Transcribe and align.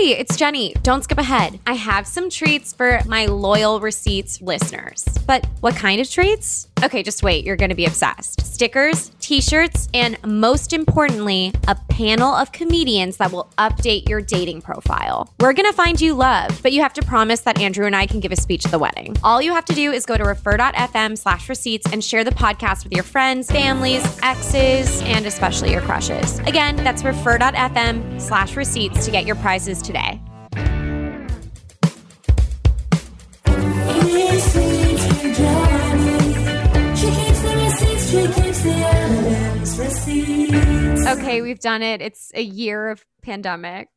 Hey, 0.00 0.16
it's 0.16 0.34
Jenny. 0.34 0.72
Don't 0.82 1.04
skip 1.04 1.18
ahead. 1.18 1.60
I 1.66 1.74
have 1.74 2.06
some 2.06 2.30
treats 2.30 2.72
for 2.72 3.00
my 3.04 3.26
loyal 3.26 3.80
receipts 3.80 4.40
listeners. 4.40 5.04
But 5.26 5.44
what 5.60 5.76
kind 5.76 6.00
of 6.00 6.08
treats? 6.08 6.69
Okay, 6.82 7.02
just 7.02 7.22
wait. 7.22 7.44
You're 7.44 7.56
going 7.56 7.68
to 7.68 7.74
be 7.74 7.84
obsessed. 7.84 8.40
Stickers, 8.46 9.10
t 9.20 9.40
shirts, 9.40 9.88
and 9.92 10.16
most 10.24 10.72
importantly, 10.72 11.52
a 11.68 11.74
panel 11.74 12.32
of 12.34 12.52
comedians 12.52 13.18
that 13.18 13.32
will 13.32 13.50
update 13.58 14.08
your 14.08 14.20
dating 14.20 14.62
profile. 14.62 15.32
We're 15.40 15.52
going 15.52 15.70
to 15.70 15.76
find 15.76 16.00
you 16.00 16.14
love, 16.14 16.60
but 16.62 16.72
you 16.72 16.80
have 16.80 16.92
to 16.94 17.02
promise 17.02 17.40
that 17.40 17.60
Andrew 17.60 17.86
and 17.86 17.94
I 17.94 18.06
can 18.06 18.20
give 18.20 18.32
a 18.32 18.36
speech 18.36 18.64
at 18.64 18.70
the 18.70 18.78
wedding. 18.78 19.16
All 19.22 19.42
you 19.42 19.52
have 19.52 19.64
to 19.66 19.74
do 19.74 19.92
is 19.92 20.06
go 20.06 20.16
to 20.16 20.24
refer.fm 20.24 21.18
slash 21.18 21.48
receipts 21.48 21.92
and 21.92 22.02
share 22.02 22.24
the 22.24 22.30
podcast 22.30 22.84
with 22.84 22.94
your 22.94 23.04
friends, 23.04 23.50
families, 23.50 24.02
exes, 24.22 25.02
and 25.02 25.26
especially 25.26 25.72
your 25.72 25.82
crushes. 25.82 26.38
Again, 26.40 26.76
that's 26.76 27.04
refer.fm 27.04 28.20
slash 28.20 28.56
receipts 28.56 29.04
to 29.04 29.10
get 29.10 29.26
your 29.26 29.36
prizes 29.36 29.82
today. 29.82 30.20
Okay, 41.06 41.42
we've 41.42 41.60
done 41.60 41.80
it. 41.80 42.02
It's 42.02 42.32
a 42.34 42.42
year 42.42 42.90
of 42.90 43.04
pandemic. 43.22 43.88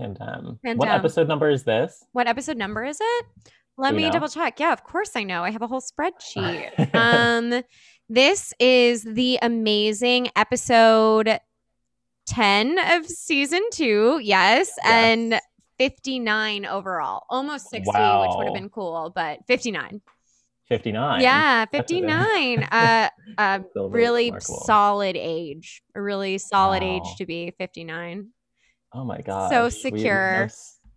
Pandem. 0.00 0.58
What 0.74 0.88
episode 0.88 1.28
number 1.28 1.48
is 1.48 1.62
this? 1.62 2.04
What 2.10 2.26
episode 2.26 2.56
number 2.56 2.82
is 2.84 2.98
it? 3.00 3.26
Let 3.78 3.94
me 3.94 4.02
know? 4.02 4.10
double 4.10 4.28
check. 4.28 4.58
Yeah, 4.58 4.72
of 4.72 4.82
course 4.82 5.12
I 5.14 5.22
know. 5.22 5.44
I 5.44 5.50
have 5.50 5.62
a 5.62 5.68
whole 5.68 5.80
spreadsheet. 5.80 6.92
um 6.94 7.62
this 8.08 8.52
is 8.58 9.04
the 9.04 9.38
amazing 9.40 10.28
episode 10.34 11.38
10 12.26 12.78
of 12.96 13.06
season 13.06 13.62
2. 13.70 14.22
Yes, 14.24 14.72
yes. 14.76 14.78
and 14.84 15.40
59 15.78 16.66
overall. 16.66 17.26
Almost 17.30 17.70
60, 17.70 17.92
wow. 17.94 18.22
which 18.22 18.30
would 18.38 18.46
have 18.46 18.54
been 18.54 18.70
cool, 18.70 19.12
but 19.14 19.38
59. 19.46 20.00
59. 20.68 21.20
Yeah, 21.20 21.64
59. 21.72 22.62
uh, 22.72 23.08
a 23.38 23.62
really 23.74 24.32
solid 24.40 25.16
age. 25.16 25.82
A 25.94 26.02
really 26.02 26.38
solid 26.38 26.82
wow. 26.82 26.96
age 26.96 27.16
to 27.18 27.26
be 27.26 27.52
59. 27.58 28.28
Oh 28.92 29.04
my 29.04 29.20
god. 29.20 29.50
So 29.50 29.68
secure. 29.68 30.48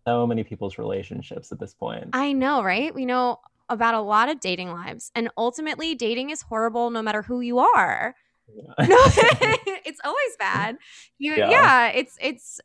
so 0.08 0.26
many 0.26 0.44
people's 0.44 0.78
relationships 0.78 1.52
at 1.52 1.60
this 1.60 1.74
point. 1.74 2.10
I 2.14 2.34
know, 2.34 2.64
right? 2.64 2.94
We 2.94 3.06
know 3.06 3.40
about 3.68 3.94
a 3.94 4.02
lot 4.02 4.30
of 4.30 4.40
dating 4.40 4.72
lives. 4.72 5.12
And 5.16 5.30
ultimately, 5.38 5.96
dating 5.96 6.30
is 6.30 6.42
horrible 6.42 6.90
no 6.90 7.02
matter 7.02 7.22
who 7.22 7.42
you 7.42 7.60
are. 7.60 8.16
Yeah. 8.48 8.74
no, 8.88 8.98
it's 9.86 10.00
always 10.04 10.36
bad. 10.40 10.78
You, 11.20 11.36
yeah. 11.36 11.50
yeah, 11.50 11.88
it's 11.90 12.18
it's 12.20 12.60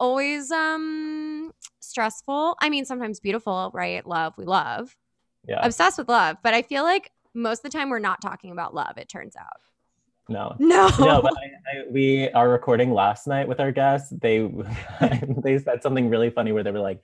always 0.00 0.50
um 0.50 1.52
stressful. 1.80 2.56
I 2.60 2.68
mean, 2.68 2.84
sometimes 2.84 3.20
beautiful, 3.20 3.70
right? 3.72 4.04
Love, 4.04 4.34
we 4.36 4.44
love 4.44 4.96
yeah. 5.46 5.64
obsessed 5.64 5.98
with 5.98 6.08
love. 6.08 6.36
But 6.42 6.54
I 6.54 6.62
feel 6.62 6.82
like 6.82 7.10
most 7.34 7.58
of 7.64 7.70
the 7.70 7.78
time 7.78 7.90
we're 7.90 7.98
not 7.98 8.20
talking 8.20 8.52
about 8.52 8.74
love, 8.74 8.98
it 8.98 9.08
turns 9.08 9.36
out. 9.36 9.60
No. 10.28 10.54
No. 10.58 10.90
No, 10.98 11.20
but 11.22 11.32
I, 11.36 11.78
I, 11.78 11.82
we 11.90 12.30
are 12.30 12.48
recording 12.48 12.92
last 12.92 13.26
night 13.26 13.48
with 13.48 13.60
our 13.60 13.72
guests. 13.72 14.12
They 14.20 14.38
they 15.42 15.58
said 15.58 15.82
something 15.82 16.08
really 16.08 16.30
funny 16.30 16.52
where 16.52 16.62
they 16.62 16.70
were 16.70 16.80
like, 16.80 17.02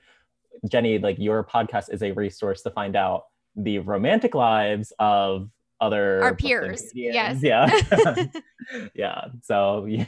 Jenny, 0.68 0.98
like 0.98 1.18
your 1.18 1.44
podcast 1.44 1.92
is 1.92 2.02
a 2.02 2.12
resource 2.12 2.62
to 2.62 2.70
find 2.70 2.96
out 2.96 3.24
the 3.56 3.78
romantic 3.80 4.34
lives 4.34 4.92
of 4.98 5.50
other 5.80 6.22
our 6.22 6.34
peers. 6.34 6.90
Yes. 6.94 7.42
Yeah. 7.42 7.70
yeah. 8.94 9.26
So 9.42 9.84
yeah. 9.86 10.06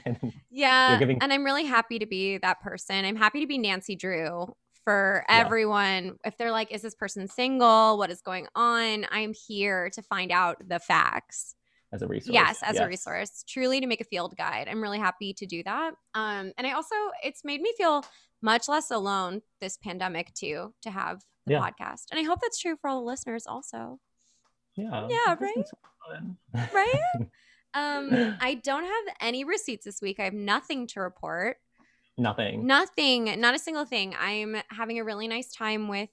Yeah. 0.50 0.98
Giving- 0.98 1.18
and 1.20 1.32
I'm 1.32 1.44
really 1.44 1.64
happy 1.64 1.98
to 1.98 2.06
be 2.06 2.38
that 2.38 2.60
person. 2.60 3.04
I'm 3.04 3.16
happy 3.16 3.40
to 3.40 3.46
be 3.46 3.58
Nancy 3.58 3.94
Drew 3.96 4.54
for 4.88 5.22
everyone. 5.28 6.04
Yeah. 6.04 6.12
If 6.24 6.38
they're 6.38 6.50
like, 6.50 6.72
is 6.72 6.80
this 6.80 6.94
person 6.94 7.28
single? 7.28 7.98
What 7.98 8.10
is 8.10 8.22
going 8.22 8.46
on? 8.54 9.04
I'm 9.10 9.34
here 9.34 9.90
to 9.90 10.00
find 10.00 10.32
out 10.32 10.66
the 10.66 10.78
facts. 10.78 11.54
As 11.92 12.00
a 12.00 12.06
resource. 12.06 12.32
Yes, 12.32 12.62
as 12.62 12.76
yes. 12.76 12.82
a 12.82 12.86
resource. 12.86 13.44
Truly 13.46 13.82
to 13.82 13.86
make 13.86 14.00
a 14.00 14.04
field 14.04 14.34
guide. 14.38 14.66
I'm 14.66 14.80
really 14.80 14.98
happy 14.98 15.34
to 15.34 15.44
do 15.44 15.62
that. 15.64 15.92
Um, 16.14 16.52
and 16.56 16.66
I 16.66 16.72
also, 16.72 16.94
it's 17.22 17.44
made 17.44 17.60
me 17.60 17.74
feel 17.76 18.02
much 18.40 18.66
less 18.66 18.90
alone 18.90 19.42
this 19.60 19.76
pandemic 19.76 20.32
too, 20.32 20.72
to 20.84 20.90
have 20.90 21.20
the 21.44 21.52
yeah. 21.52 21.60
podcast. 21.60 22.04
And 22.10 22.18
I 22.18 22.22
hope 22.22 22.38
that's 22.40 22.58
true 22.58 22.76
for 22.80 22.88
all 22.88 23.00
the 23.00 23.06
listeners 23.06 23.44
also. 23.46 24.00
Yeah. 24.74 25.06
Yeah, 25.10 25.36
right? 25.38 26.72
right? 26.72 27.28
Um, 27.74 28.38
I 28.40 28.54
don't 28.54 28.84
have 28.84 29.14
any 29.20 29.44
receipts 29.44 29.84
this 29.84 30.00
week. 30.00 30.18
I 30.18 30.24
have 30.24 30.32
nothing 30.32 30.86
to 30.88 31.00
report. 31.00 31.58
Nothing. 32.18 32.66
Nothing. 32.66 33.40
Not 33.40 33.54
a 33.54 33.58
single 33.58 33.84
thing. 33.84 34.14
I'm 34.18 34.56
having 34.70 34.98
a 34.98 35.04
really 35.04 35.28
nice 35.28 35.52
time 35.52 35.88
with 35.88 36.10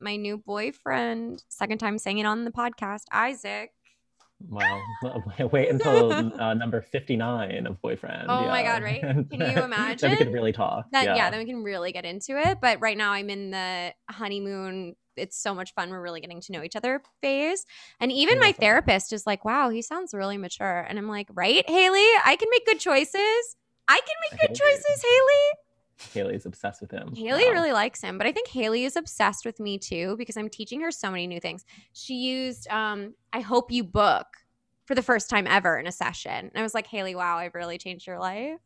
my 0.00 0.16
new 0.16 0.38
boyfriend. 0.38 1.42
Second 1.48 1.78
time 1.78 1.98
saying 1.98 2.18
it 2.18 2.24
on 2.24 2.44
the 2.44 2.50
podcast, 2.50 3.04
Isaac. 3.12 3.70
Wow. 4.48 4.82
Wait 5.52 5.68
until 5.70 6.12
uh, 6.12 6.54
number 6.54 6.80
59 6.80 7.66
of 7.66 7.80
boyfriend. 7.80 8.26
Oh 8.28 8.42
yeah. 8.42 8.48
my 8.48 8.62
God, 8.62 8.82
right? 8.82 9.00
Can 9.30 9.40
you 9.40 9.62
imagine? 9.62 10.10
then 10.10 10.18
we 10.18 10.24
could 10.24 10.32
really 10.32 10.52
talk. 10.52 10.86
Then, 10.92 11.04
yeah. 11.04 11.16
yeah, 11.16 11.30
then 11.30 11.40
we 11.40 11.46
can 11.46 11.62
really 11.62 11.92
get 11.92 12.04
into 12.04 12.38
it. 12.38 12.58
But 12.60 12.80
right 12.80 12.96
now 12.96 13.12
I'm 13.12 13.30
in 13.30 13.50
the 13.50 13.94
honeymoon. 14.10 14.96
It's 15.16 15.40
so 15.40 15.54
much 15.54 15.72
fun. 15.74 15.90
We're 15.90 16.02
really 16.02 16.20
getting 16.20 16.40
to 16.40 16.52
know 16.52 16.62
each 16.62 16.74
other 16.74 17.00
phase. 17.22 17.64
And 18.00 18.10
even 18.10 18.40
my 18.40 18.50
therapist 18.52 19.12
is 19.12 19.26
like, 19.26 19.44
wow, 19.44 19.68
he 19.68 19.80
sounds 19.80 20.12
really 20.12 20.38
mature. 20.38 20.80
And 20.80 20.98
I'm 20.98 21.08
like, 21.08 21.28
right, 21.32 21.68
Haley? 21.68 22.08
I 22.24 22.36
can 22.36 22.48
make 22.50 22.66
good 22.66 22.80
choices. 22.80 23.56
I 23.88 24.00
can 24.00 24.16
make 24.30 24.40
good 24.40 24.54
choices, 24.54 25.02
Haley. 25.02 25.60
Haley's 26.12 26.46
obsessed 26.46 26.80
with 26.80 26.90
him. 26.90 27.14
Haley 27.14 27.44
wow. 27.44 27.52
really 27.52 27.72
likes 27.72 28.00
him, 28.00 28.18
but 28.18 28.26
I 28.26 28.32
think 28.32 28.48
Haley 28.48 28.84
is 28.84 28.96
obsessed 28.96 29.44
with 29.44 29.60
me 29.60 29.78
too 29.78 30.16
because 30.18 30.36
I'm 30.36 30.48
teaching 30.48 30.80
her 30.80 30.90
so 30.90 31.10
many 31.10 31.26
new 31.26 31.40
things. 31.40 31.64
She 31.92 32.14
used 32.14 32.68
um, 32.68 33.14
I 33.32 33.40
hope 33.40 33.70
you 33.70 33.84
book 33.84 34.26
for 34.86 34.94
the 34.94 35.02
first 35.02 35.30
time 35.30 35.46
ever 35.46 35.78
in 35.78 35.86
a 35.86 35.92
session. 35.92 36.32
And 36.32 36.52
I 36.54 36.62
was 36.62 36.74
like, 36.74 36.86
Haley, 36.86 37.14
wow, 37.14 37.38
I've 37.38 37.54
really 37.54 37.78
changed 37.78 38.06
your 38.06 38.18
life. 38.18 38.58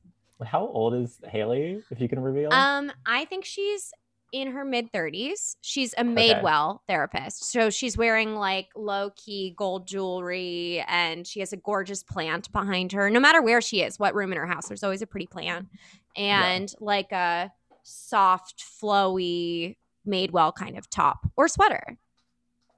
How 0.45 0.61
old 0.67 0.95
is 0.95 1.21
Haley, 1.29 1.83
if 1.91 2.01
you 2.01 2.09
can 2.09 2.21
reveal? 2.21 2.53
Um, 2.53 2.93
I 3.07 3.25
think 3.25 3.45
she's 3.45 3.93
in 4.33 4.53
her 4.53 4.65
mid 4.65 4.93
30s. 4.93 5.57
She's 5.61 5.95
a 5.95 6.05
Madewell 6.05 6.77
okay. 6.77 6.83
therapist. 6.89 7.51
So 7.51 7.71
she's 7.71 7.97
wearing 7.97 8.35
like 8.35 8.69
low 8.77 9.11
key 9.17 9.55
gold 9.57 9.87
jewelry 9.87 10.85
and 10.89 11.27
she 11.27 11.41
has 11.41 11.53
a 11.53 11.57
gorgeous 11.57 12.03
plant 12.03 12.51
behind 12.53 12.93
her. 12.93 13.11
No 13.11 13.21
matter 13.21 13.43
where 13.43 13.61
she 13.61 13.83
is, 13.83 13.99
what 13.99 14.15
room 14.15 14.33
in 14.33 14.39
her 14.39 14.47
house, 14.47 14.69
there's 14.69 14.85
always 14.85 15.03
a 15.03 15.07
pretty 15.07 15.27
plant 15.27 15.69
and 16.17 16.71
yeah. 16.71 16.77
like 16.81 17.13
a 17.13 17.53
soft, 17.83 18.63
flowy 18.83 19.77
Madewell 20.07 20.55
kind 20.55 20.79
of 20.79 20.89
top 20.91 21.27
or 21.37 21.49
sweater. 21.49 21.99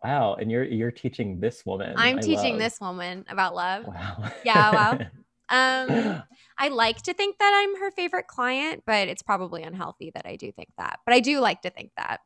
Wow, 0.03 0.35
and 0.41 0.51
you're 0.51 0.65
you're 0.65 0.91
teaching 0.91 1.41
this 1.41 1.67
woman. 1.67 1.95
I'm 1.97 2.19
I 2.19 2.21
teaching 2.21 2.53
love. 2.53 2.59
this 2.59 2.81
woman 2.81 3.27
about 3.29 3.55
love. 3.55 3.87
Wow. 3.87 4.33
Yeah, 4.45 4.73
wow. 4.73 4.99
Um, 5.51 6.23
I 6.59 6.69
like 6.69 7.03
to 7.03 7.15
think 7.15 7.39
that 7.39 7.53
I'm 7.55 7.81
her 7.81 7.91
favorite 7.91 8.27
client, 8.27 8.85
but 8.87 9.09
it's 9.09 9.23
probably 9.23 9.63
unhealthy 9.63 10.11
that 10.15 10.27
I 10.27 10.37
do 10.37 10.53
think 10.53 10.69
that. 10.79 11.01
But 11.05 11.15
I 11.15 11.21
do 11.21 11.41
like 11.41 11.63
to 11.63 11.71
think 11.71 11.91
that. 11.97 12.21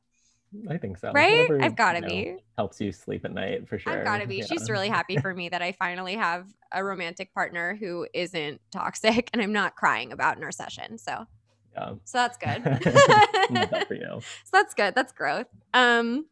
I 0.69 0.77
think 0.77 0.99
so. 0.99 1.11
Right? 1.13 1.49
Whatever, 1.49 1.63
I've 1.63 1.77
got 1.77 1.93
to 1.95 2.03
be. 2.03 2.37
helps 2.57 2.81
you 2.81 2.93
sleep 2.93 3.25
at 3.25 3.33
night 3.33 3.69
for 3.69 3.79
sure. 3.79 3.93
I've 3.93 4.05
got 4.05 4.19
to 4.19 4.27
be. 4.27 4.37
Yeah. 4.37 4.47
She's 4.47 4.71
really 4.71 4.89
happy 4.89 5.17
for 5.17 5.35
me 5.35 5.49
that 5.49 5.63
I 5.63 5.73
finally 5.73 6.15
have 6.15 6.47
a 6.73 6.85
romantic 6.85 7.35
partner 7.35 7.77
who 7.79 8.07
isn't 8.15 8.61
toxic 8.71 9.31
and 9.33 9.43
I'm 9.43 9.53
not 9.53 9.77
crying 9.77 10.13
about 10.13 10.37
in 10.37 10.45
our 10.45 10.53
session. 10.53 10.99
So, 10.99 11.27
yeah. 11.75 11.95
So 12.05 12.19
that's 12.19 12.37
good. 12.37 12.65
that 12.65 13.87
you. 13.91 14.21
So 14.45 14.51
that's 14.53 14.75
good. 14.75 14.95
That's 14.95 15.13
growth. 15.13 15.49
Um, 15.73 16.27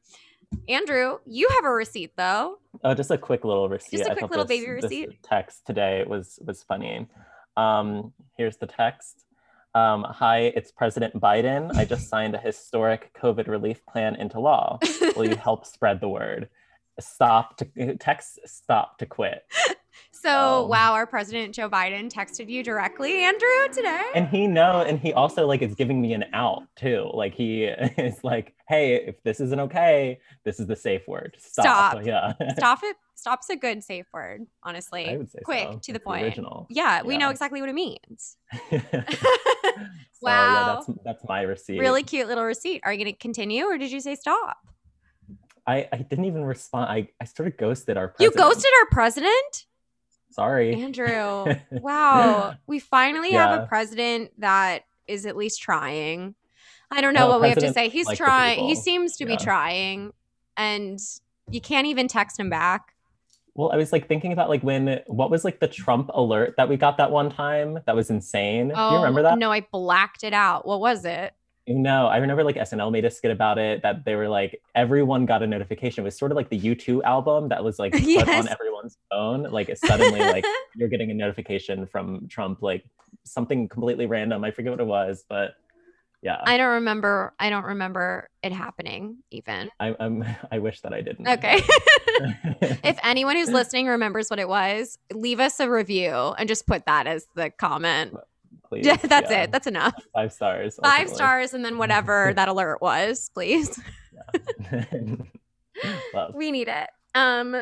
Andrew, 0.68 1.18
you 1.26 1.48
have 1.50 1.64
a 1.64 1.70
receipt 1.70 2.12
though. 2.16 2.58
Oh, 2.84 2.94
just 2.94 3.10
a 3.10 3.18
quick 3.18 3.44
little 3.44 3.68
receipt. 3.68 3.98
Just 3.98 4.10
a 4.10 4.14
quick 4.14 4.30
little 4.30 4.44
this, 4.44 4.60
baby 4.60 4.70
receipt. 4.70 5.22
text 5.22 5.66
today 5.66 6.04
was 6.06 6.38
was 6.44 6.62
funny. 6.62 7.06
Um, 7.56 8.12
here's 8.36 8.56
the 8.56 8.66
text. 8.66 9.24
Um, 9.74 10.04
Hi, 10.08 10.52
it's 10.54 10.70
President 10.70 11.18
Biden. 11.18 11.74
I 11.76 11.84
just 11.84 12.08
signed 12.10 12.34
a 12.34 12.38
historic 12.38 13.12
COVID 13.20 13.48
relief 13.48 13.84
plan 13.86 14.16
into 14.16 14.40
law. 14.40 14.78
Will 15.16 15.28
you 15.28 15.36
help 15.42 15.66
spread 15.66 16.00
the 16.00 16.08
word? 16.08 16.48
Stop 17.00 17.56
to 17.58 17.96
text. 17.96 18.40
Stop 18.44 18.98
to 18.98 19.06
quit. 19.06 19.44
So 20.22 20.62
um, 20.62 20.68
wow, 20.68 20.92
our 20.92 21.04
president 21.04 21.52
Joe 21.52 21.68
Biden 21.68 22.08
texted 22.08 22.48
you 22.48 22.62
directly, 22.62 23.24
Andrew, 23.24 23.48
today. 23.72 24.04
And 24.14 24.28
he 24.28 24.46
know, 24.46 24.82
and 24.82 25.00
he 25.00 25.12
also 25.12 25.48
like 25.48 25.62
is 25.62 25.74
giving 25.74 26.00
me 26.00 26.12
an 26.12 26.26
out 26.32 26.62
too. 26.76 27.10
Like 27.12 27.34
he 27.34 27.64
is 27.98 28.22
like, 28.22 28.54
hey, 28.68 28.94
if 28.94 29.20
this 29.24 29.40
isn't 29.40 29.58
okay, 29.58 30.20
this 30.44 30.60
is 30.60 30.68
the 30.68 30.76
safe 30.76 31.02
word. 31.08 31.36
Stop. 31.40 31.64
Stop. 31.64 32.06
Yeah. 32.12 32.34
Stop 32.56 32.80
it. 32.84 32.96
Stop's 33.14 33.50
a 33.50 33.56
good 33.56 33.82
safe 33.82 34.06
word, 34.12 34.46
honestly. 34.62 35.08
I 35.08 35.16
would 35.16 35.30
say 35.30 35.40
quick 35.44 35.68
so. 35.72 35.78
to 35.82 35.92
the 35.92 35.96
it's 35.96 36.04
point. 36.04 36.24
Original. 36.24 36.66
Yeah, 36.70 37.02
we 37.02 37.14
yeah. 37.14 37.20
know 37.20 37.30
exactly 37.30 37.60
what 37.60 37.68
it 37.68 37.74
means. 37.74 38.36
so, 38.70 38.80
wow. 40.20 40.30
Yeah, 40.30 40.74
that's 40.74 41.00
that's 41.04 41.24
my 41.28 41.42
receipt. 41.42 41.80
Really 41.80 42.02
cute 42.02 42.28
little 42.28 42.44
receipt. 42.44 42.80
Are 42.84 42.92
you 42.92 43.04
going 43.04 43.12
to 43.12 43.18
continue, 43.18 43.64
or 43.64 43.76
did 43.76 43.90
you 43.90 44.00
say 44.00 44.14
stop? 44.14 44.58
I, 45.66 45.88
I 45.92 45.98
didn't 45.98 46.24
even 46.24 46.44
respond. 46.44 46.90
I, 46.90 47.08
I 47.20 47.24
sort 47.24 47.48
of 47.48 47.56
ghosted 47.56 47.96
our 47.96 48.08
president. 48.08 48.34
You 48.34 48.40
ghosted 48.40 48.70
our 48.80 48.86
president? 48.90 49.66
Sorry. 50.32 50.74
Andrew. 50.82 51.54
Wow. 51.70 52.54
we 52.66 52.78
finally 52.78 53.32
yeah. 53.32 53.50
have 53.50 53.62
a 53.62 53.66
president 53.66 54.30
that 54.38 54.84
is 55.06 55.26
at 55.26 55.36
least 55.36 55.60
trying. 55.60 56.34
I 56.90 57.00
don't 57.00 57.14
know 57.14 57.28
what 57.28 57.40
we 57.40 57.48
have 57.48 57.58
to 57.58 57.72
say. 57.72 57.88
He's 57.88 58.10
trying. 58.16 58.66
He 58.66 58.74
seems 58.74 59.16
to 59.16 59.26
be 59.26 59.36
trying, 59.36 60.12
and 60.56 61.00
you 61.50 61.60
can't 61.60 61.86
even 61.86 62.06
text 62.06 62.38
him 62.38 62.50
back. 62.50 62.94
Well, 63.54 63.70
I 63.72 63.76
was 63.76 63.92
like 63.92 64.08
thinking 64.08 64.32
about 64.32 64.48
like 64.48 64.62
when 64.62 65.00
what 65.06 65.30
was 65.30 65.44
like 65.44 65.60
the 65.60 65.68
Trump 65.68 66.10
alert 66.14 66.54
that 66.56 66.68
we 66.68 66.76
got 66.76 66.96
that 66.98 67.10
one 67.10 67.30
time 67.30 67.78
that 67.86 67.94
was 67.94 68.10
insane. 68.10 68.68
Do 68.68 68.74
you 68.74 68.80
oh, 68.80 68.96
remember 68.96 69.22
that? 69.22 69.32
Oh, 69.32 69.36
No, 69.36 69.52
I 69.52 69.66
blacked 69.72 70.24
it 70.24 70.32
out. 70.32 70.66
What 70.66 70.80
was 70.80 71.04
it? 71.04 71.34
No, 71.68 72.06
I 72.08 72.16
remember 72.16 72.42
like 72.42 72.56
SNL 72.56 72.90
made 72.90 73.04
a 73.04 73.10
skit 73.10 73.30
about 73.30 73.56
it 73.58 73.82
that 73.82 74.04
they 74.04 74.16
were 74.16 74.28
like 74.28 74.60
everyone 74.74 75.26
got 75.26 75.42
a 75.42 75.46
notification. 75.46 76.02
It 76.02 76.06
was 76.06 76.18
sort 76.18 76.32
of 76.32 76.36
like 76.36 76.48
the 76.50 76.58
U2 76.58 77.02
album 77.04 77.48
that 77.50 77.62
was 77.62 77.78
like 77.78 77.92
put 77.92 78.02
Yes. 78.02 78.28
on 78.28 78.48
everyone's 78.48 78.98
phone. 79.10 79.44
Like 79.44 79.76
suddenly 79.84 80.18
like 80.20 80.44
you're 80.74 80.88
getting 80.88 81.10
a 81.10 81.14
notification 81.14 81.86
from 81.86 82.26
Trump, 82.28 82.62
like 82.62 82.84
something 83.24 83.68
completely 83.68 84.06
random. 84.06 84.42
I 84.42 84.50
forget 84.50 84.72
what 84.72 84.80
it 84.80 84.86
was, 84.86 85.24
but 85.28 85.52
yeah. 86.20 86.40
I 86.44 86.56
don't 86.56 86.74
remember. 86.74 87.32
I 87.38 87.50
don't 87.50 87.64
remember 87.64 88.28
it 88.42 88.52
happening 88.52 89.18
even. 89.30 89.70
I, 89.80 89.94
I'm 90.00 90.24
I 90.52 90.58
wish 90.58 90.80
that 90.80 90.92
I 90.92 91.00
didn't. 91.00 91.28
Okay. 91.28 91.60
if 92.82 92.98
anyone 93.04 93.36
who's 93.36 93.50
listening 93.50 93.86
remembers 93.86 94.30
what 94.30 94.38
it 94.38 94.48
was, 94.48 94.98
leave 95.12 95.40
us 95.40 95.58
a 95.60 95.68
review 95.70 96.10
and 96.12 96.48
just 96.48 96.66
put 96.66 96.86
that 96.86 97.06
as 97.06 97.26
the 97.34 97.50
comment. 97.50 98.14
Please, 98.72 98.86
Yeah, 98.86 98.96
that's 98.96 99.30
yeah. 99.30 99.42
it. 99.42 99.52
That's 99.52 99.66
enough. 99.66 99.92
Five 100.14 100.32
stars. 100.32 100.78
Five 100.82 101.10
stars 101.10 101.52
and 101.52 101.62
then 101.62 101.76
whatever 101.76 102.32
that 102.36 102.48
alert 102.48 102.80
was, 102.80 103.30
please. 103.34 103.78
We 106.34 106.52
need 106.52 106.68
it. 106.68 106.88
Um 107.14 107.56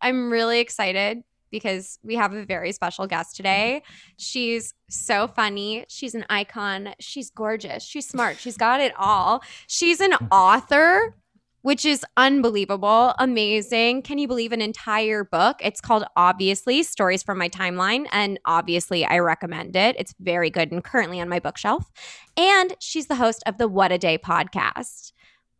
I'm 0.00 0.30
really 0.30 0.60
excited 0.60 1.22
because 1.50 1.98
we 2.02 2.14
have 2.16 2.32
a 2.32 2.44
very 2.44 2.72
special 2.72 3.06
guest 3.06 3.36
today. 3.36 3.82
She's 4.16 4.74
so 4.88 5.28
funny. 5.28 5.84
She's 5.88 6.14
an 6.14 6.24
icon. 6.30 6.94
She's 6.98 7.30
gorgeous. 7.30 7.84
She's 7.84 8.06
smart. 8.08 8.38
She's 8.38 8.56
got 8.56 8.80
it 8.80 8.92
all. 8.98 9.42
She's 9.66 10.00
an 10.00 10.12
author, 10.32 11.14
which 11.62 11.84
is 11.84 12.04
unbelievable, 12.16 13.14
amazing. 13.18 14.02
Can 14.02 14.18
you 14.18 14.28
believe 14.28 14.52
an 14.52 14.60
entire 14.60 15.24
book? 15.24 15.56
It's 15.60 15.80
called 15.80 16.04
Obviously 16.16 16.82
Stories 16.82 17.22
from 17.22 17.38
My 17.38 17.48
Timeline. 17.48 18.06
And 18.12 18.38
obviously, 18.44 19.04
I 19.04 19.18
recommend 19.20 19.76
it. 19.76 19.96
It's 19.98 20.14
very 20.20 20.50
good 20.50 20.70
and 20.72 20.84
currently 20.84 21.20
on 21.20 21.28
my 21.28 21.38
bookshelf. 21.38 21.90
And 22.36 22.74
she's 22.80 23.06
the 23.06 23.14
host 23.14 23.42
of 23.46 23.58
the 23.58 23.68
What 23.68 23.92
a 23.92 23.98
Day 23.98 24.18
podcast. 24.18 25.11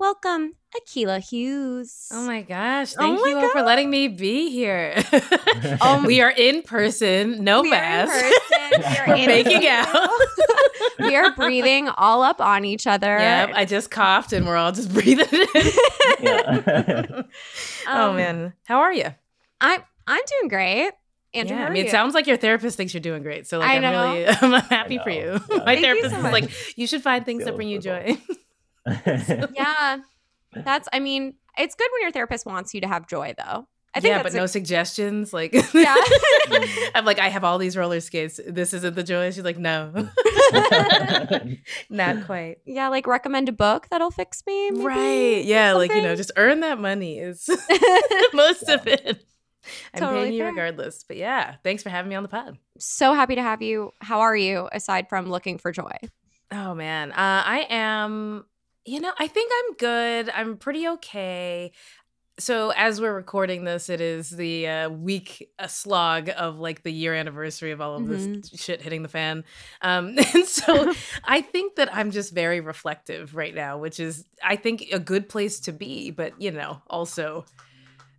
Welcome, 0.07 0.55
Akilah 0.75 1.21
Hughes. 1.21 2.09
Oh 2.11 2.27
my 2.27 2.43
gosh. 2.43 2.93
Oh 2.95 2.99
Thank 2.99 3.21
my 3.21 3.29
you 3.29 3.37
all 3.39 3.49
for 3.51 3.63
letting 3.63 3.89
me 3.89 4.09
be 4.09 4.51
here. 4.51 5.01
Um, 5.81 6.03
we 6.07 6.21
are 6.21 6.33
in 6.37 6.63
person, 6.63 7.45
no 7.45 7.63
We 7.63 7.71
are 7.73 7.75
in 7.77 7.81
mask. 7.81 8.13
person. 8.13 8.33
We 8.83 8.85
are 8.99 9.07
We're 9.07 9.15
in 9.15 9.27
making 9.27 9.67
out. 9.69 10.11
we 10.99 11.15
are 11.15 11.33
breathing 11.37 11.89
all 11.89 12.25
up 12.25 12.41
on 12.41 12.65
each 12.65 12.89
other. 12.89 13.17
Yep, 13.17 13.51
I 13.55 13.65
just 13.65 13.93
coughed 13.93 14.33
and 14.33 14.45
we're 14.45 14.57
all 14.57 14.73
just 14.73 14.93
breathing 14.93 15.29
in. 15.31 15.47
Oh 17.87 18.11
Um, 18.11 18.17
man. 18.17 18.55
How 18.65 18.81
are 18.81 18.93
you? 18.93 19.07
I'm 19.61 19.83
I'm 20.09 20.23
doing 20.41 20.49
great. 20.49 20.91
Andrew, 21.33 21.57
yeah, 21.57 21.67
I 21.67 21.71
mean, 21.71 21.83
you? 21.83 21.85
it 21.89 21.91
sounds 21.93 22.13
like 22.13 22.27
your 22.27 22.37
therapist 22.37 22.77
thinks 22.77 22.93
you're 22.93 23.01
doing 23.01 23.23
great. 23.23 23.47
So 23.47 23.61
like 23.61 23.69
I 23.71 23.77
I'm 23.77 23.83
know. 23.83 24.13
really 24.15 24.27
I'm 24.27 24.63
happy 24.65 24.99
for 24.99 25.11
you. 25.11 25.41
My 25.49 25.77
Thank 25.77 25.79
you 25.79 25.85
therapist 25.85 26.11
so 26.11 26.27
is 26.27 26.33
like, 26.33 26.77
you 26.77 26.89
should 26.89 27.03
find 27.03 27.25
things 27.25 27.45
that 27.45 27.55
bring 27.55 27.69
you 27.69 27.81
good. 27.81 28.19
Joy. 28.87 29.47
yeah. 29.55 29.99
That's 30.55 30.89
I 30.93 31.01
mean, 31.01 31.35
it's 31.59 31.75
good 31.75 31.89
when 31.93 32.03
your 32.03 32.11
therapist 32.13 32.47
wants 32.47 32.75
you 32.75 32.81
to 32.83 32.89
have 32.89 33.07
joy 33.07 33.35
though. 33.39 33.67
I 33.95 34.01
think 34.01 34.13
yeah, 34.13 34.23
but 34.23 34.33
a- 34.33 34.37
no 34.37 34.47
suggestions. 34.47 35.35
Like, 35.35 35.53
Yeah. 35.75 35.95
I'm 36.95 37.05
like, 37.05 37.19
I 37.19 37.29
have 37.29 37.45
all 37.45 37.59
these 37.59 37.77
roller 37.77 38.01
skates. 38.01 38.41
This 38.47 38.73
isn't 38.73 38.97
the 38.97 39.03
joy. 39.03 39.31
She's 39.33 39.45
like, 39.45 39.59
no, 39.59 39.93
not 41.91 42.25
quite. 42.27 42.57
yeah, 42.65 42.89
like 42.89 43.07
recommend 43.07 43.49
a 43.49 43.53
book 43.53 43.89
that'll 43.91 44.11
fix 44.11 44.43
me. 44.47 44.71
maybe? 44.71 44.85
Right. 44.85 45.45
Yeah. 45.45 45.73
Like, 45.75 45.93
you 45.95 46.03
know, 46.03 46.17
just 46.17 46.33
earn 46.37 46.61
that 46.61 46.79
money 46.79 47.19
is 47.19 47.49
most 48.33 48.63
of 48.69 48.87
it. 48.87 49.25
I'm 49.95 50.01
Totally 50.01 50.21
paying 50.23 50.33
you 50.35 50.41
fair. 50.41 50.49
regardless. 50.51 51.05
But 51.07 51.17
yeah, 51.19 51.57
thanks 51.63 51.83
for 51.83 51.91
having 51.91 52.09
me 52.09 52.15
on 52.17 52.23
the 52.23 52.29
pod. 52.29 52.59
so 52.79 53.15
happy 53.15 53.35
to 53.37 53.43
have 53.43 53.63
you. 53.63 53.93
How 54.01 54.21
are 54.21 54.37
you 54.37 54.69
aside 54.73 55.09
from 55.09 55.27
looking 55.29 55.59
for 55.59 55.71
joy? 55.71 55.93
Oh, 56.51 56.75
man. 56.75 57.13
Uh, 57.13 57.15
I 57.47 57.67
am, 57.71 58.45
you 58.85 59.01
know, 59.01 59.13
I 59.19 59.27
think 59.27 59.51
I'm 59.55 59.75
good. 59.77 60.31
I'm 60.35 60.57
pretty 60.57 60.89
okay. 60.89 61.73
So 62.39 62.71
as 62.71 63.01
we're 63.01 63.15
recording 63.15 63.65
this, 63.65 63.89
it 63.89 64.01
is 64.01 64.31
the 64.31 64.67
uh, 64.67 64.89
week 64.89 65.51
a 65.59 65.69
slog 65.69 66.31
of 66.37 66.59
like 66.59 66.83
the 66.83 66.93
year 66.93 67.15
anniversary 67.15 67.73
of 67.73 67.81
all 67.81 67.97
of 67.97 68.09
this 68.09 68.51
shit 68.59 68.81
hitting 68.81 69.03
the 69.03 69.09
fan. 69.09 69.45
Um, 69.83 70.17
and 70.35 70.47
so 70.47 70.93
I 71.25 71.43
think 71.43 71.77
that 71.77 71.95
I'm 71.95 72.11
just 72.11 72.33
very 72.33 72.61
reflective 72.61 73.37
right 73.37 73.55
now, 73.55 73.79
which 73.79 74.01
is 74.01 74.25
I 74.43 74.57
think 74.57 74.87
a 74.93 74.99
good 74.99 75.29
place 75.29 75.61
to 75.61 75.73
be, 75.73 76.11
but 76.11 76.41
you 76.41 76.51
know, 76.51 76.81
also 76.89 77.45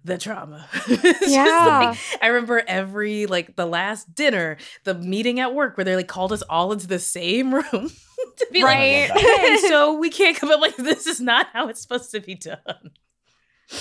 the 0.06 0.18
trauma. 0.18 0.68
Yeah. 1.26 1.90
like, 1.90 1.98
I 2.22 2.28
remember 2.28 2.64
every 2.68 3.26
like 3.26 3.56
the 3.56 3.66
last 3.66 4.14
dinner, 4.14 4.58
the 4.84 4.94
meeting 4.94 5.40
at 5.40 5.56
work 5.56 5.76
where 5.76 5.86
they 5.86 5.96
like 5.96 6.08
called 6.08 6.32
us 6.32 6.44
all 6.44 6.72
into 6.72 6.88
the 6.88 7.00
same 7.00 7.54
room 7.54 7.92
to 8.38 8.48
be 8.52 8.64
Right. 8.64 9.10
like, 9.10 9.20
hey, 9.20 9.58
so 9.68 9.94
we 9.98 10.10
can't 10.10 10.38
come 10.38 10.52
up 10.52 10.60
like 10.62 10.76
this 10.78 11.08
is 11.08 11.20
not 11.22 11.48
how 11.54 11.68
it's 11.68 11.82
supposed 11.82 12.12
to 12.12 12.20
be 12.20 12.36
done. 12.36 12.58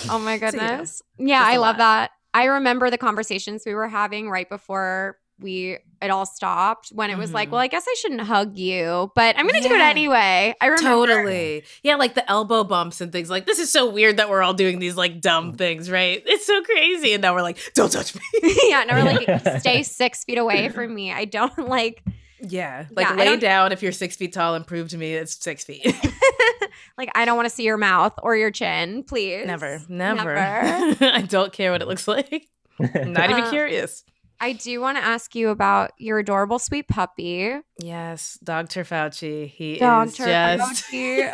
Oh 0.08 0.18
my 0.18 0.38
So, 0.38 0.46
you 0.46 0.52
know, 0.52 0.68
goodness. 0.68 1.02
yeah, 1.18 1.42
I 1.44 1.56
love 1.56 1.76
lot. 1.76 1.78
that. 1.78 2.10
I 2.34 2.44
remember 2.44 2.88
the 2.90 2.98
conversations 2.98 3.62
we 3.66 3.74
were 3.74 3.88
having 3.88 4.30
right 4.30 4.48
before 4.48 5.18
we 5.38 5.78
it 6.00 6.10
all 6.10 6.24
stopped 6.24 6.90
when 6.94 7.10
it 7.10 7.18
was 7.18 7.32
like, 7.32 7.48
Mhm. 7.48 7.52
well, 7.52 7.60
I 7.60 7.66
guess 7.66 7.84
I 7.88 7.94
shouldn't 7.98 8.20
hug 8.22 8.56
you, 8.56 9.10
but 9.16 9.36
I'm 9.36 9.46
going 9.46 9.60
to 9.60 9.68
do 9.68 9.74
it 9.74 9.80
anyway. 9.80 10.54
I 10.60 10.66
remember 10.66 11.06
Totally. 11.06 11.64
Yeah, 11.82 11.96
like 11.96 12.14
the 12.14 12.28
elbow 12.30 12.64
bumps 12.64 13.00
and 13.00 13.10
things 13.12 13.28
like 13.28 13.44
this 13.46 13.58
is 13.58 13.70
so 13.72 13.90
weird 13.90 14.16
that 14.18 14.28
we're 14.30 14.42
all 14.42 14.54
doing 14.54 14.78
these 14.78 14.96
like 14.96 15.20
dumb 15.20 15.54
things, 15.54 15.90
right? 15.90 16.22
It's 16.26 16.46
so 16.46 16.62
crazy. 16.62 17.12
And 17.12 17.22
now 17.22 17.34
we're 17.34 17.42
like, 17.42 17.58
don't 17.74 17.90
touch 17.90 18.14
me. 18.14 18.20
yeah, 18.68 18.84
and 18.86 18.90
we're 18.90 19.12
like, 19.42 19.58
stay 19.60 19.82
six 19.82 20.24
feet 20.24 20.38
away 20.38 20.68
from 20.68 20.94
me. 20.94 21.12
I 21.12 21.24
don't 21.24 21.68
like, 21.68 22.02
Yeah. 22.42 22.86
Like 22.90 23.08
Yeah, 23.08 23.14
lay 23.14 23.36
down 23.36 23.72
if 23.72 23.82
you're 23.82 23.92
six 23.92 24.16
feet 24.16 24.32
tall 24.32 24.54
and 24.54 24.66
prove 24.66 24.88
to 24.90 24.98
me 24.98 25.14
it's 25.14 25.42
six 25.42 25.64
feet. 25.64 25.86
like 26.98 27.10
I 27.14 27.24
don't 27.24 27.36
want 27.36 27.48
to 27.48 27.54
see 27.54 27.62
your 27.64 27.76
mouth 27.76 28.12
or 28.22 28.36
your 28.36 28.50
chin, 28.50 29.04
please. 29.04 29.46
never. 29.46 29.80
Never. 29.88 30.34
Never. 30.34 30.96
I 31.04 31.22
don't 31.22 31.52
care 31.52 31.72
what 31.72 31.82
it 31.82 31.88
looks 31.88 32.06
like. 32.08 32.48
I'm 32.80 33.12
not 33.12 33.30
even 33.30 33.44
Uh, 33.44 33.50
curious. 33.50 34.04
I 34.40 34.54
do 34.54 34.80
want 34.80 34.98
to 34.98 35.04
ask 35.04 35.36
you 35.36 35.50
about 35.50 35.92
your 35.98 36.18
adorable 36.18 36.58
sweet 36.58 36.88
puppy, 36.88 37.54
Yes, 37.78 38.40
Dr. 38.42 38.82
Fauci. 38.82 39.46
He 39.48 39.78
Dr. 39.78 40.06
is 40.08 40.16
just 40.16 40.84
Fauci. 40.90 41.32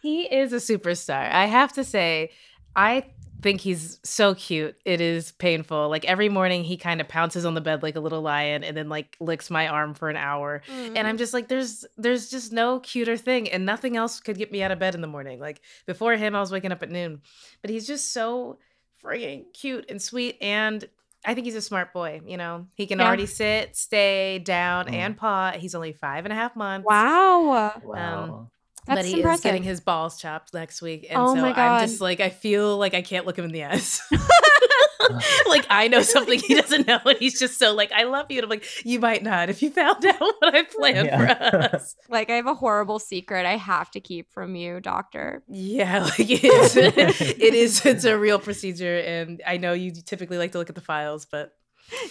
He 0.00 0.22
is 0.22 0.52
a 0.52 0.56
superstar. 0.56 1.28
I 1.32 1.46
have 1.46 1.72
to 1.72 1.82
say, 1.84 2.30
I 2.76 3.06
think 3.42 3.60
he's 3.60 3.98
so 4.04 4.34
cute. 4.34 4.76
It 4.84 5.00
is 5.00 5.32
painful. 5.32 5.88
Like 5.88 6.04
every 6.06 6.28
morning 6.28 6.64
he 6.64 6.76
kind 6.76 7.00
of 7.00 7.08
pounces 7.08 7.44
on 7.44 7.54
the 7.54 7.60
bed 7.60 7.82
like 7.82 7.96
a 7.96 8.00
little 8.00 8.22
lion 8.22 8.64
and 8.64 8.76
then 8.76 8.88
like 8.88 9.16
licks 9.20 9.50
my 9.50 9.66
arm 9.68 9.94
for 9.94 10.08
an 10.08 10.16
hour. 10.16 10.62
And 10.70 10.98
I'm 11.06 11.18
just 11.18 11.34
like 11.34 11.48
there's 11.48 11.84
there's 11.98 12.30
just 12.30 12.52
no 12.52 12.80
cuter 12.80 13.16
thing 13.16 13.50
and 13.50 13.66
nothing 13.66 13.96
else 13.96 14.20
could 14.20 14.38
get 14.38 14.50
me 14.52 14.62
out 14.62 14.70
of 14.70 14.78
bed 14.78 14.94
in 14.94 15.00
the 15.00 15.06
morning. 15.06 15.40
Like 15.40 15.60
before 15.86 16.14
him 16.16 16.34
I 16.34 16.40
was 16.40 16.52
waking 16.52 16.72
up 16.72 16.82
at 16.82 16.90
noon. 16.90 17.20
But 17.60 17.70
he's 17.70 17.86
just 17.86 18.12
so 18.12 18.58
friggin' 19.04 19.52
cute 19.52 19.86
and 19.90 20.00
sweet 20.00 20.38
and 20.40 20.88
I 21.24 21.34
think 21.34 21.44
he's 21.44 21.54
a 21.54 21.60
smart 21.62 21.92
boy, 21.92 22.20
you 22.26 22.36
know. 22.36 22.66
He 22.74 22.86
can 22.86 22.98
Yeah. 22.98 23.06
already 23.06 23.26
sit, 23.26 23.76
stay, 23.76 24.40
down, 24.40 24.86
Mm. 24.86 24.92
and 24.94 25.16
paw. 25.16 25.52
He's 25.52 25.74
only 25.74 25.92
five 25.92 26.24
and 26.24 26.32
a 26.32 26.36
half 26.36 26.56
months 26.56 26.84
wow. 26.84 27.76
Wow. 27.84 28.50
That's 28.86 28.98
but 29.02 29.04
he 29.04 29.18
impressive. 29.18 29.34
is 29.38 29.40
getting 29.44 29.62
his 29.62 29.80
balls 29.80 30.20
chopped 30.20 30.52
next 30.54 30.82
week, 30.82 31.06
and 31.08 31.18
Oh 31.18 31.34
so 31.34 31.40
my 31.40 31.50
God. 31.52 31.58
I'm 31.58 31.86
just 31.88 32.00
like 32.00 32.20
I 32.20 32.30
feel 32.30 32.76
like 32.78 32.94
I 32.94 33.02
can't 33.02 33.26
look 33.26 33.38
him 33.38 33.44
in 33.44 33.52
the 33.52 33.64
eyes. 33.64 34.00
like 35.48 35.66
I 35.68 35.88
know 35.88 36.02
something 36.02 36.38
he 36.38 36.54
doesn't 36.54 36.86
know, 36.86 37.00
and 37.04 37.18
he's 37.18 37.38
just 37.38 37.58
so 37.58 37.74
like 37.74 37.90
I 37.92 38.04
love 38.04 38.26
you. 38.30 38.38
And 38.38 38.44
I'm 38.44 38.50
like 38.50 38.64
you 38.84 39.00
might 39.00 39.22
not 39.22 39.48
if 39.50 39.62
you 39.62 39.70
found 39.70 40.04
out 40.06 40.20
what 40.20 40.54
I 40.54 40.62
planned 40.64 41.06
Yeah. 41.06 41.50
for 41.50 41.56
us. 41.76 41.96
Like 42.08 42.30
I 42.30 42.34
have 42.36 42.46
a 42.46 42.54
horrible 42.54 42.98
secret 42.98 43.44
I 43.46 43.56
have 43.56 43.90
to 43.92 44.00
keep 44.00 44.30
from 44.32 44.54
you, 44.54 44.80
doctor. 44.80 45.42
Yeah, 45.48 46.04
like 46.04 46.20
it 46.20 46.44
is. 46.44 46.76
it 46.76 47.54
is. 47.54 47.84
It's 47.86 48.04
a 48.04 48.16
real 48.18 48.38
procedure, 48.38 48.98
and 48.98 49.42
I 49.46 49.56
know 49.56 49.72
you 49.72 49.90
typically 49.92 50.38
like 50.38 50.52
to 50.52 50.58
look 50.58 50.68
at 50.68 50.74
the 50.74 50.80
files, 50.80 51.24
but 51.24 51.52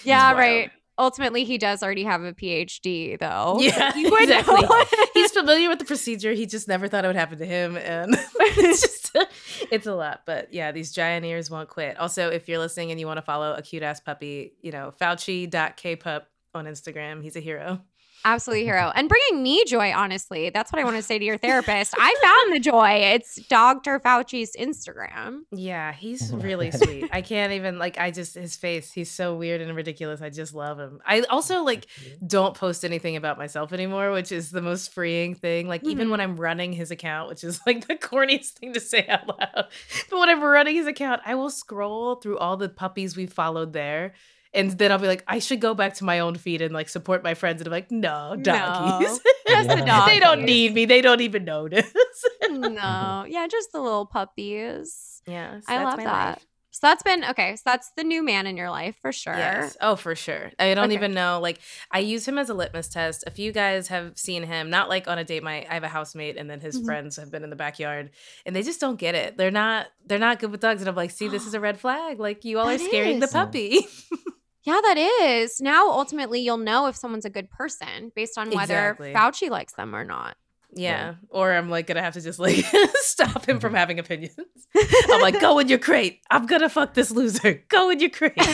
Yeah, 0.04 0.28
wild. 0.34 0.38
right. 0.40 0.72
Ultimately, 0.98 1.46
he 1.46 1.58
does 1.58 1.82
already 1.82 2.04
have 2.04 2.22
a 2.24 2.34
PhD, 2.34 3.18
though. 3.20 3.58
Yeah, 3.60 3.92
exactly. 3.96 4.68
he's 5.14 5.32
familiar 5.32 5.70
with 5.70 5.80
the 5.80 5.86
procedure. 5.86 6.34
He 6.34 6.46
just 6.46 6.68
never 6.68 6.88
thought 6.88 7.06
it 7.06 7.08
would 7.08 7.16
happen 7.16 7.40
to 7.40 7.46
him, 7.46 7.78
and 7.78 8.16
it's 8.40 8.82
just 8.82 9.18
it's 9.72 9.88
a 9.88 9.96
lot. 9.96 10.22
But 10.26 10.54
yeah, 10.54 10.72
these 10.72 10.92
giant 10.92 11.26
ears 11.26 11.50
won't 11.50 11.70
quit. 11.70 11.98
Also, 11.98 12.30
if 12.30 12.48
you're 12.48 12.60
listening 12.60 12.92
and 12.92 13.00
you 13.00 13.08
want 13.08 13.18
to 13.18 13.24
follow 13.24 13.54
a 13.54 13.62
cute 13.62 13.84
ass 13.84 14.00
puppy, 14.00 14.54
you 14.62 14.72
know, 14.72 14.94
Fauci.kpup 15.00 16.24
on 16.54 16.66
Instagram. 16.66 17.24
He's 17.24 17.36
a 17.36 17.40
hero. 17.40 17.82
Absolutely 18.24 18.66
hero. 18.66 18.92
And 18.96 19.10
bringing 19.10 19.42
me 19.44 19.64
joy, 19.66 19.92
honestly. 19.94 20.50
That's 20.52 20.72
what 20.72 20.80
I 20.80 20.84
want 20.86 20.98
to 20.98 21.02
say 21.02 21.18
to 21.18 21.26
your 21.26 21.38
therapist. 21.38 21.94
I 21.98 22.16
found 22.22 22.56
the 22.56 22.60
joy. 22.60 22.90
It's 23.16 23.36
Dr. 23.48 24.00
Fauci's 24.00 24.56
Instagram. 24.56 25.42
Yeah, 25.52 25.92
he's 25.92 26.32
really 26.34 26.72
sweet. 26.72 27.10
I 27.12 27.22
can't 27.22 27.54
even 27.54 27.80
like 27.80 27.98
I 27.98 28.12
just 28.12 28.36
his 28.36 28.56
face, 28.56 28.92
he's 28.92 29.10
so 29.10 29.36
weird 29.36 29.62
and 29.62 29.76
ridiculous. 29.76 30.22
I 30.22 30.30
just 30.30 30.54
love 30.54 30.80
him. 30.80 31.02
I 31.06 31.22
also 31.22 31.64
like 31.64 31.88
don't 32.26 32.56
post 32.56 32.86
anything 32.86 33.16
about 33.16 33.38
myself 33.38 33.74
anymore, 33.74 34.12
which 34.12 34.32
is 34.32 34.52
the 34.52 34.62
most 34.62 34.94
freeing 34.94 35.34
thing. 35.36 35.68
Like 35.68 35.84
even 35.84 36.08
Mhm. 36.08 36.12
when 36.12 36.22
I'm 36.22 36.38
running 36.38 36.74
his 36.74 36.92
account, 36.92 37.30
which 37.30 37.44
is 37.44 37.60
like 37.66 37.88
the 37.88 37.96
corniest 37.96 38.52
thing 38.52 38.74
to 38.74 38.80
say 38.80 39.06
out 39.08 39.28
loud. 39.28 39.66
But 40.10 40.20
when 40.20 40.30
I'm 40.30 40.44
running 40.44 40.76
his 40.76 40.88
account, 40.88 41.22
I 41.26 41.36
will 41.36 41.50
scroll 41.50 42.16
through 42.16 42.38
all 42.38 42.58
the 42.58 42.70
puppies 42.70 43.18
we 43.18 43.26
followed 43.26 43.74
there. 43.74 44.14
And 44.54 44.72
then 44.72 44.92
I'll 44.92 45.00
be 45.00 45.08
like, 45.08 45.24
I 45.28 45.40
should 45.40 45.62
go 45.62 45.74
back 45.74 45.94
to 45.96 46.04
my 46.04 46.20
own 46.20 46.36
feed 46.36 46.62
and 46.62 46.74
like 46.74 46.90
support 46.90 47.24
my 47.24 47.34
friends. 47.36 47.62
And 47.62 47.68
I'm 47.68 47.72
like, 47.72 47.90
no, 47.90 48.36
doggies. 48.42 49.20
Just 49.48 49.70
the 49.70 49.84
Yeah. 49.86 50.06
they 50.06 50.20
don't 50.20 50.44
need 50.44 50.74
me. 50.74 50.86
They 50.86 51.02
don't 51.02 51.22
even 51.22 51.46
notice. 51.46 51.92
no. 52.50 53.26
Yeah, 53.28 53.48
just 53.50 53.72
the 53.72 53.80
little 53.80 54.06
puppies. 54.06 55.22
yes, 55.26 55.64
I 55.68 55.84
love 55.84 55.98
that. 55.98 56.06
life. 56.06 56.46
So 56.74 56.80
that's 56.88 57.04
been 57.04 57.26
okay. 57.26 57.56
So 57.58 57.64
that's 57.66 57.92
the 57.98 58.04
new 58.06 58.24
man 58.24 58.48
in 58.48 58.56
your 58.56 58.70
life 58.70 58.96
for 59.02 59.12
sure. 59.12 59.36
Yes. 59.36 59.76
Oh, 59.82 59.98
for 59.98 60.16
sure. 60.16 60.52
I 60.58 60.74
don't 60.74 60.86
Okay. 60.86 60.94
even 60.94 61.14
know. 61.14 61.40
Like, 61.42 61.60
I 61.92 62.00
use 62.00 62.26
him 62.26 62.38
as 62.38 62.50
a 62.50 62.54
litmus 62.54 62.88
test. 62.88 63.26
A 63.28 63.32
few 63.32 63.52
guys 63.52 63.90
have 63.90 64.18
seen 64.18 64.44
him, 64.44 64.70
not 64.70 64.88
like 64.88 65.06
on 65.08 65.18
a 65.18 65.24
date. 65.26 65.44
My 65.44 65.66
I 65.70 65.74
have 65.74 65.84
a 65.84 65.90
housemate, 65.90 66.38
and 66.38 66.50
then 66.50 66.62
his 66.62 66.80
Mhm. 66.80 66.86
friends 66.86 67.18
have 67.18 67.30
been 67.30 67.44
in 67.44 67.50
the 67.50 67.58
backyard, 67.58 68.12
and 68.46 68.56
they 68.56 68.64
just 68.64 68.80
don't 68.80 68.96
get 68.98 69.16
it. 69.16 69.36
They're 69.38 69.52
not. 69.52 69.88
They're 70.06 70.18
not 70.18 70.40
good 70.40 70.52
with 70.52 70.62
dogs. 70.62 70.82
And 70.82 70.88
I'm 70.90 70.96
like, 70.96 71.12
see, 71.12 71.28
this 71.28 71.46
is 71.48 71.54
a 71.54 71.60
red 71.60 71.78
flag. 71.80 72.20
Like, 72.22 72.46
you 72.46 72.58
all 72.60 72.68
That 72.68 72.80
are 72.82 72.86
scaring 72.86 73.20
the 73.20 73.26
is. 73.28 73.34
puppy. 73.34 73.88
Yeah, 74.64 74.80
that 74.82 74.98
is. 74.98 75.60
Now 75.60 75.90
ultimately 75.90 76.40
you'll 76.42 76.58
know 76.58 76.88
if 76.88 76.96
someone's 76.96 77.26
a 77.26 77.30
good 77.30 77.50
person 77.50 78.12
based 78.16 78.38
on 78.38 78.52
whether 78.52 78.92
Exactly. 78.92 79.14
Fauci 79.14 79.50
likes 79.50 79.74
them 79.74 79.96
or 79.96 80.04
not. 80.04 80.38
yeah. 80.74 81.16
Or 81.30 81.52
I'm 81.52 81.70
like 81.70 81.88
gonna 81.88 82.02
have 82.02 82.14
to 82.14 82.22
just 82.22 82.38
like 82.40 82.64
stop 82.96 83.46
him 83.46 83.60
from 83.60 83.70
mm-hmm. 83.70 83.78
having 83.78 84.00
opinions. 84.00 84.36
I'm 85.10 85.22
like, 85.22 85.40
go 85.40 85.58
in 85.60 85.68
your 85.68 85.80
crate. 85.80 86.22
I'm 86.30 86.46
gonna 86.46 86.70
fuck 86.70 86.94
this 86.94 87.12
loser. 87.12 87.64
Go 87.70 87.90
in 87.90 88.00
your 88.00 88.10
crate. 88.10 88.40
so 88.42 88.48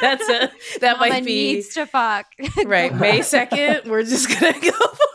that's 0.00 0.28
a 0.28 0.50
that 0.80 0.96
Mama 0.98 1.08
might 1.08 1.24
be 1.24 1.54
needs 1.54 1.74
to 1.74 1.86
fuck. 1.86 2.26
right. 2.64 2.94
May 2.94 3.22
second. 3.22 3.90
We're 3.90 4.02
just 4.04 4.28
gonna 4.28 4.52
go 4.60 4.70
for 4.70 5.08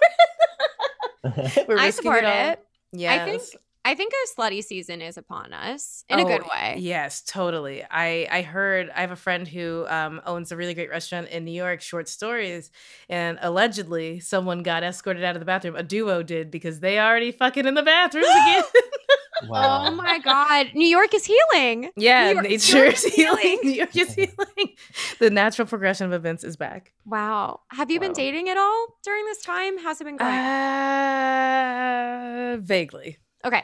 it. 1.24 1.68
We're 1.68 1.80
I 1.80 1.86
risking 1.88 2.04
support 2.04 2.24
all. 2.24 2.52
it. 2.52 2.64
Yes. 2.94 3.22
I 3.22 3.26
think 3.26 3.42
I 3.90 3.96
think 3.96 4.12
a 4.14 4.40
slutty 4.42 4.62
season 4.64 5.02
is 5.02 5.18
upon 5.18 5.54
us 5.54 6.04
in 6.10 6.20
a 6.20 6.24
Oh, 6.24 6.26
good 6.28 6.44
way. 6.44 6.76
Yes, 6.80 7.22
totally. 7.22 7.84
I 7.90 8.28
I 8.30 8.42
heard 8.42 8.90
I 8.94 9.00
have 9.02 9.12
a 9.12 9.16
friend 9.16 9.48
who 9.48 9.86
um, 9.88 10.20
owns 10.26 10.52
a 10.52 10.58
really 10.58 10.74
great 10.74 10.90
restaurant 10.90 11.30
in 11.30 11.46
New 11.46 11.54
York, 11.54 11.80
Short 11.82 12.10
Stories, 12.10 12.70
and 13.08 13.40
allegedly 13.42 14.20
someone 14.20 14.62
got 14.62 14.84
escorted 14.84 15.24
out 15.24 15.36
of 15.36 15.40
the 15.40 15.46
bathroom. 15.46 15.76
A 15.78 15.84
duo 15.84 16.22
did 16.22 16.52
because 16.52 16.82
they 16.82 17.00
already 17.00 17.32
fucking 17.32 17.66
in 17.66 17.76
the 17.76 17.84
bathrooms 17.84 18.28
again. 18.28 18.64
Wow. 19.48 19.86
Oh 19.86 19.92
my 19.92 20.18
god, 20.18 20.72
New 20.74 20.88
York 20.88 21.14
is 21.14 21.24
healing. 21.24 21.92
yeah, 21.96 22.30
New 22.30 22.34
York- 22.38 22.50
nature 22.50 22.78
York 22.86 22.94
is 22.96 23.04
is 23.06 23.14
healing. 23.14 23.38
healing. 23.44 23.60
New 23.64 23.70
York 23.72 23.96
is 23.96 24.16
healing. 24.16 24.76
The 25.20 25.30
natural 25.30 25.68
progression 25.68 26.08
of 26.08 26.14
events 26.14 26.44
is 26.44 26.58
back. 26.58 26.92
Wow. 27.06 27.60
Have 27.70 27.92
you 27.92 28.00
been 28.00 28.14
dating 28.14 28.50
at 28.50 28.58
all 28.58 28.88
during 29.04 29.26
this 29.26 29.44
time? 29.44 29.78
How's 29.78 30.02
it 30.02 30.06
been 30.06 30.18
going? 30.18 30.34
Uh, 31.28 32.58
vaguely. 32.62 33.18
okay. 33.46 33.64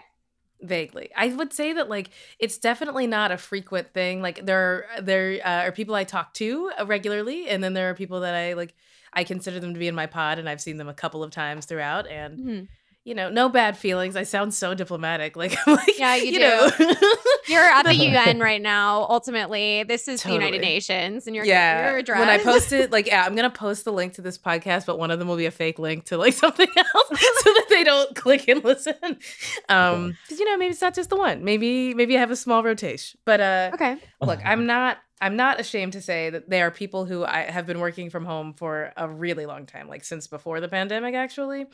Vaguely 0.64 1.10
i 1.16 1.28
would 1.28 1.52
say 1.54 1.74
that 1.74 1.90
like 1.90 2.10
it's 2.40 2.58
definitely 2.58 3.06
not 3.06 3.32
a 3.32 3.38
frequent 3.38 3.94
thing 3.94 4.22
like 4.22 4.46
there 4.46 4.60
are 4.96 5.02
there 5.02 5.40
uh, 5.46 5.64
are 5.68 5.72
people 5.72 5.94
i 5.94 6.04
talk 6.04 6.34
to 6.34 6.72
uh, 6.80 6.86
regularly 6.86 7.48
and 7.50 7.64
then 7.64 7.74
there 7.74 7.90
are 7.90 7.94
people 7.94 8.22
that 8.22 8.34
i 8.34 8.54
like 8.54 8.74
i 9.14 9.24
consider 9.24 9.60
them 9.60 9.74
to 9.74 9.80
be 9.80 9.88
in 9.88 9.96
my 9.96 10.06
pod 10.06 10.40
and 10.40 10.48
i've 10.50 10.62
seen 10.62 10.78
them 10.78 10.88
a 10.90 10.94
couple 10.94 11.22
of 11.24 11.32
times 11.32 11.66
throughout 11.66 12.08
and 12.08 12.38
Mhm. 12.40 12.68
You 13.06 13.14
know 13.14 13.30
no 13.30 13.50
bad 13.50 13.78
feelings. 13.78 14.16
I 14.16 14.24
sound 14.24 14.54
so 14.54 14.74
diplomatic. 14.74 15.36
Like 15.44 15.56
like 15.68 16.00
Yeah, 16.00 16.16
you 16.16 16.40
know. 16.40 16.72
You're 17.50 17.62
at 17.62 17.84
the 17.84 17.94
UN 18.16 18.40
right 18.40 18.62
now. 18.62 19.06
Ultimately, 19.10 19.84
this 19.84 20.08
is 20.08 20.24
the 20.24 20.32
United 20.32 20.62
Nations, 20.62 21.28
and 21.28 21.36
you're 21.36 21.44
yeah. 21.46 21.90
your 21.90 22.00
address. 22.00 22.20
when 22.20 22.30
i 22.30 22.38
post 22.38 22.72
it 22.72 22.92
like 22.92 23.06
yeah 23.08 23.26
i'm 23.26 23.36
gonna 23.36 23.50
post 23.50 23.84
the 23.84 23.92
link 23.92 24.14
to 24.14 24.22
this 24.22 24.38
podcast 24.38 24.86
but 24.86 24.98
one 24.98 25.12
of 25.12 25.20
them 25.20 25.28
will 25.28 25.36
be 25.36 25.46
a 25.46 25.52
fake 25.52 25.80
link 25.80 26.06
to 26.06 26.18
like 26.18 26.34
something 26.34 26.68
else 26.78 27.08
so 27.10 27.54
that 27.54 27.66
they 27.70 27.84
don't 27.84 28.16
click 28.16 28.48
and 28.48 28.64
listen. 28.64 28.96
Um 29.70 30.16
'cause, 30.30 30.40
you 30.40 30.46
know 30.46 30.56
maybe 30.58 30.72
it's 30.72 30.82
not 30.82 30.94
just 30.96 31.10
the 31.10 31.18
one. 31.18 31.44
Maybe 31.44 31.94
maybe 31.94 32.16
i 32.16 32.20
have 32.20 32.32
a 32.32 32.36
small 32.38 32.64
rotation. 32.64 33.20
But 33.26 33.42
uh 33.42 33.72
okay. 33.74 33.98
look 34.22 34.40
i'm 34.46 34.66
not 34.66 35.00
i'm 35.22 35.36
not 35.36 35.60
ashamed 35.60 35.94
to 35.94 36.02
say 36.02 36.30
that 36.30 36.50
there 36.50 36.68
are 36.68 36.72
people 36.72 37.06
who 37.06 37.26
i 37.26 37.42
have 37.42 37.66
been 37.66 37.80
working 37.80 38.10
from 38.10 38.24
home 38.26 38.54
for 38.54 38.94
a 38.96 39.08
really 39.08 39.46
long 39.46 39.66
time 39.66 39.88
like 39.90 40.04
since 40.04 40.28
before 40.28 40.60
the 40.62 40.68
pandemic 40.68 41.16
actually 41.16 41.66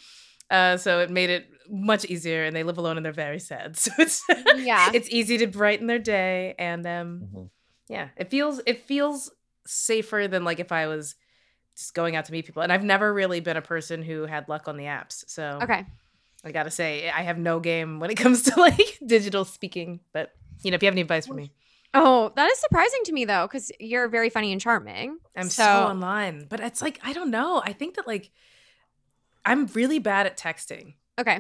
uh, 0.50 0.78
so 0.78 1.00
it 1.00 1.10
made 1.10 1.30
it 1.30 1.48
much 1.70 2.06
easier 2.06 2.46
and 2.46 2.56
they 2.56 2.64
live 2.64 2.78
alone 2.80 2.98
and 2.98 3.06
they're 3.06 3.14
very 3.14 3.40
sad 3.40 3.78
so 3.84 3.92
it's 4.00 4.24
Yeah. 4.58 4.92
it's 4.94 5.08
easy 5.10 5.38
to 5.38 5.48
brighten 5.48 5.86
their 5.88 6.00
day 6.00 6.56
and 6.58 6.86
um 6.88 7.22
Mhm. 7.32 7.50
yeah 7.88 8.08
it 8.18 8.30
feels 8.32 8.60
it 8.66 8.86
feels 8.86 9.32
safer 9.68 10.28
than 10.28 10.44
like 10.44 10.60
if 10.60 10.72
i 10.72 10.88
was 10.88 11.16
just 11.78 11.94
going 11.94 12.16
out 12.16 12.26
to 12.26 12.32
meet 12.32 12.46
people 12.46 12.64
and 12.64 12.74
i've 12.74 12.84
never 12.84 13.14
really 13.14 13.40
been 13.40 13.56
a 13.58 13.62
person 13.62 14.02
who 14.02 14.26
had 14.26 14.50
luck 14.50 14.68
on 14.68 14.78
the 14.78 14.86
apps 14.86 15.24
so 15.28 15.60
Okay. 15.62 15.86
i 16.44 16.52
gotta 16.52 16.72
say 16.72 17.08
i 17.10 17.22
have 17.22 17.38
no 17.38 17.60
game 17.60 18.00
when 18.00 18.10
it 18.10 18.16
comes 18.24 18.42
to 18.44 18.60
like 18.60 18.98
digital 19.06 19.46
speaking 19.46 20.00
but 20.12 20.32
you 20.64 20.72
know 20.72 20.76
if 20.76 20.82
you 20.82 20.88
have 20.88 20.94
any 20.96 21.02
advice 21.02 21.28
for 21.28 21.36
me 21.36 21.52
Oh, 21.92 22.32
that 22.36 22.52
is 22.52 22.60
surprising 22.60 23.00
to 23.06 23.12
me 23.12 23.26
though, 23.26 23.48
because 23.48 23.72
you're 23.80 24.08
very 24.10 24.30
funny 24.30 24.52
and 24.52 24.62
charming. 24.62 25.18
I'm 25.36 25.50
so, 25.50 25.64
online, 25.64 26.46
but 26.48 26.60
it's 26.60 26.84
like 26.84 27.00
I 27.02 27.14
don't 27.14 27.32
know. 27.32 27.64
I 27.66 27.74
think 27.74 27.96
that 27.96 28.06
like 28.06 28.30
I'm 29.50 29.66
really 29.68 30.00
bad 30.00 30.26
at 30.28 30.38
texting. 30.38 30.94
okay. 31.20 31.40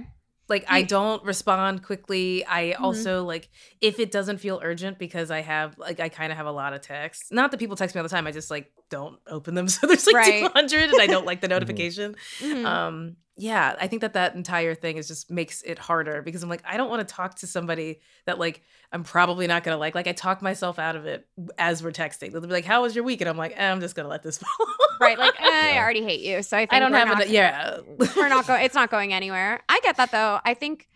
Like 0.49 0.65
I 0.67 0.81
don't 0.81 1.23
respond 1.23 1.83
quickly. 1.83 2.43
I 2.43 2.73
Mhm. 2.75 2.81
also 2.81 3.23
like 3.23 3.49
if 3.81 3.99
it 3.99 4.09
doesn't 4.09 4.39
feel 4.39 4.59
urgent 4.63 4.97
because 4.97 5.29
I 5.29 5.41
have 5.41 5.77
like 5.77 5.99
I 5.99 6.09
kind 6.09 6.31
of 6.31 6.37
have 6.37 6.47
a 6.47 6.51
lot 6.51 6.73
of 6.73 6.81
texts. 6.81 7.31
Not 7.31 7.51
that 7.51 7.59
people 7.59 7.75
text 7.75 7.93
me 7.93 7.99
all 7.99 8.03
the 8.03 8.09
time. 8.09 8.25
I 8.25 8.31
just 8.31 8.49
like 8.49 8.71
don't 8.89 9.19
open 9.27 9.53
them. 9.53 9.67
So 9.75 9.85
there's 9.85 10.07
like 10.07 10.15
Right. 10.15 10.39
200 10.51 10.89
and 10.89 10.99
I 10.99 11.05
don't 11.05 11.25
like 11.27 11.41
the 11.41 11.47
notification. 11.55 12.15
Mhm. 12.41 12.65
Um 12.65 13.15
yeah, 13.39 13.73
I 13.79 13.87
think 13.87 14.01
that 14.01 14.13
that 14.13 14.35
entire 14.35 14.75
thing 14.75 14.97
is 14.97 15.07
just 15.07 15.31
makes 15.31 15.61
it 15.61 15.79
harder 15.79 16.21
because 16.21 16.43
I'm 16.43 16.49
like 16.49 16.61
I 16.65 16.75
don't 16.75 16.89
want 16.89 17.07
to 17.07 17.15
talk 17.15 17.35
to 17.35 17.47
somebody 17.47 18.01
that 18.25 18.37
like 18.37 18.63
I'm 18.91 19.05
probably 19.05 19.47
not 19.47 19.63
going 19.63 19.73
to 19.73 19.79
like. 19.79 19.95
Like 19.95 20.07
I 20.07 20.11
talk 20.11 20.41
myself 20.41 20.77
out 20.77 20.97
of 20.97 21.05
it 21.05 21.25
as 21.57 21.81
we're 21.81 21.91
texting. 21.91 22.33
They'll 22.33 22.41
be 22.41 22.47
like, 22.47 22.65
"How 22.65 22.81
was 22.81 22.95
your 22.95 23.05
week?" 23.05 23.21
And 23.21 23.29
I'm 23.29 23.37
like, 23.37 23.53
eh, 23.55 23.71
"I'm 23.71 23.79
just 23.79 23.95
going 23.95 24.03
to 24.03 24.09
let 24.09 24.23
this 24.23 24.37
fall." 24.39 24.67
right. 24.99 25.17
Like 25.17 25.39
eh, 25.39 25.75
I 25.75 25.77
already 25.77 26.03
hate 26.03 26.19
you, 26.19 26.43
so 26.43 26.57
I 26.57 26.61
think 26.61 26.73
I 26.73 26.79
don't 26.79 26.91
have 26.91 27.07
not, 27.07 27.21
it. 27.21 27.29
Yeah, 27.29 27.79
we're 28.17 28.27
not 28.27 28.45
going. 28.45 28.61
It's 28.65 28.75
not 28.75 28.91
going 28.91 29.13
anywhere. 29.13 29.61
I 29.69 29.79
get 29.83 29.95
that 29.97 30.11
though. 30.11 30.39
I 30.43 30.53
think. 30.53 30.89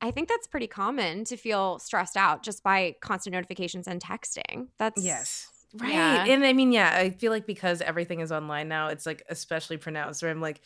I 0.00 0.12
think 0.12 0.28
that's 0.28 0.46
pretty 0.46 0.68
common 0.68 1.24
to 1.24 1.36
feel 1.36 1.80
stressed 1.80 2.16
out 2.16 2.44
just 2.44 2.62
by 2.62 2.94
constant 3.00 3.34
notifications 3.34 3.88
and 3.88 4.00
texting. 4.00 4.68
That's 4.78 5.02
Yes. 5.02 5.48
Right. 5.74 5.92
Yeah. 5.92 6.24
And 6.26 6.44
I 6.44 6.52
mean, 6.52 6.72
yeah, 6.72 6.94
I 6.94 7.10
feel 7.10 7.30
like 7.32 7.46
because 7.46 7.82
everything 7.82 8.20
is 8.20 8.32
online 8.32 8.68
now, 8.68 8.88
it's 8.88 9.04
like 9.04 9.22
especially 9.28 9.76
pronounced 9.76 10.22
where 10.22 10.30
I'm 10.30 10.40
like, 10.40 10.60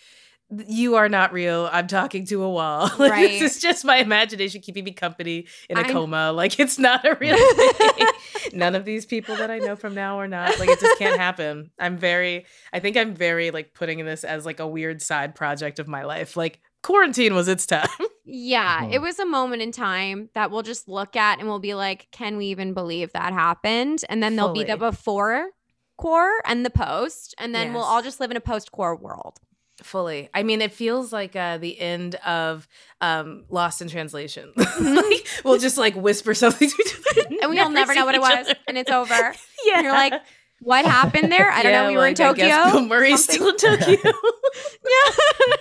you 0.66 0.96
are 0.96 1.08
not 1.08 1.32
real. 1.32 1.68
I'm 1.72 1.86
talking 1.86 2.26
to 2.26 2.42
a 2.42 2.50
wall. 2.50 2.90
Like, 2.98 3.10
Right. 3.10 3.40
This 3.40 3.56
is 3.56 3.62
just 3.62 3.84
my 3.84 3.96
imagination 3.96 4.60
keeping 4.60 4.84
me 4.84 4.92
company 4.92 5.46
in 5.68 5.76
a 5.76 5.80
I'm- 5.80 5.92
coma. 5.92 6.32
Like 6.32 6.60
it's 6.60 6.78
not 6.78 7.04
a 7.04 7.16
real 7.20 7.36
thing. 7.54 8.08
None 8.52 8.74
of 8.74 8.84
these 8.84 9.06
people 9.06 9.36
that 9.36 9.50
I 9.50 9.58
know 9.58 9.76
from 9.76 9.94
now 9.94 10.18
are 10.18 10.28
not. 10.28 10.58
Like 10.58 10.68
it 10.68 10.80
just 10.80 10.98
can't 10.98 11.18
happen. 11.18 11.70
I'm 11.78 11.96
very 11.96 12.46
I 12.72 12.80
think 12.80 12.96
I'm 12.96 13.14
very 13.14 13.50
like 13.50 13.74
putting 13.74 14.04
this 14.04 14.24
as 14.24 14.46
like 14.46 14.60
a 14.60 14.66
weird 14.66 15.02
side 15.02 15.34
project 15.34 15.78
of 15.78 15.88
my 15.88 16.04
life. 16.04 16.36
Like 16.36 16.60
quarantine 16.82 17.34
was 17.34 17.48
its 17.48 17.66
time. 17.66 17.88
Yeah, 18.24 18.84
it 18.84 18.92
mm-hmm. 18.92 19.02
was 19.02 19.18
a 19.18 19.26
moment 19.26 19.62
in 19.62 19.72
time 19.72 20.30
that 20.34 20.52
we'll 20.52 20.62
just 20.62 20.86
look 20.86 21.16
at 21.16 21.40
and 21.40 21.48
we'll 21.48 21.58
be 21.58 21.74
like, 21.74 22.06
can 22.12 22.36
we 22.36 22.46
even 22.46 22.72
believe 22.72 23.12
that 23.14 23.32
happened? 23.32 24.04
And 24.08 24.22
then 24.22 24.36
there'll 24.36 24.52
be 24.52 24.62
the 24.62 24.76
before 24.76 25.48
core 25.96 26.40
and 26.46 26.64
the 26.64 26.70
post, 26.70 27.34
and 27.38 27.52
then 27.52 27.74
we'll 27.74 27.82
all 27.82 28.00
just 28.00 28.20
live 28.20 28.30
in 28.30 28.36
a 28.36 28.40
post 28.40 28.70
core 28.70 28.94
world. 28.96 29.40
Fully. 29.82 30.28
I 30.32 30.42
mean, 30.42 30.60
it 30.62 30.72
feels 30.72 31.12
like 31.12 31.34
uh, 31.36 31.58
the 31.58 31.78
end 31.78 32.14
of 32.26 32.66
um, 33.00 33.44
Lost 33.50 33.82
in 33.82 33.88
Translation. 33.88 34.52
like, 34.80 35.26
we'll 35.44 35.58
just 35.58 35.76
like 35.78 35.94
whisper 35.96 36.34
something 36.34 36.68
to 36.70 36.76
each 36.86 36.94
other, 36.94 37.28
And 37.42 37.50
we'll 37.50 37.70
never 37.70 37.94
know 37.94 38.04
what 38.06 38.14
it 38.14 38.20
was, 38.20 38.46
other. 38.46 38.54
and 38.68 38.78
it's 38.78 38.90
over. 38.90 39.14
yeah, 39.64 39.80
you're 39.82 39.92
like, 39.92 40.14
What 40.60 40.84
happened 40.84 41.32
there? 41.32 41.50
I 41.50 41.62
don't 41.64 41.72
know. 41.72 41.82
Yeah, 41.82 41.88
We 41.88 41.96
were 41.96 42.06
in 42.06 42.14
like, 42.14 42.20
I 42.20 42.32
guess 42.34 42.70
Tokyo. 42.72 42.86
Murray's 42.86 43.24
still 43.24 43.48
in 43.48 43.56
Tokyo. 43.56 43.96
yeah. 44.04 45.56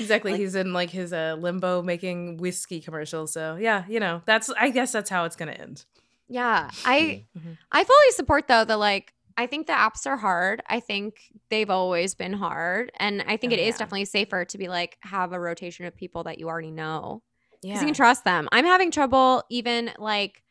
exactly. 0.00 0.36
He's 0.36 0.54
in 0.54 0.72
like 0.72 0.90
his 0.90 1.12
uh, 1.12 1.36
limbo 1.38 1.82
making 1.82 2.38
whiskey 2.38 2.80
commercials. 2.80 3.32
So 3.32 3.56
yeah, 3.60 3.84
you 3.88 4.00
know, 4.00 4.22
that's 4.24 4.48
I 4.50 4.70
guess 4.70 4.92
that's 4.92 5.10
how 5.10 5.24
it's 5.24 5.36
gonna 5.36 5.52
end. 5.52 5.84
Yeah. 6.28 6.70
I 6.84 7.24
Mhm. 7.38 7.56
I 7.72 7.84
fully 7.84 8.10
support 8.12 8.48
though 8.48 8.64
the 8.64 8.76
like 8.76 9.12
I 9.38 9.46
think 9.46 9.66
the 9.68 9.72
apps 9.72 10.04
are 10.06 10.16
hard. 10.18 10.62
I 10.68 10.80
think 10.80 11.20
they've 11.48 11.70
always 11.70 12.14
been 12.14 12.34
hard. 12.34 12.92
And 12.98 13.22
I 13.22 13.36
think 13.38 13.52
Oh, 13.52 13.56
it 13.56 13.60
is 13.60 13.76
yeah. 13.76 13.78
definitely 13.78 14.04
safer 14.04 14.44
to 14.44 14.58
be 14.58 14.68
like 14.68 14.98
have 15.00 15.32
a 15.32 15.40
rotation 15.40 15.86
of 15.86 15.96
people 15.96 16.24
that 16.24 16.38
you 16.38 16.48
already 16.48 16.72
know. 16.72 17.22
Because 17.62 17.76
Yeah. 17.76 17.80
you 17.82 17.86
can 17.86 17.94
trust 17.94 18.24
them. 18.24 18.48
I'm 18.52 18.66
having 18.66 18.90
trouble 18.90 19.44
even 19.48 19.92
like 19.98 20.42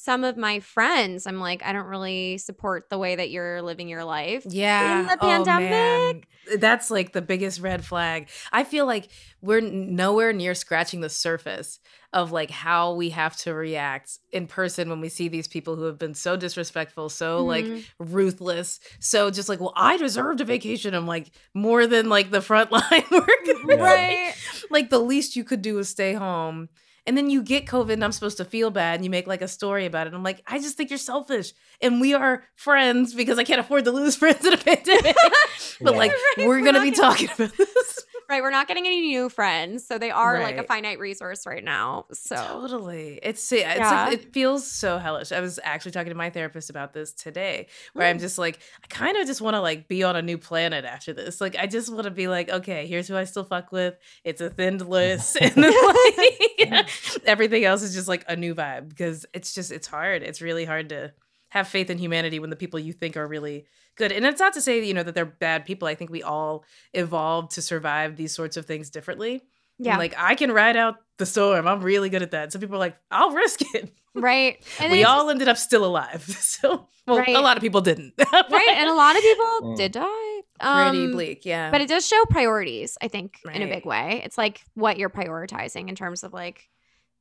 some 0.00 0.22
of 0.22 0.36
my 0.36 0.60
friends, 0.60 1.26
I'm 1.26 1.40
like, 1.40 1.60
I 1.64 1.72
don't 1.72 1.86
really 1.86 2.38
support 2.38 2.88
the 2.88 2.98
way 2.98 3.16
that 3.16 3.30
you're 3.30 3.60
living 3.62 3.88
your 3.88 4.04
life. 4.04 4.44
Yeah. 4.48 5.00
In 5.00 5.06
the 5.08 5.16
Oh, 5.20 5.44
pandemic. 5.44 6.28
That's 6.56 6.88
like 6.88 7.12
the 7.12 7.20
biggest 7.20 7.60
red 7.60 7.84
flag. 7.84 8.28
I 8.52 8.62
feel 8.62 8.86
like 8.86 9.08
we're 9.42 9.60
nowhere 9.60 10.32
near 10.32 10.54
scratching 10.54 11.00
the 11.00 11.08
surface 11.08 11.80
of 12.12 12.30
like 12.30 12.48
how 12.48 12.94
we 12.94 13.10
have 13.10 13.36
to 13.38 13.52
react 13.52 14.18
in 14.30 14.46
person 14.46 14.88
when 14.88 15.00
we 15.00 15.08
see 15.08 15.26
these 15.26 15.48
people 15.48 15.74
who 15.74 15.82
have 15.82 15.98
been 15.98 16.14
so 16.14 16.36
disrespectful, 16.36 17.08
so 17.08 17.44
like 17.44 17.64
Mhm. 17.66 17.84
ruthless, 17.98 18.78
so 19.00 19.30
just 19.32 19.48
like, 19.48 19.58
well, 19.60 19.72
I 19.76 19.96
deserved 19.96 20.40
a 20.40 20.44
vacation. 20.44 20.94
I'm 20.94 21.08
like, 21.08 21.30
more 21.54 21.88
than 21.88 22.08
like 22.08 22.30
the 22.30 22.38
frontline 22.38 23.10
workers. 23.10 23.64
Yeah. 23.68 23.74
Right. 23.82 24.34
like 24.70 24.90
the 24.90 25.00
least 25.00 25.34
you 25.34 25.42
could 25.42 25.60
do 25.60 25.76
is 25.80 25.88
stay 25.88 26.12
home. 26.14 26.68
And 27.08 27.16
then 27.16 27.30
you 27.30 27.42
get 27.42 27.64
COVID 27.64 27.94
and 27.94 28.04
I'm 28.04 28.12
supposed 28.12 28.36
to 28.36 28.44
feel 28.44 28.70
bad 28.70 28.96
and 28.96 29.04
you 29.04 29.08
make 29.08 29.26
like 29.26 29.40
a 29.40 29.48
story 29.48 29.86
about 29.86 30.06
it. 30.06 30.12
I'm 30.12 30.22
like, 30.22 30.42
I 30.46 30.58
just 30.58 30.76
think 30.76 30.90
you're 30.90 30.98
selfish. 30.98 31.54
And 31.80 32.02
we 32.02 32.12
are 32.12 32.44
friends 32.54 33.14
because 33.14 33.38
I 33.38 33.44
can't 33.44 33.60
afford 33.60 33.86
to 33.86 33.92
lose 33.92 34.14
friends 34.22 34.44
in 34.44 34.52
a 34.52 34.58
pandemic. 34.58 35.16
but 35.80 35.94
Yeah. 35.94 35.98
like, 35.98 36.10
Right, 36.12 36.34
we're 36.40 36.48
we're 36.48 36.60
going 36.60 36.74
to 36.74 36.82
be 36.82 36.90
talking 36.90 37.30
about 37.34 37.56
this. 37.56 38.04
Right. 38.28 38.42
We're 38.42 38.50
not 38.50 38.68
getting 38.68 38.86
any 38.86 39.00
new 39.00 39.30
friends. 39.30 39.86
So 39.86 39.96
they 39.96 40.10
are 40.10 40.40
like 40.40 40.58
a 40.58 40.62
finite 40.62 40.98
resource 40.98 41.46
right 41.46 41.64
now. 41.64 42.04
So 42.12 42.36
Totally. 42.36 43.18
It's, 43.22 43.50
it's 43.50 43.62
Yeah. 43.62 44.04
like, 44.06 44.12
it 44.12 44.32
feels 44.34 44.70
so 44.70 44.98
hellish. 44.98 45.32
I 45.32 45.40
was 45.40 45.58
actually 45.64 45.92
talking 45.92 46.10
to 46.10 46.14
my 46.14 46.28
therapist 46.28 46.68
about 46.68 46.92
this 46.92 47.12
today 47.12 47.68
where 47.94 48.06
Mm. 48.06 48.10
I'm 48.10 48.18
just 48.18 48.36
like, 48.36 48.58
I 48.84 48.86
kind 48.88 49.16
of 49.16 49.26
just 49.26 49.40
want 49.40 49.54
to 49.54 49.60
like 49.62 49.88
be 49.88 50.02
on 50.04 50.14
a 50.14 50.20
new 50.20 50.36
planet 50.36 50.84
after 50.84 51.14
this. 51.14 51.40
Like, 51.40 51.56
I 51.56 51.66
just 51.66 51.90
want 51.90 52.04
to 52.04 52.10
be 52.10 52.28
like, 52.28 52.50
okay, 52.50 52.86
here's 52.86 53.08
who 53.08 53.16
I 53.16 53.24
still 53.24 53.44
fuck 53.44 53.72
with. 53.72 53.96
It's 54.24 54.42
a 54.42 54.50
thinned 54.50 54.86
list. 54.86 55.38
and 55.40 55.52
then 55.54 55.72
like, 55.72 56.90
everything 57.24 57.64
else 57.64 57.82
is 57.82 57.94
just 57.94 58.08
like 58.08 58.24
a 58.28 58.36
new 58.36 58.54
vibe 58.54 58.90
because 58.90 59.24
it's 59.32 59.54
just, 59.54 59.72
it's 59.72 59.86
hard. 59.86 60.22
It's 60.22 60.42
really 60.42 60.66
hard 60.66 60.90
to 60.90 61.12
have 61.50 61.66
faith 61.68 61.88
in 61.90 61.98
humanity 61.98 62.38
when 62.38 62.50
the 62.50 62.56
people 62.56 62.78
you 62.78 62.92
think 62.92 63.16
are 63.16 63.26
really 63.26 63.66
good. 63.96 64.12
And 64.12 64.24
it's 64.26 64.40
not 64.40 64.52
to 64.54 64.60
say, 64.60 64.84
you 64.84 64.94
know, 64.94 65.02
that 65.02 65.14
they're 65.14 65.24
bad 65.24 65.64
people. 65.64 65.88
I 65.88 65.94
think 65.94 66.10
we 66.10 66.22
all 66.22 66.64
evolved 66.92 67.52
to 67.52 67.62
survive 67.62 68.16
these 68.16 68.34
sorts 68.34 68.56
of 68.56 68.66
things 68.66 68.90
differently. 68.90 69.42
yeah. 69.78 69.92
And, 69.92 69.98
like 69.98 70.14
I 70.18 70.34
can 70.34 70.52
ride 70.52 70.76
out 70.76 70.96
the 71.16 71.26
storm. 71.26 71.66
I'm 71.66 71.80
really 71.80 72.08
good 72.10 72.22
at 72.22 72.30
that. 72.32 72.52
Some 72.52 72.60
people 72.60 72.76
are 72.76 72.80
like, 72.80 72.96
I'll 73.10 73.30
risk 73.32 73.60
it. 73.74 73.92
right. 74.14 74.62
And 74.80 74.92
we 74.92 75.04
all 75.04 75.22
just- 75.24 75.30
ended 75.32 75.48
up 75.48 75.56
still 75.56 75.84
alive. 75.84 76.24
So, 76.40 76.86
well, 77.06 77.18
Right. 77.18 77.34
a 77.36 77.40
lot 77.40 77.56
of 77.56 77.62
people 77.62 77.80
didn't. 77.80 78.12
right. 78.32 78.70
And 78.72 78.88
a 78.90 78.94
lot 78.94 79.16
of 79.16 79.22
people 79.22 79.44
Mm. 79.62 79.76
did 79.76 79.92
die. 79.92 80.40
Pretty 80.60 81.04
Um, 81.06 81.12
bleak, 81.12 81.46
yeah. 81.46 81.70
But 81.70 81.80
it 81.80 81.88
does 81.88 82.06
show 82.06 82.22
priorities, 82.28 82.98
I 83.00 83.08
think, 83.08 83.38
in 83.54 83.62
a 83.62 83.66
big 83.66 83.86
way. 83.86 84.20
It's 84.24 84.36
like 84.36 84.60
what 84.74 84.98
you're 84.98 85.08
prioritizing 85.08 85.88
in 85.88 85.94
terms 85.94 86.22
of 86.24 86.32
like, 86.34 86.68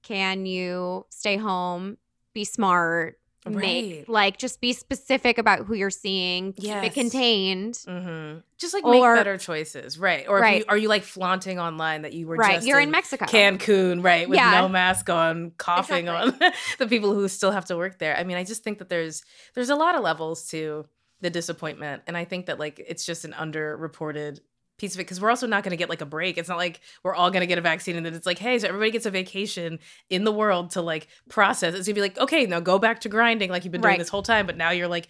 can 0.03 0.45
you 0.45 1.05
stay 1.09 1.37
home, 1.37 1.97
be 2.33 2.43
smart, 2.43 3.17
make 3.49 4.07
like 4.09 4.37
just 4.37 4.59
be 4.61 4.73
specific 4.73 5.37
about 5.37 5.65
who 5.65 5.73
you're 5.73 5.89
seeing, 5.89 6.53
keep 6.53 6.71
it 6.83 6.93
contained. 6.93 7.75
Mhm. 7.87 8.43
just 8.57 8.73
like 8.73 8.83
make 8.83 9.01
better 9.03 9.37
choices, 9.37 9.99
right? 9.99 10.25
Or 10.27 10.39
Right. 10.39 10.59
you, 10.59 10.65
are 10.67 10.77
you 10.77 10.87
like 10.89 11.03
flaunting 11.03 11.59
online 11.59 12.01
that 12.01 12.13
you 12.13 12.25
were 12.27 12.35
right. 12.37 12.55
just 12.55 12.67
You're 12.67 12.79
in 12.79 12.85
in 12.85 12.91
Mexico. 12.91 13.25
Cancun, 13.25 14.03
right, 14.03 14.27
with 14.27 14.37
Yeah. 14.37 14.61
no 14.61 14.67
mask 14.67 15.09
on, 15.09 15.51
coughing 15.57 16.09
on 16.09 16.37
the 16.79 16.87
people 16.87 17.13
who 17.13 17.27
still 17.27 17.51
have 17.51 17.65
to 17.65 17.77
work 17.77 17.99
there. 17.99 18.17
I 18.17 18.23
mean, 18.23 18.37
I 18.37 18.43
just 18.43 18.63
think 18.63 18.79
that 18.79 18.89
there's 18.89 19.23
there's 19.53 19.69
a 19.69 19.75
lot 19.75 19.95
of 19.95 20.01
levels 20.03 20.47
to 20.49 20.85
the 21.21 21.29
disappointment, 21.29 22.03
and 22.07 22.15
I 22.17 22.25
think 22.25 22.45
that 22.47 22.59
like 22.59 22.83
it's 22.87 23.05
just 23.05 23.25
an 23.25 23.33
underreported 23.33 24.39
piece 24.77 24.93
of 24.93 24.99
it 24.99 25.03
because 25.03 25.19
we're 25.19 25.29
also 25.29 25.47
not 25.47 25.63
going 25.63 25.71
to 25.71 25.77
get 25.77 25.89
like 25.89 26.01
a 26.01 26.05
break. 26.05 26.37
It's 26.37 26.49
not 26.49 26.57
like 26.57 26.81
we're 27.03 27.15
all 27.15 27.31
going 27.31 27.41
to 27.41 27.47
get 27.47 27.57
a 27.57 27.61
vaccine 27.61 27.95
and 27.95 28.05
then 28.05 28.13
it's 28.13 28.25
like, 28.25 28.37
hey, 28.37 28.59
so 28.59 28.67
everybody 28.67 28.91
gets 28.91 29.05
a 29.05 29.11
vacation 29.11 29.79
in 30.09 30.23
the 30.23 30.31
world 30.31 30.71
to 30.71 30.81
like 30.81 31.07
process. 31.29 31.73
It's 31.73 31.87
gonna 31.87 31.95
be 31.95 32.01
like, 32.01 32.17
okay, 32.17 32.45
now 32.45 32.59
go 32.59 32.77
back 32.79 33.01
to 33.01 33.09
grinding 33.09 33.49
like 33.49 33.63
you've 33.65 33.71
been 33.71 33.81
doing 33.81 33.93
Right. 33.93 33.99
this 33.99 34.09
whole 34.09 34.23
time, 34.23 34.45
but 34.45 34.55
now 34.57 34.69
you're 34.71 34.87
like 34.87 35.07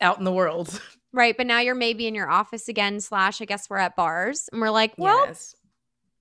out 0.00 0.18
in 0.18 0.24
the 0.24 0.32
world. 0.32 0.80
Right. 1.16 1.36
But 1.36 1.46
now 1.46 1.60
you're 1.60 1.76
maybe 1.76 2.08
in 2.08 2.14
your 2.16 2.28
office 2.28 2.66
again, 2.66 2.98
slash, 2.98 3.40
I 3.40 3.44
guess 3.44 3.70
we're 3.70 3.76
at 3.76 3.94
bars. 3.94 4.48
And 4.50 4.60
we're 4.60 4.70
like, 4.70 4.94
well, 4.98 5.26
yes. 5.26 5.54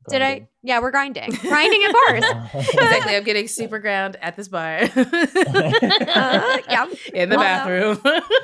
Did 0.10 0.22
I? 0.22 0.48
Yeah, 0.62 0.80
we're 0.80 0.92
grinding. 0.92 1.32
grinding 1.42 1.84
at 1.84 1.94
bars. 1.94 2.24
exactly. 2.74 3.16
I'm 3.16 3.24
getting 3.24 3.48
super 3.48 3.80
ground 3.80 4.18
at 4.22 4.36
this 4.36 4.48
bar. 4.48 4.82
Uh, 6.14 6.58
yeah. 6.70 6.86
In 7.14 7.30
the 7.30 7.38
Well, 7.38 7.44
bathroom. 7.44 8.00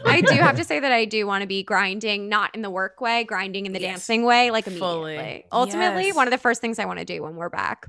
I 0.05 0.21
do 0.21 0.33
have 0.35 0.55
to 0.57 0.63
say 0.63 0.79
that 0.79 0.91
I 0.91 1.05
do 1.05 1.25
want 1.27 1.41
to 1.41 1.47
be 1.47 1.63
grinding, 1.63 2.29
not 2.29 2.55
in 2.55 2.61
the 2.61 2.69
work 2.69 2.99
way, 3.01 3.23
grinding 3.23 3.65
in 3.65 3.73
the 3.73 3.79
Yes. 3.81 3.91
dancing 3.91 4.23
way, 4.23 4.51
like 4.51 4.67
immediately. 4.67 5.15
Fully. 5.17 5.45
Ultimately, 5.51 6.05
Yes. 6.07 6.15
one 6.15 6.27
of 6.27 6.31
the 6.31 6.37
first 6.37 6.61
things 6.61 6.79
I 6.79 6.85
want 6.85 6.99
to 6.99 7.05
do 7.05 7.21
when 7.23 7.35
we're 7.35 7.49
back. 7.49 7.87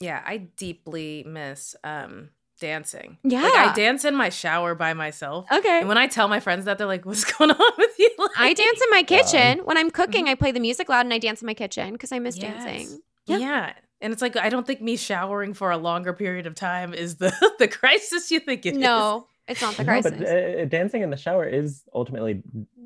Yeah, 0.00 0.22
I 0.24 0.36
deeply 0.38 1.24
miss 1.26 1.74
um 1.84 2.30
dancing. 2.60 3.18
Yeah. 3.22 3.42
Like 3.42 3.54
I 3.54 3.72
dance 3.74 4.04
in 4.04 4.14
my 4.16 4.30
shower 4.30 4.74
by 4.74 4.94
myself. 4.94 5.46
Okay. 5.50 5.80
And 5.80 5.88
when 5.88 5.98
I 5.98 6.06
tell 6.08 6.26
my 6.28 6.40
friends 6.40 6.64
that, 6.64 6.76
they're 6.78 6.86
like, 6.88 7.04
what's 7.06 7.24
going 7.24 7.50
on 7.50 7.72
with 7.78 7.98
you? 7.98 8.10
I 8.36 8.52
dance 8.54 8.80
in 8.82 8.90
my 8.90 9.02
kitchen. 9.02 9.58
When 9.64 9.76
I'm 9.76 9.90
cooking, 9.90 10.28
I 10.28 10.34
play 10.34 10.50
the 10.52 10.60
music 10.60 10.88
loud 10.88 11.06
and 11.06 11.12
I 11.14 11.18
dance 11.18 11.40
in 11.42 11.46
my 11.46 11.54
kitchen 11.54 11.92
because 11.92 12.10
I 12.12 12.18
miss 12.18 12.36
Yes. 12.36 12.64
dancing. 12.64 13.00
Yeah. 13.28 13.38
Yeah. 13.38 13.72
And 14.00 14.12
it's 14.12 14.22
like 14.22 14.36
I 14.36 14.48
don't 14.48 14.66
think 14.66 14.80
me 14.80 14.96
showering 14.96 15.54
for 15.54 15.70
a 15.70 15.76
longer 15.76 16.12
period 16.12 16.46
of 16.46 16.54
time 16.54 16.94
is 16.94 17.16
the 17.16 17.32
the 17.58 17.68
crisis 17.68 18.30
you 18.30 18.40
think 18.40 18.64
it 18.66 18.74
is. 18.74 18.80
No, 19.48 19.52
it's 19.52 19.62
not 19.62 19.74
the 19.76 19.84
No, 19.84 19.92
crisis. 19.92 20.12
but 20.18 20.28
uh, 20.28 20.64
dancing 20.66 21.02
in 21.02 21.10
the 21.10 21.16
shower 21.16 21.44
is 21.46 21.82
ultimately 21.94 22.42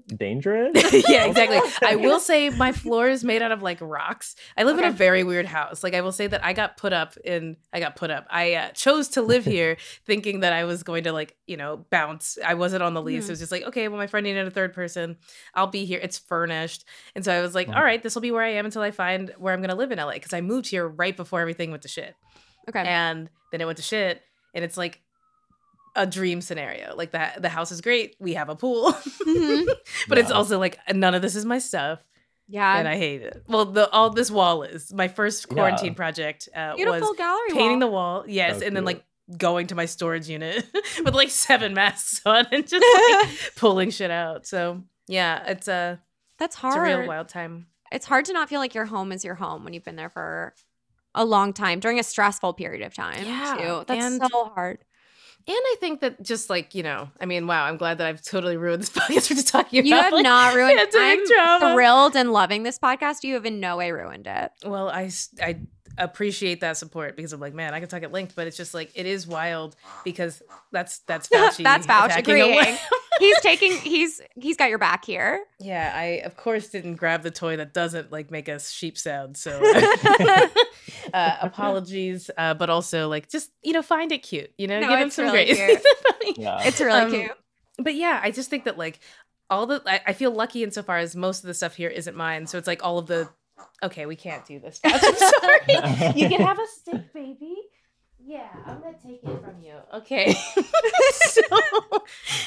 dangerous. 0.07 0.73
yeah, 1.09 1.25
exactly. 1.27 1.61
I 1.89 1.97
will 1.97 2.21
say 2.21 2.51
my 2.51 2.73
floor 2.73 3.09
is 3.09 3.25
made 3.25 3.43
out 3.43 3.53
of 3.53 3.63
like 3.63 3.79
rocks. 3.81 4.35
I 4.57 4.65
live 4.65 4.79
in 4.79 4.85
a 4.85 4.91
very 4.91 5.25
weird 5.25 5.47
house. 5.47 5.83
Like 5.83 5.95
I 5.95 6.01
will 6.01 6.13
say 6.13 6.27
that 6.27 6.45
I 6.45 6.53
got 6.53 6.77
put 6.77 6.93
up 6.93 7.17
in 7.19 7.57
I 7.73 7.81
got 7.81 7.97
put 7.97 8.11
up. 8.11 8.27
I 8.31 8.55
uh, 8.55 8.69
chose 8.71 9.09
to 9.11 9.23
live 9.23 9.45
here 9.45 9.77
thinking 10.07 10.41
that 10.41 10.53
I 10.53 10.65
was 10.65 10.83
going 10.83 11.05
to 11.05 11.13
like, 11.13 11.37
you 11.47 11.57
know, 11.57 11.85
bounce. 11.91 12.39
I 12.45 12.55
wasn't 12.55 12.83
on 12.83 12.95
the 12.95 13.03
lease. 13.03 13.25
Mhm. 13.25 13.29
It 13.29 13.33
was 13.33 13.39
just 13.41 13.53
like, 13.53 13.63
okay, 13.65 13.89
well 13.89 13.99
my 13.99 14.07
friend 14.07 14.25
needed 14.25 14.47
a 14.47 14.51
third 14.51 14.73
person. 14.75 15.17
I'll 15.55 15.67
be 15.69 15.85
here. 15.85 16.01
It's 16.03 16.19
furnished. 16.19 16.85
And 17.15 17.25
so 17.25 17.33
I 17.33 17.41
was 17.43 17.55
like, 17.55 17.69
Mhm. 17.69 17.77
all 17.77 17.83
right, 17.85 18.03
this 18.03 18.15
will 18.15 18.23
be 18.23 18.31
where 18.33 18.43
I 18.45 18.51
am 18.55 18.65
until 18.65 18.83
I 18.83 18.91
find 18.91 19.33
where 19.39 19.53
I'm 19.55 19.61
going 19.61 19.71
to 19.71 19.77
live 19.77 19.93
in 19.93 19.99
LA 19.99 20.15
because 20.15 20.33
I 20.33 20.41
moved 20.41 20.69
here 20.69 20.87
right 20.87 21.17
before 21.17 21.41
everything 21.41 21.71
went 21.71 21.83
to 21.83 21.89
shit. 21.89 22.15
okay. 22.69 22.81
And 22.85 23.31
then 23.51 23.61
it 23.61 23.65
went 23.65 23.77
to 23.79 23.83
shit 23.85 24.23
and 24.55 24.65
it's 24.65 24.77
like 24.77 25.01
a 25.95 26.07
dream 26.07 26.41
scenario. 26.41 26.95
Like 26.97 27.13
that 27.13 27.43
the 27.43 27.49
house 27.49 27.71
is 27.73 27.81
great. 27.81 28.17
We 28.19 28.35
have 28.35 28.49
a 28.49 28.55
pool. 28.57 28.93
Mhm. 28.93 29.67
but 30.09 30.19
it's 30.19 30.31
also 30.31 30.59
like 30.59 30.79
none 30.95 31.15
of 31.15 31.23
this 31.23 31.35
is 31.37 31.45
my 31.45 31.59
stuff 31.59 32.01
Yeah. 32.49 32.79
and 32.79 32.89
I 32.89 32.97
hate 32.97 33.23
it. 33.23 33.45
Well, 33.49 33.67
the 33.67 33.89
all 33.91 34.11
this 34.11 34.31
wall 34.31 34.63
is 34.63 34.93
my 34.93 35.09
first 35.09 35.47
Yeah. 35.51 35.55
quarantine 35.55 35.95
project 35.95 36.49
uh, 36.55 36.77
Beautiful 36.77 37.09
was 37.11 37.17
gallery 37.19 37.51
painting 37.51 37.79
the 37.81 37.87
wall. 37.87 38.21
wall. 38.21 38.25
Yes, 38.29 38.61
So 38.61 38.67
and 38.67 38.75
then 38.77 38.85
like 38.85 39.05
going 39.39 39.67
to 39.69 39.75
my 39.75 39.85
storage 39.87 40.29
unit 40.29 40.65
with 41.05 41.15
like 41.15 41.31
seven 41.31 41.75
masks 41.75 42.21
on 42.27 42.47
and 42.53 42.67
just 42.67 42.85
like 43.11 43.55
pulling 43.57 43.91
shit 43.91 44.11
out. 44.11 44.47
So 44.47 44.83
yeah, 45.09 45.45
it's 45.47 45.69
a 45.69 46.01
That's 46.39 46.55
it's 46.55 46.61
hard. 46.61 46.91
a 46.91 46.99
real 46.99 47.07
wild 47.09 47.29
time. 47.29 47.67
It's 47.91 48.07
hard 48.07 48.25
to 48.27 48.33
not 48.33 48.49
feel 48.49 48.61
like 48.61 48.75
your 48.75 48.87
home 48.87 49.13
is 49.13 49.25
your 49.25 49.35
home 49.35 49.65
when 49.65 49.75
you've 49.75 49.85
been 49.85 49.97
there 49.97 50.09
for 50.09 50.55
a 51.15 51.27
long 51.27 51.53
time 51.53 51.79
during 51.81 51.99
a 51.99 52.03
stressful 52.03 52.55
period 52.55 52.81
of 52.87 52.95
time. 52.95 53.23
Yeah, 53.25 53.57
Too. 53.61 53.85
That's 53.87 54.05
and- 54.05 54.23
so 54.31 54.45
hard. 54.47 54.79
And 55.47 55.57
I 55.57 55.77
think 55.81 56.01
that 56.01 56.23
just 56.23 56.49
like 56.51 56.75
you 56.75 56.83
know, 56.83 57.11
I 57.21 57.27
mean, 57.27 57.47
wow, 57.47 57.65
I'm 57.65 57.77
glad 57.77 57.99
that 57.99 58.07
I've 58.07 58.23
totally 58.23 58.57
ruined 58.57 58.83
this 58.83 58.91
podcast 58.99 59.29
for 59.29 59.35
just 59.35 59.49
talking 59.49 59.81
about. 59.81 59.87
You 59.89 59.95
have 59.97 60.13
like, 60.13 60.23
not 60.25 60.55
ruined 60.55 60.79
it. 60.81 60.91
I'm 60.95 61.27
trauma. 61.27 61.75
thrilled 61.75 62.17
and 62.17 62.33
loving 62.33 62.63
this 62.63 62.79
podcast. 62.79 63.25
You 63.25 63.35
have 63.35 63.45
in 63.47 63.61
no 63.61 63.77
way 63.77 63.93
ruined 63.93 64.27
it. 64.27 64.53
Well, 64.65 64.89
I 64.89 65.05
s- 65.05 65.35
I 65.43 65.61
appreciate 65.99 66.61
that 66.61 66.77
support 66.77 67.17
because 67.17 67.33
I'm 67.33 67.41
like, 67.41 67.55
man, 67.55 67.75
I 67.75 67.81
can 67.81 67.89
talk 67.89 68.03
at 68.03 68.13
length, 68.13 68.35
but 68.35 68.47
it's 68.47 68.57
just 68.57 68.75
like 68.75 68.91
it 68.95 69.07
is 69.07 69.27
wild 69.27 69.77
because 70.05 70.43
that's 70.71 70.99
that's 71.07 71.29
Fauci. 71.29 71.63
That's 71.65 71.87
Fauci 71.87 72.07
attacking 72.07 72.35
a 72.37 72.45
agreeing. 72.49 72.77
He's 73.19 73.39
taking 73.41 73.73
he's 73.77 74.21
he's 74.35 74.57
got 74.57 74.69
your 74.71 74.79
back 74.79 75.05
here. 75.05 75.45
Yeah, 75.61 75.93
I 75.95 76.05
of 76.25 76.37
course 76.37 76.71
didn't 76.71 76.97
grab 76.97 77.23
the 77.23 77.31
toy 77.31 77.57
that 77.59 77.73
doesn't 77.75 78.11
like 78.11 78.31
make 78.33 78.49
us 78.49 78.71
sheep 78.71 78.97
sound. 78.99 79.37
So 79.37 79.61
uh, 81.15 81.37
apologies, 81.43 82.31
uh, 82.37 82.55
but 82.55 82.71
also 82.71 83.09
like 83.09 83.29
just 83.31 83.51
you 83.63 83.73
know 83.75 83.83
find 83.83 84.13
it 84.13 84.23
cute. 84.23 84.51
You 84.59 84.67
know, 84.67 84.81
No, 84.81 84.89
give 84.89 84.99
him 84.99 85.07
it's 85.09 85.17
some 85.17 85.27
really 85.27 85.45
grace. 85.55 85.83
cute. 86.23 86.39
yeah. 86.39 86.63
It's 86.65 86.81
really 86.81 87.01
Um, 87.01 87.11
cute. 87.11 87.31
but 87.79 87.95
yeah, 87.95 88.19
I 88.23 88.31
just 88.31 88.51
think 88.51 88.65
that 88.65 88.79
like 88.79 88.99
all 89.51 89.67
the 89.67 89.83
I, 89.87 90.01
I 90.09 90.13
feel 90.15 90.31
lucky 90.31 90.63
insofar 90.65 90.99
as 90.99 91.15
most 91.15 91.45
of 91.45 91.49
the 91.49 91.55
stuff 91.55 91.77
here 91.77 91.91
isn't 91.91 92.17
mine. 92.17 92.47
So 92.47 92.59
it's 92.59 92.67
like 92.67 92.85
all 92.85 92.99
of 92.99 93.07
the 93.07 93.29
okay, 93.83 94.07
we 94.07 94.17
can't 94.17 94.45
do 94.47 94.59
this. 94.61 94.81
I'm 94.85 94.99
sorry. 95.01 96.13
you 96.17 96.29
can 96.29 96.41
have 96.41 96.59
a 96.59 96.67
stick, 96.81 97.13
baby. 97.13 97.57
Yeah, 98.25 98.47
I'm 98.67 98.81
gonna 98.81 98.97
take 99.05 99.21
it 99.25 99.43
from 99.43 99.61
you. 99.61 99.75
Okay. 99.95 100.33
so 101.13 101.43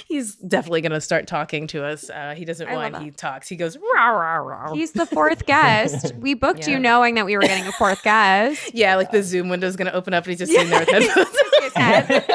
he's 0.08 0.36
definitely 0.36 0.80
gonna 0.80 1.02
start 1.02 1.28
talking 1.28 1.68
to 1.68 1.84
us. 1.84 2.10
Uh, 2.10 2.34
he 2.36 2.46
doesn't 2.46 2.70
I 2.70 2.76
love 2.90 3.02
he 3.04 3.12
talks. 3.12 3.50
He 3.50 3.58
goes 3.58 3.76
rah 3.94 4.08
rah 4.12 4.38
rah. 4.38 4.74
He's 4.74 4.94
the 4.94 5.06
fourth 5.06 5.46
guest. 5.46 6.16
We 6.16 6.34
booked 6.34 6.66
Yeah. 6.66 6.76
you 6.76 6.80
knowing 6.80 7.16
that 7.16 7.26
we 7.26 7.36
were 7.36 7.42
getting 7.42 7.68
a 7.68 7.74
fourth 7.74 8.04
guest. 8.04 8.72
yeah, 8.74 8.96
like 8.96 9.12
the 9.12 9.22
Zoom 9.22 9.50
window's 9.50 9.76
gonna 9.76 9.92
open 9.92 10.14
up 10.14 10.24
and 10.24 10.32
he's 10.32 10.40
just 10.40 10.54
sitting 10.54 10.70
there 10.70 10.80
with 10.80 10.90
headphones. 10.90 11.38
His 11.62 11.74
head. 11.74 12.26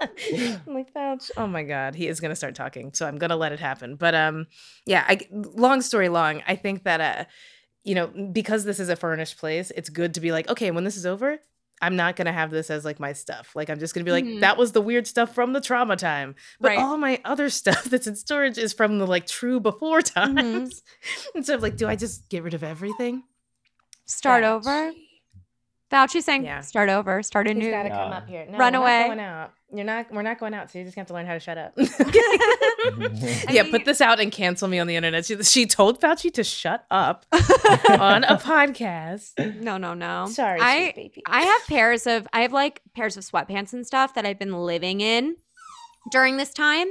I'm 0.00 0.74
like, 0.74 0.92
Fouch. 0.94 1.30
Oh 1.36 1.46
my 1.46 1.64
god, 1.64 1.94
he 1.94 2.06
is 2.08 2.18
gonna 2.20 2.36
start 2.36 2.54
talking. 2.54 2.94
So 2.94 3.06
I'm 3.06 3.18
gonna 3.18 3.36
let 3.36 3.52
it 3.52 3.60
happen. 3.60 3.96
But 3.96 4.14
um, 4.14 4.46
yeah. 4.86 5.04
I 5.06 5.20
long 5.32 5.82
story 5.82 6.08
long, 6.08 6.42
I 6.46 6.56
think 6.56 6.84
that 6.84 7.00
uh, 7.00 7.24
you 7.84 7.94
know, 7.94 8.06
because 8.32 8.64
this 8.64 8.80
is 8.80 8.88
a 8.88 8.96
furnished 8.96 9.38
place, 9.38 9.70
it's 9.76 9.88
good 9.88 10.14
to 10.14 10.20
be 10.20 10.32
like, 10.32 10.48
okay, 10.48 10.70
when 10.70 10.84
this 10.84 10.96
is 10.96 11.06
over, 11.06 11.38
I'm 11.80 11.94
not 11.94 12.16
gonna 12.16 12.32
have 12.32 12.50
this 12.50 12.70
as 12.70 12.84
like 12.84 12.98
my 12.98 13.12
stuff. 13.12 13.54
Like 13.54 13.70
I'm 13.70 13.78
just 13.78 13.94
gonna 13.94 14.04
be 14.04 14.10
like, 14.10 14.24
Mhm. 14.24 14.40
that 14.40 14.56
was 14.56 14.72
the 14.72 14.80
weird 14.80 15.06
stuff 15.06 15.32
from 15.34 15.52
the 15.52 15.60
trauma 15.60 15.94
time. 15.96 16.34
But 16.60 16.70
Right. 16.70 16.78
all 16.80 16.96
my 16.98 17.20
other 17.24 17.48
stuff 17.60 17.84
that's 17.84 18.06
in 18.08 18.16
storage 18.16 18.58
is 18.58 18.72
from 18.72 18.98
the 18.98 19.06
like 19.06 19.26
true 19.26 19.60
before 19.60 20.00
Mm-hmm. 20.02 20.36
times. 20.36 20.82
and 21.36 21.46
so 21.46 21.54
I'm 21.54 21.60
like, 21.60 21.76
do 21.76 21.86
I 21.86 21.94
just 21.96 22.28
get 22.28 22.42
rid 22.42 22.54
of 22.54 22.64
everything? 22.64 23.22
Start 24.06 24.42
Fauci. 24.42 24.48
over. 24.48 24.92
Fauci 25.90 26.22
saying, 26.22 26.44
Yeah. 26.44 26.60
start 26.62 26.88
over, 26.90 27.22
start 27.22 27.46
a 27.46 27.50
He's 27.54 27.58
new. 27.62 27.70
got 27.70 27.84
to 27.84 27.88
Yeah. 27.90 27.96
come 28.02 28.12
up 28.12 28.28
here. 28.28 28.46
No, 28.50 28.58
Run 28.58 28.74
away. 28.74 29.08
Not 29.70 29.76
going 29.76 29.76
out. 29.76 29.76
You're 29.76 29.84
not. 29.84 30.12
We're 30.12 30.22
not 30.22 30.38
going 30.40 30.54
out. 30.54 30.70
So 30.70 30.78
you 30.78 30.84
just 30.84 30.96
have 30.96 31.06
to 31.08 31.14
learn 31.14 31.26
how 31.26 31.34
to 31.34 31.40
shut 31.40 31.58
up. 31.58 31.74
Yeah, 33.50 33.62
mean- 33.62 33.72
put 33.72 33.84
this 33.84 34.00
out 34.00 34.20
and 34.20 34.30
cancel 34.30 34.68
me 34.68 34.78
on 34.78 34.86
the 34.86 34.96
internet. 34.96 35.24
She, 35.26 35.42
she 35.42 35.66
told 35.66 36.00
Fauci 36.00 36.32
to 36.34 36.44
shut 36.44 36.84
up 36.90 37.26
on 37.32 38.24
a 38.24 38.36
podcast. 38.36 39.60
no, 39.60 39.76
no, 39.78 39.94
no. 39.94 40.26
Sorry, 40.30 40.60
I 40.60 40.92
sweet 40.92 40.94
baby. 40.96 41.22
I 41.26 41.42
have 41.42 41.66
pairs 41.66 42.06
of 42.06 42.26
I 42.32 42.42
have 42.42 42.52
like 42.52 42.80
pairs 42.94 43.16
of 43.16 43.24
sweatpants 43.24 43.72
and 43.72 43.86
stuff 43.86 44.14
that 44.14 44.24
I've 44.24 44.38
been 44.38 44.52
living 44.54 45.00
in 45.00 45.36
during 46.12 46.36
this 46.36 46.52
time. 46.52 46.88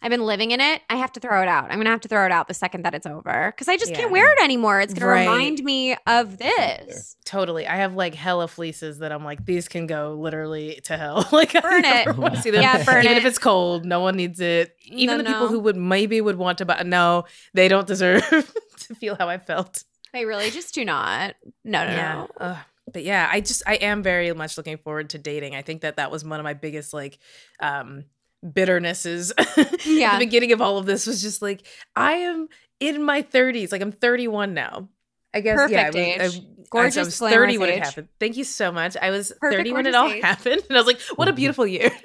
I've 0.00 0.10
been 0.10 0.24
living 0.24 0.52
in 0.52 0.60
it. 0.60 0.80
I 0.88 0.94
have 0.96 1.10
to 1.12 1.20
throw 1.20 1.42
it 1.42 1.48
out. 1.48 1.70
I'm 1.72 1.78
gonna 1.78 1.90
have 1.90 2.02
to 2.02 2.08
throw 2.08 2.24
it 2.24 2.30
out 2.30 2.46
the 2.46 2.54
second 2.54 2.84
that 2.84 2.94
it's 2.94 3.06
over 3.06 3.52
because 3.52 3.66
I 3.68 3.76
just 3.76 3.90
Yeah. 3.90 3.98
can't 3.98 4.12
wear 4.12 4.30
it 4.32 4.38
anymore. 4.42 4.80
It's 4.80 4.94
gonna 4.94 5.06
Right. 5.10 5.28
remind 5.28 5.64
me 5.64 5.96
of 6.06 6.38
this. 6.38 7.16
Totally. 7.24 7.66
I 7.66 7.76
have 7.76 7.94
like 7.94 8.14
hella 8.14 8.46
fleeces 8.46 8.98
that 9.00 9.10
I'm 9.10 9.24
like, 9.24 9.44
these 9.44 9.66
can 9.68 9.86
go 9.88 10.14
literally 10.14 10.80
to 10.84 10.96
hell. 10.96 11.28
like, 11.32 11.52
Burn 11.52 11.84
I 11.84 12.02
it. 12.02 12.06
never 12.06 12.20
want 12.20 12.34
to 12.36 12.42
see 12.42 12.50
them. 12.50 12.62
Yeah, 12.62 12.84
burn 12.84 13.04
Even 13.04 13.16
it. 13.16 13.18
if 13.18 13.24
it's 13.24 13.38
cold, 13.40 13.84
no 13.84 13.98
one 14.00 14.16
needs 14.16 14.40
it. 14.40 14.76
Even 14.84 15.18
No, 15.18 15.22
the 15.24 15.28
people 15.28 15.46
no. 15.46 15.48
who 15.48 15.58
would 15.60 15.76
maybe 15.76 16.20
would 16.20 16.36
want 16.36 16.58
to 16.58 16.64
buy, 16.64 16.82
no, 16.84 17.24
they 17.54 17.66
don't 17.68 17.86
deserve 17.86 18.22
to 18.78 18.94
feel 18.94 19.16
how 19.16 19.28
I 19.28 19.38
felt. 19.38 19.82
They 20.12 20.24
really 20.24 20.50
just 20.50 20.74
do 20.74 20.84
not. 20.84 21.34
No, 21.64 21.84
no, 21.84 21.90
yeah. 21.90 22.14
no. 22.14 22.28
Ugh. 22.38 22.56
But 22.90 23.02
yeah, 23.02 23.28
I 23.30 23.40
just 23.40 23.62
I 23.66 23.74
am 23.74 24.02
very 24.02 24.32
much 24.32 24.56
looking 24.56 24.78
forward 24.78 25.10
to 25.10 25.18
dating. 25.18 25.54
I 25.54 25.60
think 25.60 25.82
that 25.82 25.96
that 25.96 26.10
was 26.10 26.24
one 26.24 26.40
of 26.40 26.44
my 26.44 26.54
biggest 26.54 26.94
like 26.94 27.18
um 27.60 28.04
bitternesses 28.44 29.32
Yeah. 29.86 30.18
the 30.18 30.24
beginning 30.24 30.52
of 30.52 30.60
all 30.60 30.78
of 30.78 30.86
this 30.86 31.06
was 31.06 31.20
just 31.22 31.42
like 31.42 31.66
I 31.96 32.12
am 32.14 32.48
in 32.80 33.02
my 33.02 33.22
30s. 33.22 33.72
Like 33.72 33.82
I'm 33.82 33.92
31 33.92 34.54
now. 34.54 34.88
I 35.34 35.40
guess 35.40 35.70
yeah, 35.70 35.82
I 35.82 35.86
was, 35.88 35.96
age. 35.96 36.20
I, 36.20 36.46
Gorgeous, 36.70 36.96
I 36.96 37.02
was 37.02 37.18
glamorous 37.18 37.40
30 37.54 37.58
when 37.58 37.68
it 37.70 37.84
happened. 37.84 38.08
Thank 38.20 38.36
you 38.36 38.44
so 38.44 38.70
much. 38.72 38.96
I 38.96 39.10
was 39.10 39.32
Perfect, 39.40 39.58
30 39.60 39.72
when 39.72 39.86
it 39.86 39.94
all 39.94 40.08
age. 40.10 40.22
happened 40.22 40.62
and 40.68 40.76
I 40.76 40.80
was 40.80 40.86
like, 40.86 41.00
what 41.16 41.28
a 41.28 41.32
beautiful 41.32 41.66
year. 41.66 41.90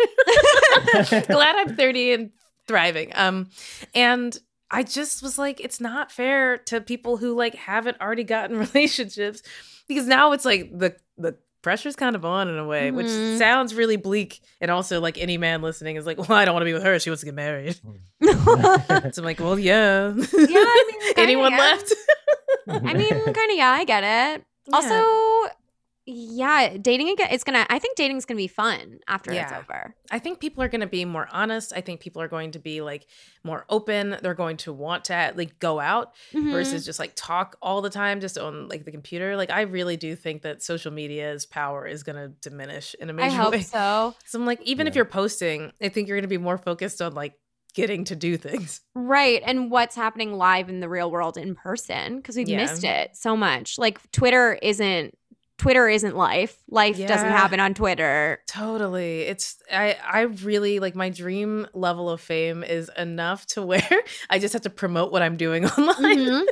Glad 1.10 1.56
I'm 1.56 1.76
30 1.76 2.14
and 2.14 2.32
thriving. 2.68 3.12
Um 3.16 3.50
and 3.94 4.38
I 4.72 4.84
just 4.84 5.22
was 5.22 5.38
like, 5.38 5.60
it's 5.62 5.80
not 5.80 6.12
fair 6.12 6.58
to 6.58 6.82
people 6.82 7.18
who 7.18 7.36
like 7.36 7.56
haven't 7.56 8.02
already 8.02 8.24
gotten 8.24 8.58
relationships 8.58 9.44
because 9.88 10.08
now 10.08 10.32
it's 10.32 10.46
like 10.46 10.72
the 10.78 10.96
the 11.18 11.38
pressure's 11.64 11.96
kind 11.96 12.16
of 12.16 12.24
on 12.24 12.48
in 12.50 12.58
a 12.60 12.66
way, 12.68 12.92
which 12.92 13.08
Mhm. 13.08 13.40
sounds 13.40 13.74
really 13.74 13.96
bleak. 13.98 14.42
And 14.62 14.70
also, 14.70 15.02
like 15.02 15.18
any 15.18 15.38
man 15.40 15.64
listening 15.64 15.96
is 15.96 16.06
like, 16.06 16.18
well, 16.20 16.32
I 16.38 16.46
don't 16.46 16.54
want 16.54 16.62
to 16.62 16.66
be 16.66 16.74
with 16.74 16.84
her. 16.84 17.00
She 17.00 17.10
wants 17.10 17.22
to 17.22 17.26
get 17.26 17.34
married. 17.36 17.80
So 18.22 19.22
I'm 19.22 19.26
like, 19.26 19.40
well, 19.40 19.58
yeah. 19.58 20.14
I 20.16 20.86
mean, 20.92 21.14
anyone 21.18 21.52
yeah. 21.54 21.58
left? 21.58 21.94
I 22.70 22.94
mean, 22.94 23.10
kind 23.10 23.52
of, 23.52 23.58
yeah, 23.58 23.72
I 23.72 23.84
get 23.86 24.04
it. 24.04 24.46
Also, 24.74 24.96
yeah, 26.06 26.76
dating 26.80 27.10
again. 27.10 27.30
It's 27.32 27.44
gonna. 27.44 27.66
I 27.70 27.80
think 27.80 27.96
dating's 27.96 28.26
gonna 28.26 28.38
be 28.38 28.48
fun 28.48 29.00
after 29.08 29.32
it's 29.32 29.52
over. 29.52 29.96
I 30.12 30.20
think 30.20 30.40
people 30.40 30.62
are 30.64 30.68
going 30.68 30.82
to 30.82 30.88
be 30.88 31.06
more 31.06 31.28
honest. 31.32 31.74
I 31.76 31.82
think 31.82 32.00
people 32.02 32.22
are 32.22 32.28
going 32.28 32.52
to 32.52 32.60
be 32.60 32.82
like 32.82 33.08
more 33.44 33.66
open. 33.70 34.18
They're 34.22 34.34
going 34.34 34.58
to 34.58 34.74
want 34.74 35.06
to 35.06 35.34
like 35.36 35.58
go 35.60 35.80
out 35.80 36.14
Mhm. 36.34 36.52
versus 36.52 36.86
just 36.86 37.00
like 37.00 37.14
talk 37.16 37.56
all 37.62 37.82
the 37.82 37.90
time 37.90 38.20
just 38.20 38.38
on 38.38 38.68
like 38.68 38.86
the 38.86 38.92
computer. 38.92 39.36
Like 39.38 39.50
I 39.50 39.62
really 39.62 39.98
do 39.98 40.16
think 40.16 40.42
that 40.44 40.62
social 40.62 40.92
media's 40.92 41.46
power 41.46 41.88
is 41.88 42.04
going 42.04 42.18
to 42.18 42.28
diminish 42.48 42.96
in 43.00 43.10
a 43.10 43.14
major 43.14 43.28
I 43.28 43.30
hope 43.32 43.52
way. 43.54 43.62
so. 43.62 44.14
So 44.26 44.40
I'm 44.40 44.46
like, 44.46 44.62
even 44.64 44.88
if 44.88 44.96
you're 44.96 45.06
posting, 45.06 45.72
I 45.82 45.90
think 45.90 46.08
you're 46.08 46.18
going 46.18 46.24
to 46.24 46.28
be 46.28 46.38
more 46.38 46.58
focused 46.58 47.02
on 47.02 47.14
like 47.14 47.34
getting 47.74 48.04
to 48.04 48.16
do 48.16 48.38
things. 48.38 48.82
Right, 48.94 49.42
and 49.44 49.72
what's 49.72 49.96
happening 49.96 50.34
live 50.34 50.70
in 50.70 50.80
the 50.80 50.88
real 50.88 51.10
world 51.10 51.38
in 51.38 51.56
person 51.56 52.18
because 52.18 52.36
we've 52.36 52.48
Yeah. 52.48 52.58
missed 52.58 52.84
it 52.84 53.16
so 53.16 53.36
much. 53.36 53.80
Like 53.80 54.00
Twitter 54.12 54.60
isn't. 54.62 55.18
Twitter 55.58 55.88
isn't 55.88 56.16
life. 56.16 56.58
Life 56.70 56.98
doesn't 57.08 57.30
happen 57.30 57.60
on 57.60 57.74
Twitter. 57.74 58.40
Totally. 58.48 59.22
It's 59.22 59.58
I 59.72 59.98
I 60.04 60.22
really 60.22 60.80
like 60.80 60.96
my 60.96 61.10
dream 61.10 61.68
level 61.74 62.10
of 62.10 62.20
fame 62.22 62.64
is 62.64 62.90
enough 62.98 63.46
to 63.48 63.62
where 63.66 64.02
I 64.30 64.40
just 64.40 64.54
have 64.54 64.64
to 64.64 64.70
promote 64.70 65.12
what 65.12 65.22
I'm 65.22 65.38
doing 65.38 65.66
online. 65.78 66.18
Mhm. 66.18 66.46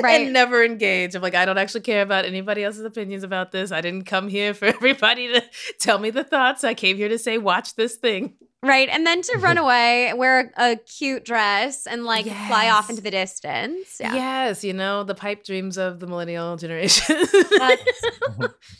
Right. 0.00 0.22
And 0.22 0.32
never 0.32 0.64
engage. 0.64 1.14
I'm 1.14 1.22
like, 1.22 1.34
I 1.34 1.44
don't 1.44 1.58
actually 1.58 1.82
care 1.82 2.02
about 2.02 2.24
anybody 2.24 2.64
else's 2.64 2.84
opinions 2.84 3.22
about 3.24 3.52
this. 3.52 3.72
I 3.72 3.80
didn't 3.80 4.04
come 4.04 4.28
here 4.28 4.52
for 4.54 4.64
everybody 4.76 5.32
to 5.32 5.42
tell 5.78 5.98
me 5.98 6.10
the 6.10 6.24
thoughts. 6.24 6.64
I 6.64 6.74
came 6.74 6.96
here 6.96 7.08
to 7.08 7.18
say, 7.18 7.38
watch 7.38 7.74
this 7.76 7.96
thing. 7.96 8.34
Right, 8.62 8.88
and 8.88 9.06
then 9.06 9.22
to 9.22 9.38
run 9.38 9.58
away, 9.58 10.12
wear 10.14 10.50
a, 10.56 10.72
a 10.72 10.76
cute 10.76 11.24
dress, 11.24 11.86
and 11.86 12.04
like 12.04 12.24
fly 12.24 12.70
off 12.70 12.90
into 12.90 13.02
the 13.02 13.10
distance. 13.12 13.98
Yeah, 14.00 14.14
Yes, 14.14 14.64
you 14.64 14.72
know, 14.72 15.04
the 15.04 15.14
pipe 15.14 15.44
dreams 15.44 15.76
of 15.78 16.00
the 16.00 16.06
millennial 16.08 16.56
generation. 16.56 17.16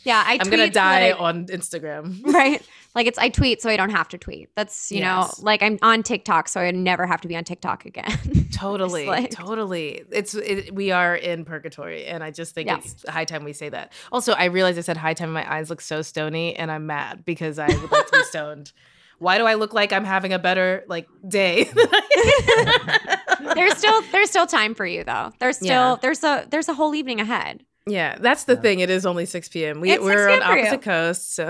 yeah. 0.03 0.23
I 0.25 0.33
I'm 0.41 0.49
gonna 0.49 0.57
tweet 0.57 0.59
so 0.59 0.65
that 0.65 0.73
die 0.73 1.09
I- 1.09 1.11
on 1.13 1.45
Instagram. 1.47 2.23
right 2.25 2.61
like 2.97 3.07
it's 3.07 3.17
i 3.17 3.29
tweet 3.29 3.61
so 3.61 3.69
i 3.69 3.77
don't 3.77 3.91
have 3.91 4.07
to 4.09 4.17
tweet 4.17 4.49
that's 4.55 4.91
you 4.91 4.99
Yes. 4.99 5.39
know 5.39 5.43
like 5.45 5.61
i'm 5.63 5.77
on 5.81 6.03
tiktok 6.03 6.49
so 6.49 6.59
i 6.59 6.71
never 6.71 7.05
have 7.07 7.21
to 7.21 7.27
be 7.27 7.35
on 7.37 7.43
tiktok 7.45 7.85
again 7.85 8.11
Totally, 8.57 9.05
like- 9.05 9.29
totally. 9.29 10.01
It's 10.11 10.33
it, 10.33 10.73
we 10.73 10.89
are 10.89 11.15
in 11.15 11.45
purgatory, 11.45 12.05
and 12.07 12.23
I 12.23 12.31
just 12.31 12.55
think 12.55 12.67
Yeah. 12.69 12.77
it's 12.79 13.07
high 13.07 13.25
time 13.25 13.43
we 13.43 13.53
say 13.53 13.69
that. 13.69 13.93
Also, 14.11 14.33
I 14.33 14.45
realized 14.45 14.79
I 14.79 14.81
said 14.81 14.97
high 14.97 15.13
time. 15.13 15.31
My 15.31 15.45
eyes 15.53 15.69
look 15.69 15.79
so 15.79 16.01
stony, 16.01 16.55
and 16.55 16.71
I'm 16.71 16.87
mad 16.87 17.23
because 17.23 17.59
I 17.59 17.67
would 17.67 17.91
like 17.91 18.07
to 18.07 18.17
be 18.17 18.23
stoned. 18.31 18.71
Why 19.19 19.37
do 19.37 19.45
I 19.45 19.53
look 19.53 19.73
like 19.75 19.93
I'm 19.93 20.05
having 20.05 20.33
a 20.33 20.39
better 20.39 20.83
like 20.87 21.07
day? 21.27 21.69
there's 23.55 23.77
still 23.77 24.01
there's 24.11 24.29
still 24.29 24.47
time 24.47 24.73
for 24.73 24.85
you 24.85 25.03
though 25.03 25.31
there's 25.39 25.57
still 25.57 25.67
Yeah. 25.67 25.95
there's 26.01 26.23
a 26.23 26.47
there's 26.49 26.67
a 26.69 26.73
whole 26.73 26.95
evening 26.95 27.19
ahead 27.21 27.63
yeah, 27.87 28.17
that's 28.19 28.43
the 28.45 28.53
Yeah. 28.55 28.61
thing. 28.61 28.79
It 28.79 28.89
is 28.89 29.05
only 29.05 29.25
six 29.25 29.47
p.m. 29.49 29.81
We, 29.81 29.91
it's 29.91 30.03
we're 30.03 30.29
on 30.29 30.39
p.m. 30.39 30.47
for 30.47 30.59
opposite 30.59 30.81
coasts, 30.81 31.33
so 31.33 31.47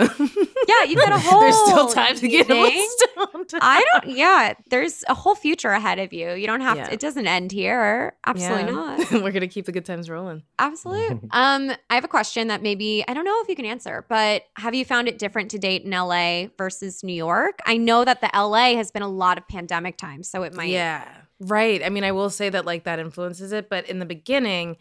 yeah 0.68 0.84
you've 0.84 1.00
got 1.00 1.14
a 1.14 1.20
whole 1.20 1.40
there's 1.42 1.56
still 1.56 1.88
time 1.90 2.16
to 2.16 2.28
get 2.28 2.50
a 2.50 2.54
little 2.54 2.68
evening. 2.68 2.88
stoned. 2.98 3.50
i 3.62 3.84
don't 3.94 4.16
yeah 4.18 4.54
there's 4.70 5.04
a 5.08 5.14
whole 5.14 5.34
future 5.36 5.70
ahead 5.70 5.98
of 5.98 6.12
you 6.12 6.34
you 6.34 6.46
don't 6.46 6.60
have 6.62 6.76
Yeah. 6.78 6.88
to 6.88 6.94
it 6.94 7.00
doesn't 7.00 7.26
end 7.26 7.52
here 7.54 8.16
absolutely 8.26 8.66
Yeah. 8.66 8.72
not 8.72 9.12
we're 9.24 9.32
gonna 9.32 9.48
keep 9.48 9.66
the 9.66 9.72
good 9.72 9.86
times 9.86 10.10
rolling. 10.10 10.44
Absolutely. 10.60 11.30
um, 11.32 11.72
I 11.90 11.96
have 11.96 12.04
a 12.04 12.08
question 12.10 12.48
that 12.50 12.62
maybe 12.62 13.04
I 13.08 13.14
don't 13.14 13.24
know 13.26 13.40
if 13.42 13.48
you 13.50 13.56
can 13.56 13.66
answer, 13.66 14.06
but 14.10 14.44
have 14.58 14.76
you 14.76 14.84
found 14.86 15.08
it 15.08 15.18
different 15.20 15.52
to 15.52 15.60
date 15.60 15.84
in 15.84 15.92
LA 15.92 16.48
versus 16.58 17.04
New 17.04 17.14
York? 17.14 17.60
I 17.66 17.78
know 17.78 18.04
that 18.04 18.22
the 18.22 18.30
LA 18.34 18.76
has 18.76 18.92
been 18.92 19.04
a 19.04 19.08
lot 19.08 19.38
of 19.38 19.48
pandemic 19.48 19.98
time, 19.98 20.24
so 20.24 20.44
it 20.44 20.54
might. 20.54 20.70
Yeah. 20.70 21.08
Right. 21.40 21.84
I 21.84 21.90
mean, 21.90 22.04
I 22.04 22.12
will 22.12 22.30
say 22.32 22.50
that 22.50 22.66
like 22.66 22.84
that 22.86 23.00
influences 23.00 23.52
it, 23.52 23.70
but 23.70 23.88
in 23.88 24.00
the 24.00 24.06
beginning, 24.06 24.78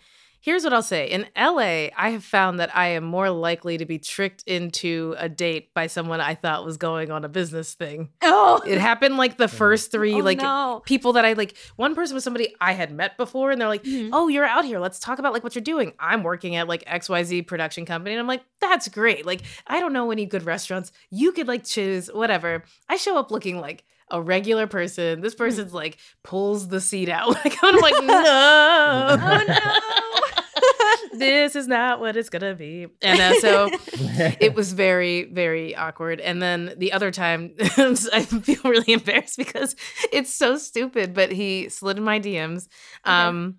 here's 0.46 0.62
what 0.62 0.72
I'll 0.72 0.80
say. 0.80 1.08
In 1.10 1.26
LA, 1.36 1.88
I 1.96 2.10
have 2.10 2.22
found 2.22 2.60
that 2.60 2.74
I 2.74 2.86
am 2.90 3.02
more 3.02 3.30
likely 3.30 3.78
to 3.78 3.84
be 3.84 3.98
tricked 3.98 4.44
into 4.46 5.16
a 5.18 5.28
date 5.28 5.74
by 5.74 5.88
someone 5.88 6.20
I 6.20 6.36
thought 6.36 6.64
was 6.64 6.76
going 6.76 7.10
on 7.10 7.24
a 7.24 7.28
business 7.28 7.74
thing. 7.74 8.10
Oh, 8.22 8.62
It 8.64 8.78
happened 8.78 9.16
like 9.16 9.36
the 9.38 9.48
first 9.48 9.90
three 9.90 10.14
oh, 10.14 10.18
like 10.24 10.38
no. 10.38 10.82
people 10.86 11.14
that 11.14 11.24
I 11.24 11.32
like 11.32 11.56
one 11.74 11.96
person 11.96 12.14
was 12.14 12.22
somebody 12.22 12.54
I 12.60 12.72
had 12.74 12.92
met 12.92 13.16
before 13.16 13.50
and 13.50 13.60
they're 13.60 13.66
like, 13.68 13.82
Mhm. 13.82 14.10
"Oh, 14.12 14.28
you're 14.28 14.44
out 14.44 14.64
here. 14.64 14.78
Let's 14.78 15.00
talk 15.00 15.18
about 15.18 15.32
like 15.32 15.42
what 15.42 15.54
you're 15.56 15.62
doing." 15.62 15.92
I'm 15.98 16.22
working 16.22 16.54
at 16.54 16.68
like 16.68 16.84
XYZ 16.86 17.42
production 17.48 17.84
company 17.84 18.12
and 18.14 18.20
I'm 18.20 18.28
like, 18.28 18.42
"That's 18.60 18.86
great. 18.88 19.26
Like, 19.26 19.42
I 19.66 19.80
don't 19.80 19.92
know 19.92 20.12
any 20.12 20.26
good 20.26 20.44
restaurants. 20.44 20.92
You 21.10 21.32
could 21.32 21.48
like 21.48 21.64
choose 21.64 22.06
whatever." 22.06 22.62
I 22.88 22.96
show 22.96 23.18
up 23.18 23.32
looking 23.32 23.60
like 23.60 23.82
a 24.08 24.22
regular 24.22 24.68
person. 24.68 25.20
This 25.20 25.34
person's 25.34 25.74
like 25.74 25.98
pulls 26.22 26.68
the 26.68 26.80
seat 26.80 27.08
out. 27.08 27.26
Like 27.44 27.56
I'm 27.62 27.76
like, 27.80 27.94
"No." 28.04 29.16
Oh 29.20 29.44
no. 29.48 30.02
This 31.18 31.56
is 31.56 31.66
not 31.68 32.00
what 32.00 32.16
it's 32.16 32.28
gonna 32.28 32.54
be. 32.54 32.86
And 33.02 33.20
uh, 33.20 33.34
so 33.40 33.70
it 34.40 34.54
was 34.56 34.72
very 34.72 35.24
very 35.24 35.74
awkward. 35.74 36.20
And 36.20 36.40
then 36.40 36.74
the 36.76 36.92
other 36.92 37.10
time 37.10 37.54
i 38.12 38.22
feel 38.22 38.60
really 38.64 38.92
embarrassed 38.92 39.36
because 39.36 39.76
it's 40.12 40.32
so 40.32 40.56
stupid 40.56 41.14
but 41.14 41.30
he 41.30 41.68
slid 41.68 41.98
in 41.98 42.04
my 42.04 42.20
dms 42.20 42.68
um 43.04 43.56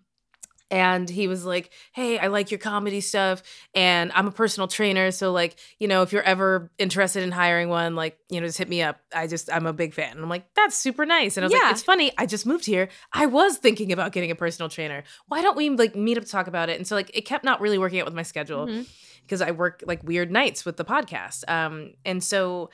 and 0.70 1.10
he 1.10 1.28
was 1.28 1.46
like 1.46 1.72
hey 1.94 2.18
i 2.20 2.28
like 2.28 2.52
your 2.52 2.58
comedy 2.58 3.00
stuff 3.00 3.42
and 3.74 4.12
i'm 4.14 4.28
a 4.28 4.32
personal 4.32 4.68
trainer 4.68 5.12
so 5.12 5.32
like 5.32 5.56
you 5.80 5.88
know 5.88 6.02
if 6.02 6.12
you're 6.12 6.22
ever 6.24 6.70
interested 6.78 7.24
in 7.24 7.32
hiring 7.32 7.70
one 7.70 7.96
like 7.96 8.18
you 8.30 8.42
know 8.42 8.48
just 8.48 8.58
hit 8.58 8.68
me 8.68 8.82
up. 8.82 9.00
I 9.16 9.28
just 9.28 9.52
i'm 9.52 9.66
a 9.66 9.74
big 9.74 9.94
fan. 9.94 10.12
And 10.12 10.22
i'm 10.22 10.30
like 10.30 10.46
that's 10.56 10.76
super 10.78 11.06
nice. 11.06 11.38
And 11.38 11.44
i 11.44 11.48
was 11.48 11.54
Yeah. 11.54 11.60
like 11.64 11.72
it's 11.72 11.84
funny 11.84 12.12
i 12.18 12.26
just 12.26 12.46
moved 12.46 12.66
here. 12.66 12.90
I 13.14 13.26
was 13.28 13.58
thinking 13.58 13.92
about 13.92 14.12
getting 14.12 14.32
a 14.32 14.36
personal 14.36 14.70
trainer. 14.70 15.04
Why 15.28 15.42
don't 15.42 15.56
we 15.56 15.70
like 15.70 15.96
meet 15.96 16.18
up 16.18 16.26
to 16.26 16.30
talk 16.30 16.48
about 16.48 16.70
it? 16.70 16.78
And 16.78 16.86
so 16.86 16.96
like 16.96 17.12
it 17.14 17.22
kept 17.22 17.44
not 17.46 17.62
really 17.62 17.78
working 17.78 18.00
out 18.00 18.06
with 18.06 18.14
my 18.16 18.24
schedule 18.24 18.84
because 19.22 19.42
I 19.42 19.52
work 19.52 19.84
like 19.88 20.04
weird 20.04 20.32
nights 20.32 20.66
with 20.66 20.78
the 20.78 20.86
podcast. 20.86 21.50
Um, 21.50 21.94
and 22.06 22.24
so 22.24 22.70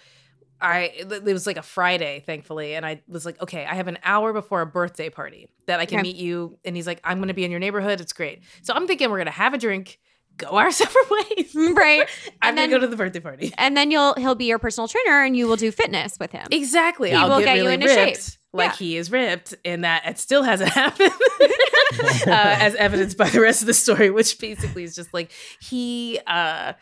I 0.61 0.91
it 0.95 1.23
was 1.25 1.45
like 1.45 1.57
a 1.57 1.61
Friday, 1.61 2.23
thankfully, 2.25 2.75
and 2.75 2.85
I 2.85 3.01
was 3.07 3.25
like, 3.25 3.41
okay, 3.41 3.65
I 3.65 3.75
have 3.75 3.87
an 3.87 3.97
hour 4.03 4.31
before 4.33 4.61
a 4.61 4.65
birthday 4.65 5.09
party 5.09 5.49
that 5.65 5.79
I 5.79 5.85
can 5.85 5.99
Okay. 5.99 6.03
meet 6.09 6.15
you. 6.15 6.57
And 6.63 6.75
he's 6.75 6.87
like, 6.87 7.01
I'm 7.03 7.19
gonna 7.19 7.33
be 7.33 7.43
in 7.43 7.51
your 7.51 7.59
neighborhood. 7.59 7.99
It's 8.01 8.13
great. 8.13 8.43
So 8.61 8.73
I'm 8.73 8.87
thinking 8.87 9.09
we're 9.11 9.17
gonna 9.17 9.31
have 9.31 9.53
a 9.53 9.57
drink, 9.57 9.99
go 10.37 10.47
our 10.57 10.71
separate 10.81 11.09
ways. 11.09 11.53
right. 11.55 12.07
I'm 12.41 12.49
And 12.49 12.55
gonna 12.55 12.55
then- 12.55 12.69
go 12.69 12.79
to 12.79 12.87
the 12.87 12.95
birthday 12.95 13.19
party. 13.19 13.53
And 13.57 13.75
then 13.75 13.91
you'll 13.91 14.13
he'll 14.15 14.35
be 14.35 14.45
your 14.45 14.59
personal 14.59 14.87
trainer 14.87 15.21
and 15.23 15.35
you 15.35 15.47
will 15.47 15.57
do 15.57 15.71
fitness 15.71 16.17
with 16.19 16.31
him. 16.31 16.47
Exactly. 16.51 17.09
He 17.09 17.15
I'll 17.15 17.27
will 17.29 17.39
get, 17.39 17.45
get 17.45 17.57
you 17.57 17.63
really 17.63 17.73
into 17.75 17.87
ripped, 17.87 18.23
shape. 18.23 18.39
like 18.53 18.69
Yeah. 18.71 18.75
he 18.77 18.97
is 18.97 19.11
ripped, 19.11 19.53
and 19.65 19.83
that 19.83 20.05
it 20.07 20.17
still 20.19 20.43
hasn't 20.43 20.69
happened, 20.71 21.11
uh, 22.27 22.55
as 22.59 22.75
evidenced 22.75 23.17
by 23.17 23.29
the 23.29 23.41
rest 23.41 23.61
of 23.61 23.67
the 23.67 23.73
story, 23.73 24.09
which 24.09 24.39
basically 24.39 24.83
is 24.83 24.95
just 24.95 25.13
like 25.13 25.31
he. 25.59 26.19
uh 26.27 26.73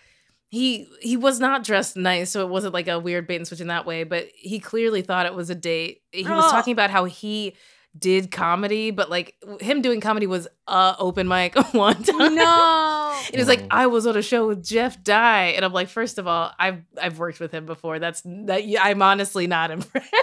he 0.51 0.89
he 0.99 1.15
was 1.15 1.39
not 1.39 1.63
dressed 1.63 1.95
nice, 1.95 2.29
so 2.29 2.45
it 2.45 2.49
wasn't 2.49 2.73
like 2.73 2.89
a 2.89 2.99
weird 2.99 3.25
bait 3.25 3.37
and 3.37 3.47
switch 3.47 3.61
in 3.61 3.67
that 3.67 3.85
way. 3.85 4.03
But 4.03 4.27
he 4.35 4.59
clearly 4.59 5.01
thought 5.01 5.25
it 5.25 5.33
was 5.33 5.49
a 5.49 5.55
date. 5.55 6.01
He 6.11 6.23
was 6.25 6.51
talking 6.51 6.73
about 6.73 6.89
how 6.89 7.05
he 7.05 7.55
did 7.97 8.31
comedy, 8.31 8.91
but 8.91 9.09
like 9.09 9.35
him 9.61 9.81
doing 9.81 10.01
comedy 10.01 10.27
was 10.27 10.49
uh 10.67 10.95
open 10.99 11.29
mic 11.29 11.55
one 11.73 12.03
time. 12.03 12.35
no. 12.35 12.97
And 13.27 13.35
he's 13.37 13.47
like. 13.47 13.63
I 13.69 13.87
was 13.87 14.07
on 14.07 14.17
a 14.17 14.21
show 14.21 14.47
with 14.47 14.65
Jeff 14.65 15.01
Dye, 15.03 15.53
and 15.55 15.63
I'm 15.63 15.71
like, 15.71 15.87
first 15.87 16.17
of 16.17 16.27
all, 16.27 16.51
I've 16.59 16.81
I've 17.01 17.17
worked 17.17 17.39
with 17.39 17.51
him 17.53 17.65
before. 17.65 17.99
That's 17.99 18.21
that. 18.25 18.63
I'm 18.81 19.01
honestly 19.01 19.47
not 19.47 19.71
impressed. 19.71 20.13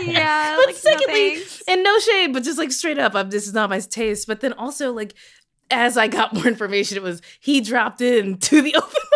Yeah. 0.00 0.56
but 0.56 0.66
like, 0.66 0.74
secondly, 0.74 1.36
thanks. 1.36 1.62
and 1.68 1.84
no 1.84 1.98
shade, 2.00 2.32
but 2.32 2.42
just 2.42 2.58
like 2.58 2.72
straight 2.72 2.98
up, 2.98 3.14
I'm, 3.14 3.30
this 3.30 3.46
is 3.46 3.54
not 3.54 3.70
my 3.70 3.78
taste. 3.78 4.26
But 4.26 4.40
then 4.40 4.54
also 4.54 4.92
like, 4.92 5.14
as 5.70 5.96
I 5.96 6.08
got 6.08 6.34
more 6.34 6.46
information, 6.48 6.96
it 6.96 7.02
was 7.02 7.20
he 7.38 7.60
dropped 7.60 8.00
in 8.00 8.38
to 8.38 8.60
the 8.62 8.74
open 8.74 8.88
mic. 8.90 9.07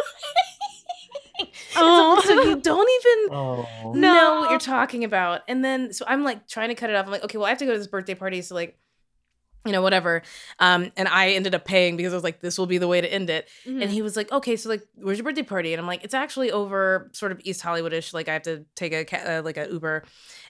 Oh. 1.77 2.21
so, 2.23 2.29
so 2.29 2.43
you 2.43 2.57
don't 2.57 2.91
even 3.01 3.37
Oh. 3.37 3.93
know 3.95 4.41
what 4.41 4.51
you're 4.51 4.59
talking 4.59 5.05
about. 5.05 5.41
And 5.49 5.65
then 5.65 5.93
so 5.93 6.05
I'm 6.09 6.25
like 6.25 6.47
trying 6.49 6.69
to 6.69 6.75
cut 6.75 6.91
it 6.91 6.97
off. 6.97 7.07
I'm 7.07 7.13
like, 7.13 7.25
okay, 7.25 7.39
well, 7.39 7.47
I 7.47 7.51
have 7.51 7.59
to 7.59 7.67
go 7.67 7.73
to 7.73 7.79
this 7.79 7.87
birthday 7.87 8.15
party. 8.15 8.43
So 8.43 8.55
like, 8.55 8.79
you 9.65 9.71
know, 9.73 9.81
whatever. 9.83 10.23
Um, 10.59 10.91
and 10.97 11.07
I 11.07 11.31
ended 11.31 11.55
up 11.55 11.65
paying 11.65 11.97
because 11.97 12.13
I 12.13 12.17
was 12.17 12.25
like, 12.25 12.41
this 12.41 12.59
will 12.59 12.67
be 12.67 12.79
the 12.79 12.89
way 12.89 13.01
to 13.01 13.13
end 13.13 13.31
it. 13.31 13.49
Mhm. 13.65 13.81
And 13.83 13.91
he 13.93 14.03
was 14.03 14.17
like, 14.17 14.33
okay, 14.33 14.57
so 14.57 14.69
like, 14.69 14.83
where's 14.97 15.19
your 15.19 15.25
birthday 15.25 15.45
party? 15.45 15.73
And 15.73 15.81
I'm 15.81 15.87
like, 15.87 16.03
it's 16.03 16.15
actually 16.15 16.51
over 16.51 17.09
sort 17.13 17.31
of 17.31 17.41
East 17.45 17.63
Hollywoodish. 17.63 18.13
Like 18.13 18.29
I 18.29 18.33
have 18.33 18.43
to 18.43 18.65
take 18.75 18.93
a 18.93 19.05
ca- 19.05 19.39
uh, 19.39 19.43
like 19.45 19.57
a 19.57 19.69
Uber. 19.71 20.03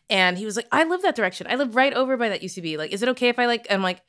And 0.08 0.38
he 0.38 0.44
was 0.46 0.56
like, 0.56 0.66
I 0.72 0.84
live 0.84 1.02
that 1.02 1.14
direction. 1.14 1.46
I 1.48 1.56
live 1.56 1.76
right 1.76 1.92
over 1.92 2.16
by 2.16 2.30
that 2.30 2.42
UCB. 2.42 2.78
Like, 2.78 2.92
is 2.92 3.02
it 3.02 3.08
okay 3.10 3.28
if 3.28 3.38
I 3.38 3.44
like? 3.46 3.66
I'm 3.70 3.82
like, 3.82 4.00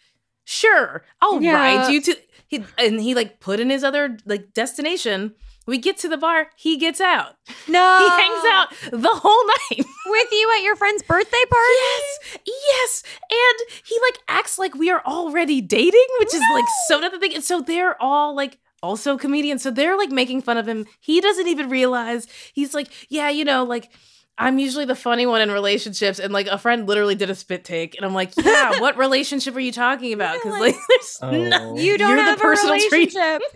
sure, 0.45 1.03
I'll 1.21 1.41
Yeah. 1.41 1.53
ride 1.53 1.91
you 1.91 2.01
to. 2.01 2.15
He 2.47 2.63
and 2.77 2.99
he 3.01 3.13
like 3.15 3.39
put 3.39 3.59
in 3.59 3.69
his 3.69 3.83
other 3.83 4.17
like 4.25 4.53
destination. 4.53 5.33
We 5.65 5.77
get 5.77 5.97
to 5.99 6.09
the 6.09 6.17
bar. 6.17 6.47
He 6.55 6.77
gets 6.77 6.99
out. 7.01 7.35
no. 7.67 7.99
He 8.03 8.21
hangs 8.21 8.45
out 8.51 9.01
the 9.01 9.09
whole 9.09 9.47
night. 9.47 9.85
with 10.05 10.27
you 10.31 10.51
at 10.57 10.63
your 10.63 10.75
friend's 10.75 11.03
birthday 11.03 11.43
party. 11.49 11.73
Yes, 11.79 12.37
yes. 12.45 13.03
And 13.31 13.69
he 13.85 13.97
like 14.01 14.19
acts 14.27 14.59
like 14.59 14.75
we 14.75 14.89
are 14.89 15.01
already 15.05 15.61
dating, 15.61 16.05
which 16.19 16.33
is 16.33 16.41
like 16.53 16.65
so 16.87 16.99
not 16.99 17.11
the 17.11 17.19
thing. 17.19 17.33
And 17.33 17.43
so 17.43 17.61
they're 17.61 18.01
all 18.01 18.35
like 18.35 18.59
also 18.81 19.17
comedians. 19.17 19.63
So 19.63 19.71
they're 19.71 19.97
like 19.97 20.11
making 20.11 20.41
fun 20.41 20.57
of 20.57 20.67
him. 20.67 20.85
He 20.99 21.21
doesn't 21.21 21.47
even 21.47 21.69
realize 21.69 22.27
he's 22.53 22.73
like, 22.73 22.91
yeah, 23.09 23.29
you 23.29 23.45
know, 23.45 23.63
like 23.63 23.91
I'm 24.37 24.57
usually 24.57 24.85
the 24.85 24.95
funny 24.95 25.25
one 25.27 25.41
in 25.41 25.51
relationships. 25.51 26.17
And 26.19 26.33
like 26.33 26.47
a 26.47 26.57
friend 26.57 26.87
literally 26.87 27.13
did 27.15 27.29
a 27.29 27.35
spit 27.35 27.63
take. 27.63 27.95
And 27.95 28.05
I'm 28.05 28.13
like, 28.15 28.33
yeah, 28.37 28.79
what 28.79 28.97
relationship 28.97 29.55
are 29.55 29.59
you 29.59 29.71
talking 29.71 30.11
about? 30.13 30.35
Because 30.41 30.59
like, 30.59 30.75
there's 30.89 31.19
Oh. 31.21 31.29
no, 31.31 31.77
You 31.77 31.97
don't 31.97 32.09
you're 32.09 32.23
have 32.23 32.37
the 32.37 32.41
personal 32.41 32.73
a 32.73 32.77
relationship. 32.77 33.41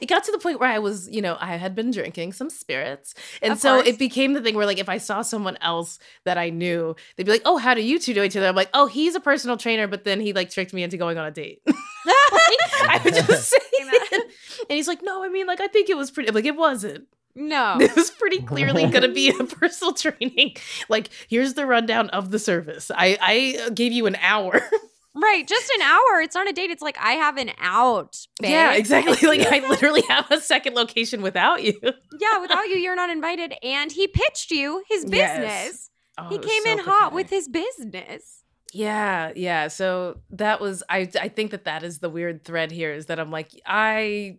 It 0.00 0.06
got 0.06 0.24
to 0.24 0.32
the 0.32 0.38
point 0.38 0.60
where 0.60 0.68
I 0.70 0.78
was, 0.78 1.08
you 1.10 1.22
know, 1.22 1.36
I 1.40 1.56
had 1.56 1.74
been 1.74 1.90
drinking 1.90 2.32
some 2.34 2.50
spirits. 2.50 3.14
And 3.40 3.52
Of 3.54 3.58
so 3.60 3.76
course. 3.76 3.88
it 3.88 3.98
became 3.98 4.32
the 4.34 4.42
thing 4.42 4.54
where, 4.54 4.66
like, 4.66 4.78
if 4.78 4.88
I 4.88 4.98
saw 4.98 5.22
someone 5.22 5.56
else 5.62 5.98
that 6.24 6.36
I 6.36 6.50
knew, 6.50 6.94
they'd 7.16 7.24
be 7.24 7.32
like, 7.32 7.42
oh, 7.46 7.56
how 7.56 7.72
do 7.72 7.82
you 7.82 7.98
two 7.98 8.12
know 8.12 8.22
each 8.22 8.36
other? 8.36 8.46
I'm 8.46 8.54
like, 8.54 8.68
oh, 8.74 8.86
he's 8.86 9.14
a 9.14 9.20
personal 9.20 9.56
trainer, 9.56 9.86
but 9.86 10.04
then 10.04 10.20
he, 10.20 10.32
like, 10.34 10.50
tricked 10.50 10.74
me 10.74 10.82
into 10.82 10.96
going 10.98 11.16
on 11.16 11.26
a 11.26 11.30
date. 11.30 11.62
I 12.06 13.00
would 13.04 13.14
just 13.14 13.48
say 13.48 13.56
it. 13.72 14.30
And 14.68 14.76
he's 14.76 14.88
like, 14.88 15.00
no, 15.02 15.24
I 15.24 15.28
mean, 15.28 15.46
like, 15.46 15.60
I 15.60 15.68
think 15.68 15.88
it 15.88 15.96
was 15.96 16.10
pretty, 16.10 16.28
I'm 16.28 16.34
like, 16.34 16.44
it 16.46 16.56
wasn't. 16.56 17.06
No. 17.36 17.76
It 17.80 17.94
was 17.94 18.10
pretty 18.10 18.40
clearly 18.40 18.86
going 18.90 19.02
to 19.02 19.12
be 19.12 19.28
a 19.28 19.44
personal 19.44 19.92
training. 19.92 20.56
Like, 20.88 21.10
here's 21.28 21.54
the 21.54 21.66
rundown 21.66 22.08
of 22.10 22.30
the 22.30 22.38
service. 22.38 22.90
I, 22.90 23.18
I 23.20 23.66
uh, 23.66 23.70
gave 23.70 23.92
you 23.92 24.06
an 24.06 24.16
hour. 24.16 24.60
Right, 25.18 25.48
just 25.48 25.70
an 25.70 25.80
hour. 25.80 26.20
It's 26.20 26.34
not 26.34 26.46
a 26.46 26.52
date. 26.52 26.68
It's 26.68 26.82
like 26.82 26.98
I 27.00 27.12
have 27.12 27.38
an 27.38 27.50
out. 27.56 28.18
Babe. 28.38 28.50
Yeah, 28.50 28.74
exactly. 28.74 29.26
Like, 29.26 29.46
I 29.50 29.66
literally 29.66 30.02
have 30.10 30.30
a 30.30 30.38
second 30.42 30.74
location 30.74 31.22
without 31.22 31.62
you. 31.62 31.72
Yeah, 31.82 32.38
without 32.38 32.68
you, 32.68 32.76
you're 32.76 32.94
not 32.94 33.08
invited. 33.08 33.54
And 33.62 33.90
he 33.90 34.08
pitched 34.08 34.50
you 34.50 34.84
his 34.90 35.06
business. 35.06 35.40
Yes. 35.40 35.90
Oh, 36.18 36.28
he 36.28 36.36
came 36.36 36.64
so 36.64 36.70
in 36.70 36.78
hot 36.80 37.14
with 37.14 37.30
his 37.30 37.48
business. 37.48 38.42
Yeah, 38.74 39.32
yeah. 39.34 39.68
So 39.68 40.18
that 40.32 40.60
was 40.60 40.82
I 40.90 41.08
I 41.18 41.28
think 41.28 41.50
that 41.52 41.64
that 41.64 41.82
is 41.82 42.00
the 42.00 42.10
weird 42.10 42.44
thread 42.44 42.70
here 42.70 42.92
is 42.92 43.06
that 43.06 43.18
I'm 43.18 43.30
like 43.30 43.48
I 43.64 44.36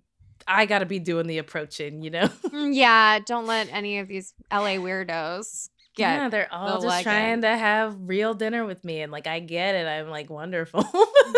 I 0.48 0.66
got 0.66 0.80
to 0.80 0.86
be 0.86 1.00
doing 1.00 1.28
the 1.28 1.38
approaching, 1.40 2.02
you 2.02 2.10
know. 2.10 2.28
Mm, 2.48 2.74
Yeah, 2.74 3.20
don't 3.20 3.46
let 3.46 3.68
any 3.72 4.00
of 4.00 4.08
these 4.08 4.34
LA 4.52 4.78
weirdos 4.80 5.70
get. 5.96 6.02
yeah, 6.04 6.30
they're 6.30 6.48
all 6.54 6.80
the 6.80 6.88
just 6.88 7.04
trying 7.04 7.42
to 7.42 7.50
have 7.58 7.96
real 8.00 8.34
dinner 8.34 8.66
with 8.66 8.84
me 8.86 9.02
and 9.02 9.12
like 9.12 9.28
I 9.28 9.40
get 9.40 9.76
it. 9.76 9.86
I'm 9.86 10.10
like 10.10 10.30
wonderful. 10.30 10.82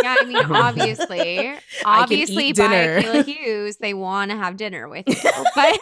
Yeah, 0.04 0.16
I 0.22 0.26
mean, 0.26 0.38
obviously, 0.52 1.54
obviously, 1.86 2.54
by. 2.54 2.68
Akilah 2.68 3.26
Hughes, 3.26 3.78
they 3.78 3.94
want 3.94 4.32
to 4.32 4.38
have 4.38 4.56
dinner 4.58 4.88
with 4.88 5.08
you. 5.08 5.16
But 5.56 5.80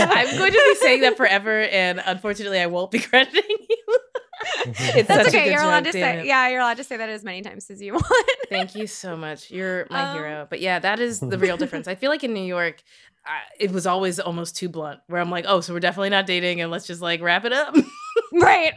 I'm 0.00 0.36
going 0.38 0.52
to 0.52 0.64
be 0.72 0.74
saying 0.80 1.00
that 1.02 1.16
forever 1.16 1.60
and 1.62 2.00
unfortunately 2.04 2.58
I 2.60 2.66
won't 2.66 2.90
be 2.90 2.98
crediting 3.00 3.42
you. 3.68 3.98
It's 4.66 5.08
That's 5.08 5.24
such 5.24 5.26
okay. 5.28 5.44
good 5.44 5.52
You're 5.52 5.62
allowed 5.62 5.84
joke, 5.84 5.92
to 5.92 5.98
say, 6.00 6.20
it. 6.20 6.26
yeah, 6.26 6.48
you're 6.48 6.60
allowed 6.60 6.78
to 6.78 6.84
say 6.84 6.96
that 6.96 7.08
as 7.08 7.22
many 7.24 7.42
times 7.42 7.68
as 7.70 7.80
you 7.82 7.92
want. 7.94 8.06
Thank 8.48 8.74
you 8.74 8.86
so 8.86 9.16
much. 9.16 9.50
You're 9.50 9.86
my 9.90 10.10
Um, 10.10 10.16
hero. 10.16 10.46
But 10.48 10.60
yeah, 10.60 10.78
that 10.78 10.98
is 11.00 11.20
the 11.20 11.38
real 11.38 11.56
difference. 11.56 11.86
I 11.88 11.94
feel 11.94 12.10
like 12.10 12.24
in 12.24 12.32
New 12.32 12.44
York, 12.44 12.82
I, 13.26 13.40
it 13.58 13.70
was 13.70 13.86
always 13.86 14.18
almost 14.18 14.56
too 14.56 14.68
blunt, 14.68 15.00
where 15.08 15.20
I'm 15.20 15.30
like, 15.30 15.44
oh, 15.46 15.60
so 15.60 15.74
we're 15.74 15.80
definitely 15.80 16.10
not 16.10 16.26
dating, 16.26 16.60
and 16.62 16.70
let's 16.70 16.86
just 16.86 17.02
like 17.02 17.20
wrap 17.20 17.44
it 17.44 17.52
up. 17.52 17.74
right. 18.32 18.72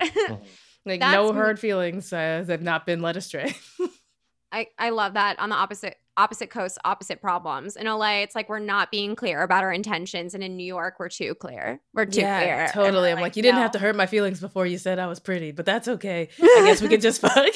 like 0.86 1.00
That's 1.00 1.14
no 1.14 1.30
m- 1.30 1.36
hard 1.36 1.60
feelings 1.60 2.12
uh, 2.12 2.44
have 2.48 2.62
not 2.62 2.86
been 2.86 3.02
led 3.02 3.16
astray. 3.16 3.56
I, 4.52 4.68
I 4.78 4.90
love 4.90 5.14
that 5.14 5.40
on 5.40 5.50
the 5.50 5.56
opposite 5.56 5.98
opposite 6.18 6.50
coasts, 6.50 6.78
opposite 6.86 7.22
problems. 7.22 7.76
In 7.76 7.88
LA, 7.88 8.22
it's 8.22 8.36
like 8.36 8.50
we're 8.50 8.60
not 8.60 8.92
being 8.92 9.16
clear 9.16 9.42
about 9.42 9.64
our 9.64 9.72
intentions, 9.72 10.34
and 10.34 10.44
in 10.44 10.56
New 10.58 10.66
York, 10.66 10.96
we're 11.00 11.10
too 11.10 11.36
clear. 11.36 11.80
We're 11.94 12.06
too 12.06 12.22
clear. 12.22 12.70
Totally. 12.74 13.12
I'm 13.12 13.22
like, 13.22 13.36
you 13.36 13.44
didn't 13.44 13.60
have 13.60 13.72
to 13.72 13.80
hurt 13.80 13.96
my 13.96 14.06
feelings 14.06 14.40
before 14.40 14.66
you 14.66 14.78
said 14.78 15.00
I 15.00 15.08
was 15.08 15.20
pretty, 15.20 15.52
but 15.52 15.66
that's 15.66 15.88
okay. 15.88 16.30
I 16.42 16.64
guess 16.66 16.82
we 16.82 16.90
could 16.90 17.02
just 17.02 17.22
fuck. 17.22 17.32
I 17.38 17.52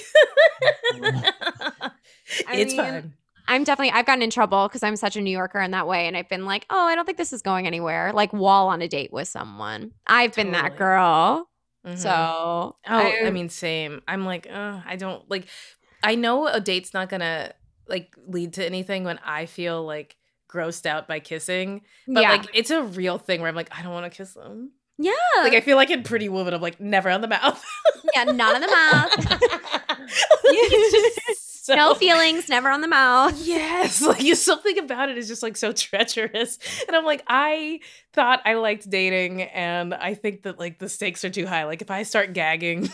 it's 2.53 2.73
mean, 2.73 2.77
fine. 2.77 3.13
I'm 3.47 3.63
definitely 3.63 3.91
I've 3.91 4.05
gotten 4.05 4.21
in 4.21 4.29
trouble 4.29 4.67
because 4.67 4.83
I'm 4.83 4.97
such 4.97 5.15
a 5.15 5.21
New 5.21 5.31
Yorker 5.31 5.61
in 5.61 5.71
that 5.71 5.87
way, 5.87 6.07
and 6.07 6.17
I've 6.17 6.29
been 6.29 6.45
like, 6.45 6.65
oh, 6.69 6.85
I 6.85 6.95
don't 6.95 7.05
think 7.05 7.17
this 7.17 7.31
is 7.31 7.41
going 7.41 7.67
anywhere. 7.67 8.11
Like 8.13 8.33
wall 8.33 8.67
on 8.67 8.81
a 8.81 8.87
date 8.87 9.13
with 9.13 9.27
someone, 9.27 9.91
I've 10.05 10.35
been 10.35 10.51
that 10.51 10.61
Totally. 10.63 10.77
girl. 10.77 11.49
Mhm. 11.85 11.97
So 11.97 12.09
Oh, 12.09 12.75
I, 12.85 13.29
mean, 13.29 13.49
same. 13.49 14.01
I'm 14.07 14.25
like, 14.25 14.47
I 14.51 14.95
don't 14.97 15.29
like. 15.29 15.47
I 16.03 16.15
know 16.15 16.47
a 16.47 16.59
date's 16.59 16.93
not 16.93 17.09
gonna 17.09 17.53
like 17.89 18.15
lead 18.27 18.53
to 18.53 18.65
anything 18.65 19.03
when 19.03 19.19
I 19.25 19.45
feel 19.45 19.83
like 19.85 20.15
grossed 20.51 20.85
out 20.85 21.07
by 21.07 21.19
kissing, 21.19 21.81
but 22.07 22.21
yeah, 22.21 22.31
like 22.31 22.45
it's 22.53 22.71
a 22.71 22.81
real 22.83 23.17
thing 23.17 23.41
where 23.41 23.49
I'm 23.49 23.55
like, 23.55 23.69
I 23.77 23.81
don't 23.81 23.91
want 23.93 24.11
to 24.11 24.15
kiss 24.15 24.33
them. 24.33 24.71
yeah, 24.97 25.11
Like 25.37 25.53
I 25.53 25.61
feel 25.61 25.75
like 25.77 25.89
in 25.89 26.03
Pretty 26.03 26.29
Woman, 26.29 26.53
I'm 26.53 26.61
like, 26.61 26.79
never 26.79 27.09
on 27.09 27.21
the 27.21 27.27
mouth. 27.27 27.63
yeah, 28.15 28.23
not 28.23 28.55
in 28.55 28.61
the 28.61 28.67
mouth. 28.67 29.71
It's 30.49 30.91
just 30.93 31.65
so- 31.65 31.75
no 31.75 31.93
feelings, 31.95 32.47
never 32.49 32.69
on 32.69 32.79
the 32.81 32.87
mouth. 32.87 33.33
Yes, 33.45 34.01
like 34.01 34.21
you 34.21 34.35
something 34.35 34.77
about 34.79 35.09
it 35.09 35.17
is 35.17 35.27
just 35.27 35.43
like 35.43 35.57
so 35.57 35.71
treacherous. 35.73 36.57
And 36.87 36.95
I'm 36.95 37.03
like, 37.05 37.23
I 37.27 37.81
thought 38.13 38.41
I 38.45 38.53
liked 38.55 38.89
dating, 38.89 39.41
and 39.43 39.93
I 39.93 40.13
think 40.13 40.43
that 40.43 40.59
like 40.59 40.79
the 40.79 40.87
stakes 40.89 41.25
are 41.25 41.29
too 41.29 41.45
high. 41.45 41.65
Like 41.65 41.81
if 41.81 41.91
I 41.91 42.03
start 42.03 42.33
gagging 42.33 42.89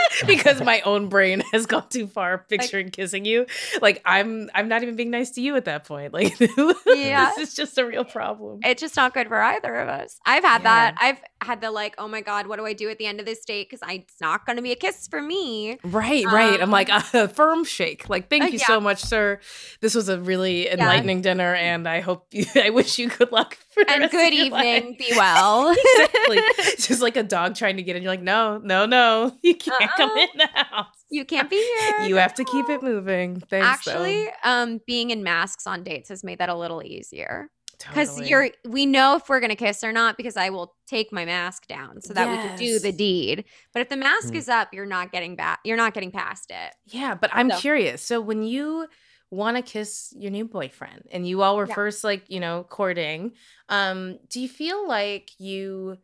because 0.26 0.62
my 0.62 0.80
own 0.82 1.08
brain 1.08 1.42
has 1.52 1.66
gone 1.66 1.88
too 1.88 2.06
far 2.06 2.38
picturing 2.38 2.90
kissing 2.90 3.24
you, 3.24 3.46
like 3.80 4.02
I'm 4.04 4.50
I'm 4.54 4.68
not 4.68 4.82
even 4.82 4.96
being 4.96 5.10
nice 5.10 5.30
to 5.32 5.40
you 5.40 5.56
at 5.56 5.64
that 5.66 5.84
point. 5.84 6.12
Like 6.12 6.38
Yeah. 6.86 7.30
this 7.36 7.48
is 7.50 7.54
just 7.54 7.78
a 7.78 7.86
real 7.86 8.04
problem. 8.04 8.60
It's 8.64 8.80
just 8.80 8.96
not 8.96 9.14
good 9.14 9.28
for 9.28 9.40
either 9.40 9.74
of 9.76 9.88
us. 9.88 10.18
I've 10.26 10.44
had 10.44 10.62
Yeah. 10.62 10.90
that. 10.92 10.94
I've 11.00 11.18
had 11.46 11.60
the 11.60 11.70
like, 11.70 11.94
oh 11.98 12.08
my 12.08 12.20
god, 12.20 12.46
what 12.46 12.58
do 12.58 12.66
I 12.66 12.72
do 12.72 12.88
at 12.88 12.98
the 12.98 13.06
end 13.06 13.20
of 13.20 13.26
this 13.26 13.44
date? 13.44 13.68
Because 13.70 13.80
it's 13.88 14.20
not 14.20 14.46
going 14.46 14.56
to 14.56 14.62
be 14.62 14.72
a 14.72 14.76
kiss 14.76 15.08
for 15.08 15.20
me. 15.20 15.78
Right, 15.84 16.24
right. 16.26 16.60
I'm 16.60 16.70
like 16.70 16.90
Um, 16.90 17.02
a 17.14 17.28
firm 17.28 17.64
shake. 17.64 18.08
Like, 18.08 18.28
thank 18.28 18.44
uh, 18.44 18.46
you 18.48 18.58
yeah. 18.58 18.66
so 18.66 18.80
much, 18.80 19.02
sir. 19.02 19.40
This 19.80 19.94
was 19.94 20.08
a 20.08 20.20
really 20.20 20.68
enlightening 20.68 21.22
dinner, 21.22 21.54
and 21.54 21.88
I 21.88 22.00
hope 22.00 22.26
you, 22.32 22.44
I 22.54 22.70
wish 22.70 22.98
you 22.98 23.08
good 23.08 23.32
luck 23.32 23.58
And 23.88 24.10
good 24.10 24.32
evening. 24.32 24.50
life. 24.52 24.98
Be 24.98 25.12
well. 25.16 25.70
exactly. 25.78 26.38
It's 26.72 26.86
just 26.88 27.02
like 27.02 27.16
a 27.16 27.22
dog 27.22 27.54
trying 27.54 27.76
to 27.76 27.82
get 27.82 27.96
in. 27.96 28.02
You're 28.02 28.12
like, 28.12 28.22
no, 28.22 28.58
no, 28.58 28.86
no, 28.86 29.36
you 29.42 29.54
can't 29.54 29.90
come 29.96 30.10
Uh-uh. 30.10 30.18
in 30.20 30.28
the 30.38 30.48
house. 30.54 30.86
you 31.10 31.24
can't 31.24 31.48
be 31.50 31.56
here. 31.56 32.06
You 32.06 32.16
have 32.16 32.34
to 32.34 32.44
keep 32.44 32.68
it 32.68 32.82
moving. 32.82 33.40
Thanks. 33.40 33.66
Actually, 33.66 34.28
um, 34.44 34.80
being 34.86 35.10
in 35.10 35.22
masks 35.22 35.66
on 35.66 35.82
dates 35.82 36.08
has 36.08 36.22
made 36.24 36.38
that 36.38 36.48
a 36.48 36.54
little 36.56 36.82
easier 36.82 37.50
because 37.78 38.10
Totally. 38.10 38.28
you're 38.30 38.50
we 38.68 38.86
know 38.86 39.16
if 39.16 39.28
we're 39.28 39.40
gonna 39.40 39.56
kiss 39.56 39.82
or 39.82 39.90
not 39.92 40.16
because 40.16 40.36
I 40.36 40.50
will 40.50 40.74
take 40.86 41.12
my 41.12 41.24
mask 41.24 41.66
down 41.66 42.00
so 42.00 42.14
that 42.14 42.28
we 42.30 42.36
can 42.36 42.56
do 42.56 42.78
the 42.78 42.92
deed. 42.92 43.44
But 43.72 43.80
if 43.82 43.88
the 43.88 43.96
mask 43.96 44.28
Hmm. 44.30 44.36
is 44.36 44.48
up, 44.48 44.68
you're 44.72 44.86
not 44.86 45.10
getting 45.10 45.34
back. 45.34 45.58
You're 45.64 45.76
not 45.76 45.92
getting 45.92 46.12
past 46.12 46.50
it. 46.50 46.74
Yeah, 46.86 47.14
but 47.16 47.30
I'm 47.32 47.50
So- 47.50 47.58
curious. 47.58 48.02
So 48.02 48.20
when 48.20 48.42
you 48.44 48.86
want 49.32 49.56
to 49.56 49.62
kiss 49.62 50.12
your 50.16 50.30
new 50.30 50.44
boyfriend 50.44 51.04
and 51.10 51.26
you 51.26 51.40
all 51.42 51.56
were 51.56 51.66
Yeah. 51.66 51.74
first 51.74 52.04
like, 52.04 52.24
you 52.28 52.38
know, 52.38 52.64
courting. 52.68 53.32
Um 53.68 54.18
do 54.28 54.40
you 54.40 54.48
feel 54.48 54.86
like 54.86 55.30
you 55.40 55.96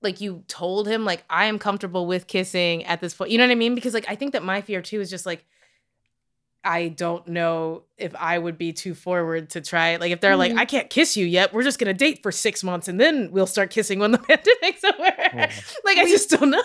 like 0.00 0.20
you 0.20 0.44
told 0.48 0.88
him 0.88 1.04
like 1.04 1.24
I 1.28 1.44
am 1.46 1.58
comfortable 1.58 2.06
with 2.06 2.26
kissing 2.26 2.84
at 2.84 3.00
this 3.00 3.14
point. 3.14 3.30
You 3.30 3.38
know 3.38 3.44
what 3.44 3.50
I 3.52 3.56
mean? 3.56 3.74
Because 3.74 3.92
like 3.94 4.06
I 4.08 4.14
think 4.14 4.32
that 4.32 4.42
my 4.42 4.62
fear 4.62 4.80
too 4.80 5.00
is 5.00 5.10
just 5.10 5.26
like 5.26 5.44
I 6.64 6.88
don't 6.88 7.26
know 7.28 7.84
if 7.96 8.14
I 8.16 8.36
would 8.38 8.58
be 8.58 8.72
too 8.72 8.94
forward 8.94 9.50
to 9.50 9.60
try 9.60 9.90
it. 9.90 10.00
Like 10.00 10.10
if 10.12 10.20
they're 10.20 10.36
like, 10.36 10.52
Mhm. 10.52 10.58
I 10.58 10.64
can't 10.64 10.90
kiss 10.90 11.16
you 11.16 11.24
yet, 11.26 11.52
we're 11.52 11.62
just 11.62 11.78
gonna 11.78 11.94
date 11.94 12.22
for 12.22 12.32
six 12.32 12.64
months 12.64 12.88
and 12.88 12.98
then 13.00 13.30
we'll 13.30 13.46
start 13.46 13.70
kissing 13.70 13.98
when 14.00 14.10
the 14.12 14.18
pandemic's 14.28 14.84
over. 14.84 14.98
Yeah. 15.04 15.52
like 15.84 15.98
I 15.98 16.06
just 16.08 16.30
don't 16.30 16.50
know. 16.50 16.62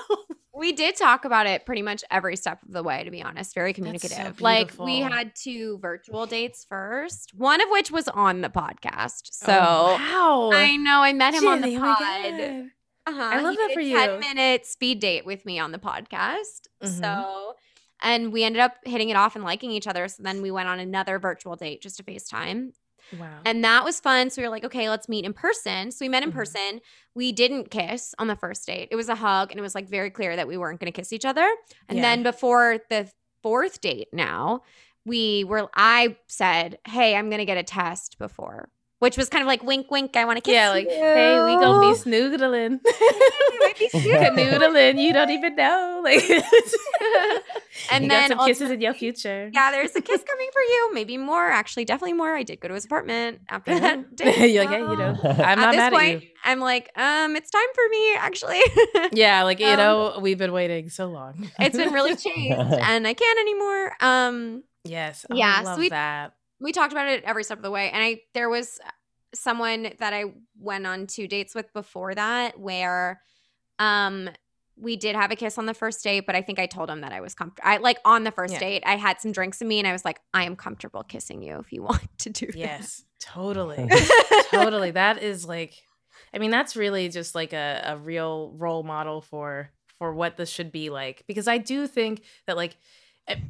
We 0.56 0.72
did 0.72 0.96
talk 0.96 1.26
about 1.26 1.48
it 1.48 1.66
pretty 1.66 1.82
much 1.82 2.04
every 2.12 2.36
step 2.36 2.62
of 2.64 2.72
the 2.72 2.84
way, 2.84 3.04
to 3.04 3.10
be 3.12 3.24
honest. 3.24 3.56
Very 3.56 3.74
communicative. 3.74 4.40
like 4.40 4.78
we 4.78 5.00
had 5.00 5.36
two 5.36 5.80
virtual 5.80 6.26
dates 6.28 6.64
first, 6.70 7.32
one 7.36 7.60
of 7.60 7.70
which 7.72 7.90
was 7.92 8.08
on 8.08 8.42
the 8.42 8.50
podcast. 8.50 9.30
So 9.34 9.48
Oh, 9.52 10.50
wow. 10.52 10.58
I 10.58 10.76
know 10.78 11.02
I 11.02 11.12
met 11.14 11.34
him 11.34 11.48
on 11.48 11.62
the 11.62 11.68
Jenny, 11.72 11.78
oh 11.78 11.96
pod. 11.96 12.70
Uh-huh. 13.06 13.22
I 13.22 13.42
love 13.42 13.56
he 13.56 13.58
that 13.68 13.74
for 13.74 13.82
you. 13.82 13.98
10 13.98 14.20
minute 14.20 14.66
speed 14.66 15.00
date 15.00 15.26
with 15.26 15.46
me 15.46 15.60
on 15.60 15.72
the 15.72 15.80
podcast. 15.80 16.68
Mhm. 16.84 17.00
So, 17.02 17.56
and 18.02 18.32
we 18.32 18.44
ended 18.44 18.62
up 18.62 18.76
hitting 18.86 19.10
it 19.10 19.16
off 19.18 19.36
and 19.36 19.44
liking 19.44 19.72
each 19.72 19.88
other. 19.88 20.08
So 20.08 20.22
then 20.24 20.42
we 20.42 20.52
went 20.52 20.70
on 20.70 20.80
another 20.80 21.20
virtual 21.20 21.56
date 21.56 21.82
just 21.82 21.98
to 21.98 22.04
FaceTime. 22.04 22.74
Wow. 23.12 23.42
And 23.46 23.64
that 23.64 23.84
was 23.84 24.00
fun. 24.00 24.30
So 24.30 24.42
we 24.42 24.48
were 24.48 24.52
like, 24.52 24.64
okay, 24.64 24.90
let's 24.90 25.08
meet 25.10 25.26
in 25.26 25.34
person. 25.34 25.92
So 25.92 26.04
we 26.06 26.10
met 26.10 26.24
in 26.24 26.32
Mhm. 26.32 26.36
person. 26.36 26.82
We 27.14 27.32
didn't 27.32 27.70
kiss 27.70 28.16
on 28.18 28.28
the 28.28 28.36
first 28.36 28.66
date. 28.66 28.88
It 28.92 28.96
was 28.96 29.10
a 29.10 29.16
hug 29.16 29.52
and 29.52 29.60
it 29.60 29.62
was 29.62 29.76
like 29.76 29.88
very 29.88 30.10
clear 30.10 30.36
that 30.36 30.48
we 30.48 30.58
weren't 30.58 30.80
going 30.80 30.92
to 30.92 30.96
kiss 31.00 31.14
each 31.14 31.26
other. 31.26 31.48
And 31.90 31.98
Yeah. 31.98 32.04
then 32.04 32.24
before 32.24 32.80
the 32.90 33.12
fourth 33.44 33.82
date 33.82 34.08
now, 34.14 34.62
we 35.06 35.44
were, 35.44 35.70
I 35.76 36.16
said, 36.28 36.80
hey, 36.88 37.16
I'm 37.16 37.30
going 37.30 37.40
to 37.40 37.46
get 37.46 37.58
a 37.58 37.64
test 37.64 38.18
before, 38.18 38.70
which 39.04 39.18
was 39.18 39.28
kind 39.30 39.42
of 39.42 39.48
like 39.48 39.62
wink, 39.64 39.92
wink. 39.92 40.16
I 40.16 40.26
want 40.26 40.38
to 40.38 40.42
kiss 40.42 40.54
you. 40.54 40.58
yeah, 40.60 40.70
like, 40.70 40.86
you. 40.86 40.92
hey, 40.96 41.44
we 41.46 41.56
gonna 41.62 41.82
be 41.82 41.94
snoodling. 42.00 42.80
might 43.60 43.78
be 43.78 43.90
Canoodling, 43.94 45.02
you 45.02 45.12
don't 45.14 45.30
even 45.30 45.56
know. 45.56 46.02
Like 46.04 46.24
and 47.92 48.04
you 48.04 48.10
then 48.10 48.30
got 48.30 48.38
some 48.38 48.46
kisses 48.48 48.72
in 48.72 48.82
your 48.82 48.94
future. 48.94 49.50
yeah, 49.54 49.72
there's 49.72 49.96
a 49.96 50.02
kiss 50.02 50.24
coming 50.24 50.50
for 50.54 50.62
you. 50.62 50.90
Maybe 50.94 51.18
more. 51.18 51.50
Actually, 51.50 51.86
definitely 51.86 52.14
more. 52.14 52.36
I 52.36 52.44
did 52.44 52.60
go 52.60 52.68
to 52.68 52.74
his 52.74 52.86
apartment 52.86 53.42
after 53.50 53.78
that 53.80 54.16
date. 54.16 54.52
You're 54.52 54.64
like, 54.66 54.74
hey, 54.74 54.80
you 54.82 54.96
know, 54.98 55.16
I'm 55.24 55.36
at 55.40 55.56
not 55.60 55.72
this 55.72 55.78
mad 55.78 55.94
point, 55.94 56.16
at 56.18 56.24
you. 56.24 56.30
I'm 56.46 56.60
like, 56.60 56.90
um, 56.98 57.36
it's 57.36 57.50
time 57.50 57.68
for 57.74 57.84
me. 57.90 58.16
Actually, 58.16 58.62
Yeah, 59.14 59.44
like 59.44 59.60
you 59.60 59.68
Um, 59.68 59.78
know, 59.78 60.20
we've 60.22 60.38
been 60.38 60.52
waiting 60.54 60.90
so 60.90 61.08
long. 61.08 61.50
it's 61.60 61.78
been 61.78 61.94
really 61.94 62.16
changed, 62.16 62.58
and 62.58 63.08
I 63.08 63.14
can't 63.14 63.40
anymore. 63.40 63.94
Um, 64.02 64.64
yes. 64.84 65.26
Oh, 65.30 65.36
Yeah, 65.36 65.56
I 65.60 65.64
so 65.64 65.70
love 65.72 65.80
we- 65.80 65.90
that. 65.90 66.34
We 66.64 66.72
talked 66.72 66.92
about 66.94 67.08
it 67.10 67.24
every 67.26 67.44
step 67.44 67.58
of 67.60 67.64
the 67.64 67.72
way, 67.72 67.92
and 67.92 68.02
I 68.04 68.22
there 68.34 68.50
was 68.50 68.80
someone 69.36 69.94
that 70.00 70.14
I 70.14 70.26
went 70.60 70.88
on 70.88 71.08
two 71.08 71.28
dates 71.28 71.54
with 71.56 71.72
before 71.74 72.16
that 72.16 72.60
where, 72.60 73.22
um. 73.80 74.30
We 74.76 74.96
did 74.96 75.16
have 75.16 75.30
a 75.32 75.36
kiss 75.36 75.60
on 75.60 75.68
the 75.68 75.76
first 75.76 76.04
date, 76.04 76.26
but 76.26 76.36
I 76.36 76.42
think 76.42 76.58
I 76.58 76.66
told 76.66 76.90
him 76.90 77.02
that 77.02 77.12
I 77.14 77.22
was 77.22 77.36
comfortable. 77.36 77.70
I 77.70 77.78
like 77.78 78.00
on 78.06 78.24
the 78.24 78.32
first 78.32 78.54
Yeah. 78.56 78.60
date, 78.60 78.84
I 78.88 78.96
had 78.96 79.22
some 79.22 79.32
drinks 79.32 79.62
in 79.62 79.68
me, 79.68 79.78
and 79.78 79.88
I 79.88 79.92
was 79.92 80.04
like, 80.04 80.20
"I 80.34 80.46
am 80.46 80.56
comfortable 80.56 81.04
kissing 81.04 81.44
you 81.44 81.60
if 81.60 81.72
you 81.72 81.84
want 81.90 82.02
to 82.18 82.32
do 82.32 82.48
this." 82.48 82.56
Yes, 82.56 83.04
totally. 83.22 83.88
totally. 84.50 84.90
That 84.90 85.22
is 85.22 85.46
like, 85.46 85.76
I 86.34 86.40
mean, 86.40 86.50
that's 86.50 86.76
really 86.76 87.08
just 87.10 87.36
like 87.36 87.54
a, 87.54 87.84
a 87.86 87.98
real 87.98 88.52
role 88.58 88.82
model 88.82 89.22
for 89.22 89.70
for 90.00 90.12
what 90.12 90.38
this 90.38 90.50
should 90.50 90.72
be 90.72 90.90
like. 90.90 91.24
Because 91.28 91.48
I 91.48 91.60
do 91.60 91.86
think 91.86 92.24
that 92.48 92.58
like, 92.58 92.72
a- 92.72 92.78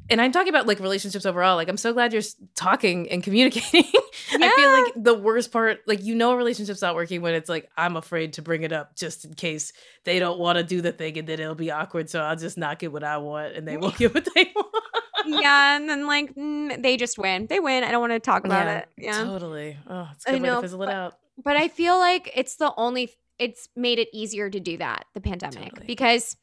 and 0.09 0.21
I'm 0.21 0.31
talking 0.31 0.49
about 0.49 0.67
like 0.67 0.79
relationships 0.79 1.25
overall. 1.25 1.55
Like, 1.55 1.67
I'm 1.67 1.77
so 1.77 1.93
glad 1.93 2.13
you're 2.13 2.21
talking 2.55 3.09
and 3.09 3.23
communicating. 3.23 3.85
I 4.33 4.49
feel 4.55 4.71
like 4.71 5.03
the 5.03 5.13
worst 5.15 5.51
part, 5.51 5.79
like 5.87 6.03
you 6.03 6.15
know, 6.15 6.31
a 6.33 6.35
relationship's 6.37 6.81
not 6.81 6.95
working 6.95 7.21
when 7.21 7.33
it's 7.33 7.49
like 7.49 7.69
I'm 7.75 7.95
afraid 7.97 8.33
to 8.33 8.41
bring 8.41 8.63
it 8.63 8.71
up 8.71 8.95
just 8.95 9.25
in 9.25 9.33
case 9.33 9.73
they 10.03 10.19
don't 10.19 10.39
want 10.39 10.57
to 10.57 10.63
do 10.63 10.81
the 10.81 10.91
thing 10.91 11.17
and 11.17 11.27
then 11.27 11.39
it'll 11.39 11.55
be 11.55 11.71
awkward. 11.71 12.09
So 12.09 12.21
I'll 12.21 12.35
just 12.35 12.57
not 12.57 12.77
get 12.79 12.91
what 12.91 13.03
I 13.03 13.17
want 13.17 13.55
and 13.55 13.67
they 13.67 13.77
won't 13.77 13.97
get 13.97 14.13
what 14.13 14.27
they 14.35 14.51
want. 14.55 14.75
yeah, 15.25 15.75
and 15.77 15.89
then 15.89 16.05
like 16.05 16.35
mm, 16.35 16.81
they 16.81 16.97
just 16.97 17.17
win. 17.17 17.47
They 17.47 17.59
win. 17.59 17.83
I 17.83 17.91
don't 17.91 18.01
want 18.01 18.13
to 18.13 18.19
talk 18.19 18.45
about 18.45 18.67
it. 18.67 18.87
Yeah. 18.97 19.23
totally. 19.23 19.77
Oh, 19.89 20.09
it's 20.13 20.25
a 20.25 20.29
I 20.29 20.31
good 20.33 20.41
way 20.43 20.47
know, 20.49 20.55
to 20.55 20.61
fizzle 20.61 20.83
it 20.83 20.87
but- 20.87 20.95
out. 20.95 21.17
But 21.43 21.57
I 21.57 21.67
feel 21.67 21.97
like 21.97 22.31
it's 22.35 22.57
the 22.57 22.71
only 22.77 23.11
it's 23.39 23.67
made 23.75 23.97
it 23.97 24.07
easier 24.13 24.51
to 24.51 24.59
do 24.59 24.77
that, 24.77 25.05
the 25.15 25.19
pandemic, 25.19 25.69
Totally. 25.69 25.87
because 25.87 26.37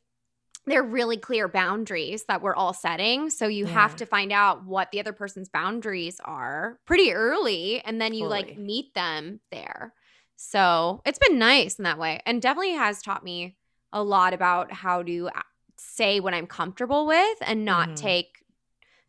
they're 0.66 0.82
really 0.82 1.16
clear 1.16 1.48
boundaries 1.48 2.24
that 2.28 2.42
we're 2.42 2.54
all 2.54 2.72
setting. 2.72 3.30
So 3.30 3.46
you 3.48 3.66
have 3.66 3.96
to 3.96 4.06
find 4.06 4.30
out 4.32 4.64
what 4.64 4.90
the 4.92 5.00
other 5.00 5.12
person's 5.12 5.48
boundaries 5.48 6.20
are 6.24 6.78
pretty 6.86 7.12
early 7.12 7.80
and 7.84 8.00
then 8.00 8.12
you 8.14 8.26
like 8.26 8.56
meet 8.58 8.94
them 8.94 9.40
there. 9.50 9.94
So 10.36 11.02
it's 11.04 11.18
been 11.18 11.38
nice 11.38 11.78
in 11.78 11.84
that 11.84 11.98
way 11.98 12.20
and 12.26 12.40
definitely 12.40 12.72
has 12.74 13.02
taught 13.02 13.24
me 13.24 13.56
a 13.92 14.02
lot 14.02 14.32
about 14.32 14.72
how 14.72 15.02
to 15.02 15.30
say 15.76 16.20
what 16.20 16.34
I'm 16.34 16.46
comfortable 16.46 17.06
with 17.06 17.38
and 17.40 17.64
not 17.64 17.90
Mhm. 17.90 17.96
take 17.96 18.44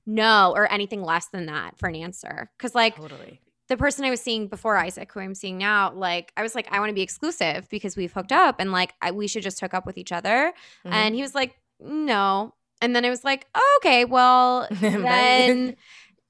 no 0.06 0.54
or 0.56 0.72
anything 0.72 1.04
less 1.04 1.28
than 1.28 1.46
that 1.46 1.78
for 1.78 1.88
an 1.88 1.96
answer. 1.96 2.50
Cause 2.58 2.74
like 2.74 2.96
Totally. 2.96 3.40
The 3.72 3.78
person 3.78 4.04
I 4.04 4.10
was 4.10 4.20
seeing 4.20 4.50
before 4.50 4.76
Isaac, 4.76 5.10
who 5.14 5.22
I'm 5.22 5.34
seeing 5.34 5.58
now, 5.58 5.94
like 5.94 6.34
I 6.36 6.42
was 6.42 6.56
like, 6.56 6.68
I 6.74 6.80
want 6.82 6.90
to 6.90 6.94
be 6.94 7.02
exclusive 7.02 7.70
because 7.70 7.96
we've 7.96 8.12
hooked 8.12 8.34
up 8.34 8.58
and 8.60 8.74
like 8.74 8.94
I, 9.02 9.12
we 9.12 9.30
should 9.30 9.44
just 9.44 9.62
hook 9.62 9.74
up 9.74 9.86
with 9.86 9.98
each 9.98 10.12
other. 10.12 10.52
Mhm. 10.86 10.92
And 10.92 11.16
he 11.16 11.22
was 11.22 11.34
like, 11.34 11.56
no. 11.80 12.54
And 12.82 12.94
then 12.94 13.06
I 13.06 13.10
was 13.10 13.24
like, 13.24 13.48
oh, 13.56 13.80
okay, 13.82 14.04
well, 14.04 14.68
then 14.72 15.78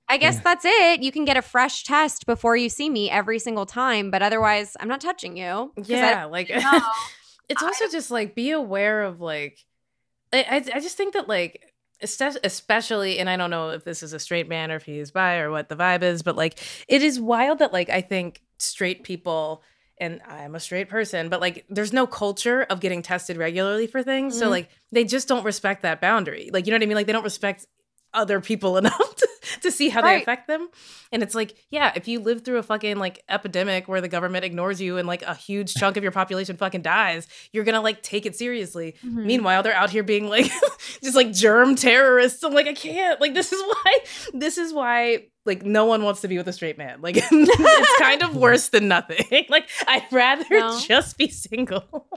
I 0.07 0.17
guess 0.17 0.35
Yeah. 0.35 0.41
that's 0.43 0.65
it. 0.65 1.01
You 1.01 1.11
can 1.11 1.25
get 1.25 1.35
a 1.35 1.41
fresh 1.41 1.83
test 1.83 2.27
before 2.27 2.55
you 2.55 2.69
see 2.69 2.91
me 2.91 3.09
every 3.09 3.39
single 3.39 3.65
time, 3.65 4.11
but 4.11 4.21
otherwise, 4.21 4.77
I'm 4.79 4.87
not 4.87 5.01
touching 5.01 5.35
you. 5.35 5.71
Yeah, 5.83 6.25
like 6.25 6.47
it's 7.49 7.63
also 7.63 7.87
just 7.91 8.11
like 8.11 8.35
be 8.35 8.51
aware 8.51 9.01
of 9.01 9.19
like 9.19 9.65
I 10.31 10.63
I, 10.75 10.79
just 10.79 10.95
think 10.95 11.15
that 11.15 11.27
like 11.27 11.70
especially 12.01 13.19
and 13.19 13.29
I 13.29 13.37
don't 13.37 13.49
know 13.49 13.69
if 13.69 13.83
this 13.83 14.03
is 14.03 14.13
a 14.13 14.19
straight 14.19 14.47
man 14.49 14.71
or 14.71 14.75
if 14.75 14.83
he 14.83 14.99
is 14.99 15.11
bi 15.11 15.37
or 15.37 15.51
what 15.51 15.69
the 15.69 15.75
vibe 15.75 16.03
is, 16.03 16.21
but 16.23 16.35
like 16.35 16.59
it 16.87 17.01
is 17.01 17.19
wild 17.19 17.59
that 17.59 17.73
like 17.73 17.89
I 17.89 18.01
think 18.01 18.41
straight 18.57 19.03
people 19.03 19.63
and 19.99 20.19
I'm 20.27 20.55
a 20.55 20.59
straight 20.59 20.89
person, 20.89 21.29
but 21.29 21.41
like 21.41 21.65
there's 21.69 21.93
no 21.93 22.07
culture 22.07 22.63
of 22.63 22.79
getting 22.79 23.01
tested 23.03 23.37
regularly 23.37 23.85
for 23.87 24.01
things. 24.01 24.37
So 24.37 24.47
Mhm. 24.47 24.51
like 24.51 24.69
they 24.91 25.03
just 25.03 25.27
don't 25.27 25.43
respect 25.43 25.83
that 25.83 26.01
boundary. 26.01 26.49
Like 26.51 26.65
you 26.65 26.71
know 26.71 26.75
what 26.77 26.83
I 26.83 26.87
mean? 26.87 26.95
Like 26.95 27.05
they 27.07 27.13
don't 27.13 27.23
respect 27.23 27.67
other 28.13 28.41
people 28.41 28.77
enough 28.81 29.15
to, 29.15 29.27
to 29.61 29.71
see 29.71 29.89
how 29.89 30.01
they 30.01 30.21
affect 30.21 30.47
them. 30.47 30.69
And 31.11 31.23
it's 31.23 31.35
like, 31.35 31.55
yeah, 31.69 31.91
if 31.95 32.07
you 32.07 32.19
live 32.19 32.43
through 32.45 32.57
a 32.57 32.63
fucking 32.63 32.97
like 32.97 33.23
epidemic 33.29 33.87
where 33.87 34.01
the 34.01 34.07
government 34.07 34.45
ignores 34.45 34.79
you 34.81 34.97
and 34.97 35.07
like 35.07 35.21
a 35.23 35.33
huge 35.35 35.73
chunk 35.73 35.97
of 35.97 36.03
your 36.03 36.11
population 36.11 36.57
fucking 36.57 36.81
dies, 36.81 37.27
you're 37.51 37.63
gonna 37.63 37.81
like 37.81 38.01
take 38.03 38.25
it 38.25 38.35
seriously. 38.35 38.95
Mhm. 39.05 39.25
Meanwhile, 39.25 39.63
they're 39.63 39.73
out 39.75 39.89
here 39.89 40.03
being 40.03 40.27
like 40.29 40.51
just 41.03 41.15
like 41.15 41.31
germ 41.33 41.75
terrorists. 41.75 42.43
I'm 42.43 42.53
like, 42.53 42.67
I 42.67 42.73
can't. 42.73 43.19
Like, 43.21 43.33
this 43.33 43.51
is 43.51 43.61
why 43.67 43.99
this 44.33 44.57
is 44.57 44.73
why 44.73 45.25
like 45.45 45.63
no 45.65 45.85
one 45.85 46.03
wants 46.03 46.21
to 46.21 46.27
be 46.27 46.37
with 46.37 46.47
a 46.47 46.53
straight 46.53 46.77
man. 46.77 47.01
Like 47.01 47.15
it's 47.31 47.99
kind 47.99 48.21
of 48.23 48.35
worse 48.35 48.69
than 48.69 48.87
nothing. 48.87 49.25
like 49.49 49.67
I'd 49.87 50.05
rather 50.11 50.45
No. 50.49 50.79
just 50.79 51.17
be 51.17 51.29
single. 51.29 52.07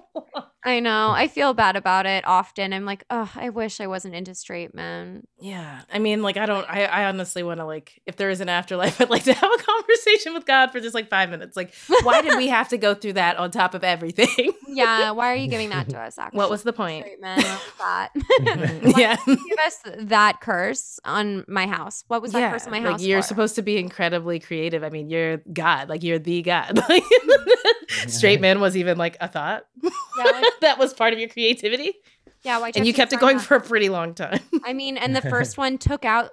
I 0.67 0.81
know. 0.81 1.11
I 1.11 1.29
feel 1.29 1.53
bad 1.53 1.77
about 1.77 2.07
it 2.07 2.25
often. 2.27 2.73
I'm 2.73 2.87
like, 2.87 3.05
oh, 3.11 3.31
I 3.35 3.51
wish 3.51 3.81
I 3.81 3.87
wasn't 3.87 4.15
into 4.15 4.35
straight 4.35 4.75
men. 4.75 5.27
yeah. 5.39 5.83
I 5.93 5.99
mean, 5.99 6.23
like 6.23 6.37
I 6.39 6.47
don't 6.47 6.67
I, 6.69 6.85
I 6.87 7.05
honestly 7.05 7.43
want 7.43 7.61
to 7.61 7.67
like 7.67 8.01
if 8.07 8.17
there 8.17 8.31
is 8.31 8.41
an 8.41 8.49
afterlife, 8.49 8.99
I'd 9.01 9.11
like 9.11 9.25
to 9.25 9.35
have 9.35 9.51
a 9.53 9.63
conversation 9.63 10.33
with 10.33 10.47
God 10.47 10.71
for 10.73 10.81
just 10.81 10.95
like 10.95 11.11
five 11.11 11.29
minutes. 11.31 11.55
Like, 11.57 11.75
why 12.03 12.23
did 12.23 12.37
we 12.39 12.49
have 12.49 12.69
to 12.71 12.79
go 12.79 12.95
through 12.95 13.13
that 13.15 13.37
on 13.37 13.51
top 13.51 13.75
of 13.75 13.85
everything? 13.85 14.53
yeah. 14.69 15.11
Why 15.11 15.33
are 15.33 15.37
you 15.37 15.49
giving 15.49 15.69
that 15.71 15.89
to 15.91 15.99
us? 16.01 16.19
Actually, 16.19 16.39
what 16.39 16.49
was 16.51 16.63
the 16.63 16.73
point? 16.73 17.05
straight 17.05 17.21
men? 17.21 17.39
That? 17.79 18.09
Mhm. 18.41 18.97
yeah. 18.97 19.17
Give 19.27 19.39
us 19.67 19.79
that 19.99 20.41
curse 20.41 20.99
on 21.05 21.45
my 21.47 21.67
house. 21.67 22.05
What 22.09 22.23
was 22.23 22.33
that 22.33 22.51
curse 22.53 22.65
on 22.65 22.71
my 22.71 22.79
house? 22.79 22.85
like 22.87 22.93
house? 22.95 23.03
you're 23.03 23.21
for? 23.23 23.29
supposed 23.29 23.55
to 23.57 23.63
be 23.63 23.77
incredibly 23.77 24.41
creative. 24.41 24.83
I 24.83 24.89
mean, 24.89 25.11
you're 25.11 25.39
God, 25.53 25.91
like 25.91 26.03
you're 26.03 26.19
the 26.19 26.41
God. 26.43 26.81
Like, 26.89 27.03
straight 28.09 28.41
man 28.41 28.61
was 28.61 28.77
even 28.77 28.97
like 28.99 29.17
a 29.21 29.29
thought. 29.29 29.67
Yeah, 29.83 30.25
like- 30.25 30.45
that 30.61 30.79
was 30.79 30.93
part 30.95 31.13
of 31.13 31.19
your 31.19 31.29
creativity, 31.29 31.95
Yeah, 32.43 32.59
why? 32.59 32.73
and 32.75 32.87
you 32.87 32.93
kept 32.95 33.13
it 33.13 33.21
going 33.21 33.37
that? 33.39 33.47
for 33.47 33.57
a 33.57 33.61
pretty 33.61 33.89
long 33.89 34.15
time. 34.15 34.41
I 34.65 34.73
mean, 34.73 34.97
and 34.97 35.15
the 35.15 35.23
first 35.23 35.57
one 35.59 35.79
took 35.79 36.05
out 36.05 36.31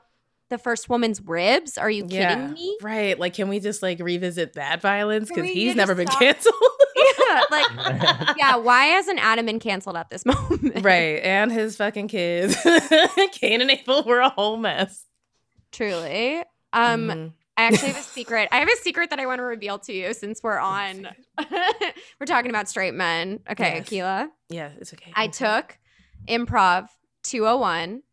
the 0.50 0.58
first 0.58 0.90
woman's 0.90 1.22
ribs. 1.22 1.78
Are 1.78 1.90
you 1.90 2.04
kidding 2.06 2.52
me? 2.54 2.78
right. 2.82 3.18
Like, 3.18 3.34
can 3.36 3.48
we 3.48 3.60
just 3.62 3.82
like 3.82 4.00
revisit 4.02 4.54
that 4.54 4.82
violence 4.82 5.30
because 5.30 5.50
he's 5.50 5.76
never 5.76 5.96
been 5.96 6.08
stop? 6.08 6.20
canceled. 6.22 6.54
Yeah, 7.30 7.42
like 7.50 8.38
yeah. 8.38 8.56
Why 8.58 8.86
hasn't 8.88 9.20
Adam 9.24 9.46
been 9.46 9.60
canceled 9.60 9.96
at 9.96 10.10
this 10.10 10.26
moment? 10.26 10.84
right, 10.84 11.22
and 11.24 11.52
his 11.52 11.78
fucking 11.78 12.10
kids, 12.10 12.56
Cain 13.34 13.62
and 13.62 13.72
Abel, 13.72 14.04
were 14.04 14.20
a 14.20 14.30
whole 14.30 14.58
mess. 14.58 15.06
Truly. 15.72 16.44
Um, 16.74 17.08
Mhm. 17.08 17.34
I 17.62 17.66
actually 17.66 17.90
have 17.90 17.98
a 18.00 18.04
secret. 18.04 18.50
I 18.52 18.58
have 18.60 18.68
a 18.68 18.76
secret 18.82 19.10
that 19.12 19.20
I 19.20 19.26
want 19.26 19.40
to 19.40 19.44
reveal 19.44 19.80
to 19.80 19.94
you 19.94 20.14
since 20.14 20.42
we're 20.44 20.58
on. 20.60 21.08
we're 22.20 22.26
talking 22.26 22.50
about 22.50 22.68
straight 22.70 22.94
men. 22.94 23.40
Okay, 23.50 23.76
Yes. 23.78 23.90
Akilah. 23.90 24.30
yeah, 24.50 24.70
it's 24.80 24.94
okay. 24.94 25.12
I 25.16 25.28
took 25.28 25.78
improv 26.28 26.88
201 27.24 28.04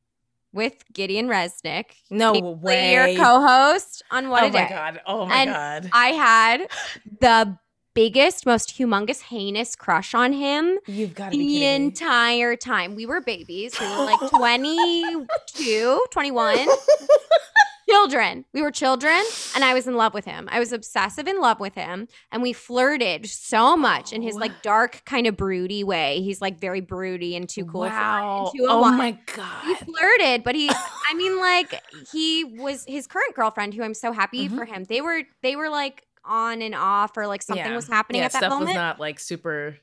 with 0.52 0.74
Gideon 0.92 1.28
Resnick. 1.28 1.86
No 2.10 2.32
way. 2.32 2.92
Your 2.94 3.16
co-host 3.24 4.02
on 4.10 4.28
What 4.30 4.44
oh 4.44 4.46
my 4.46 4.52
Day. 4.52 4.66
god. 4.68 5.00
Oh 5.06 5.26
my 5.26 5.34
And 5.36 5.50
god. 5.50 5.90
I 5.92 6.08
had 6.08 6.68
the 7.20 7.58
biggest, 7.94 8.46
most 8.46 8.78
humongous, 8.78 9.22
heinous 9.22 9.74
crush 9.74 10.14
on 10.14 10.32
him 10.32 10.78
You've 10.86 11.14
got 11.14 11.32
the 11.32 11.64
entire 11.66 12.54
time. 12.54 12.94
We 12.94 13.06
were 13.06 13.20
babies. 13.20 13.78
We 13.80 13.86
were 13.86 14.04
like 14.04 14.20
22, 14.30 16.04
21. 16.10 16.58
children. 17.88 18.44
We 18.52 18.62
were 18.62 18.70
children, 18.70 19.22
and 19.54 19.64
I 19.64 19.74
was 19.74 19.86
in 19.86 19.94
love 19.96 20.14
with 20.14 20.24
him. 20.24 20.48
I 20.50 20.58
was 20.58 20.72
obsessive 20.72 21.26
in 21.26 21.40
love 21.40 21.60
with 21.60 21.74
him, 21.74 22.08
and 22.30 22.42
we 22.42 22.52
flirted 22.52 23.26
so 23.26 23.76
much 23.76 24.12
in 24.12 24.22
his 24.22 24.34
Oh. 24.36 24.38
like 24.38 24.62
dark, 24.62 25.02
kind 25.06 25.26
of 25.26 25.36
broody 25.36 25.84
way. 25.84 26.20
He's 26.20 26.40
like 26.40 26.60
very 26.60 26.80
broody 26.80 27.34
and 27.36 27.48
too 27.48 27.64
cool 27.64 27.82
Wow. 27.82 28.50
for 28.52 28.58
and 28.58 28.68
Oh 28.68 28.82
201. 28.82 28.96
my 28.98 29.18
god, 29.34 29.64
He 29.64 29.74
flirted, 29.74 30.44
but 30.44 30.54
he 30.54 30.68
I 31.10 31.14
mean 31.14 31.38
like 31.40 31.80
he 32.12 32.44
was 32.44 32.84
his 32.86 33.06
current 33.06 33.34
girlfriend 33.34 33.74
who 33.74 33.82
I'm 33.82 33.94
so 33.94 34.12
happy 34.12 34.48
Mhm. 34.48 34.56
for 34.56 34.64
him. 34.64 34.84
They 34.84 35.00
were 35.00 35.22
they 35.42 35.56
were 35.56 35.68
like 35.70 36.04
on 36.24 36.60
and 36.60 36.74
off 36.74 37.16
or 37.16 37.26
like 37.26 37.42
something 37.42 37.64
Yeah. 37.64 37.74
was 37.76 37.88
happening 37.88 38.20
yeah, 38.20 38.26
at 38.26 38.32
that 38.32 38.38
stuff 38.38 38.50
moment. 38.50 38.68
was 38.68 38.74
not 38.74 39.00
like 39.00 39.18
super 39.18 39.78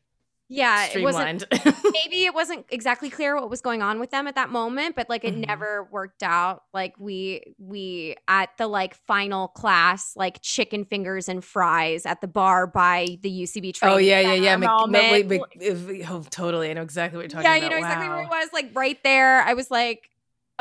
yeah, 0.48 0.88
it 0.94 1.02
wasn't 1.04 1.44
maybe 1.94 2.26
it 2.26 2.34
wasn't 2.34 2.66
exactly 2.70 3.10
clear 3.10 3.36
what 3.36 3.50
was 3.50 3.62
going 3.62 3.82
on 3.82 4.00
with 4.00 4.12
them 4.12 4.28
at 4.28 4.36
that 4.36 4.50
moment 4.52 4.96
but 4.96 5.10
like 5.10 5.24
it 5.24 5.34
Mhm. 5.34 5.48
never 5.48 5.88
worked 5.92 6.22
out 6.24 6.64
like 6.74 6.94
we 7.00 7.56
we 7.58 8.16
at 8.28 8.50
the 8.58 8.68
like 8.68 8.94
final 8.94 9.48
class 9.48 10.14
like 10.16 10.40
chicken 10.42 10.86
fingers 10.86 11.28
and 11.28 11.44
fries 11.44 12.06
at 12.06 12.22
the 12.22 12.28
bar 12.28 12.68
by 12.68 13.18
the 13.22 13.42
ucb 13.44 13.74
train 13.74 13.92
oh 13.92 13.98
yeah, 13.98 14.20
yeah, 14.20 14.34
yeah. 14.34 14.56
Mc- 14.58 14.68
moment. 14.70 15.12
wait, 15.12 15.28
Mc- 15.28 16.10
oh, 16.10 16.24
totally. 16.30 16.70
I 16.70 16.74
know 16.74 16.82
exactly 16.84 17.18
what 17.18 17.24
you're 17.24 17.30
talking 17.30 17.46
yeah 17.46 17.56
about. 17.58 17.58
Yeah, 17.58 17.64
you 17.64 17.70
know 17.72 17.78
exactly 17.78 18.08
where 18.10 18.22
it 18.24 18.30
was 18.30 18.50
like 18.54 18.70
right 18.76 19.00
there 19.04 19.42
i 19.42 19.54
was 19.54 19.72
like 19.72 20.10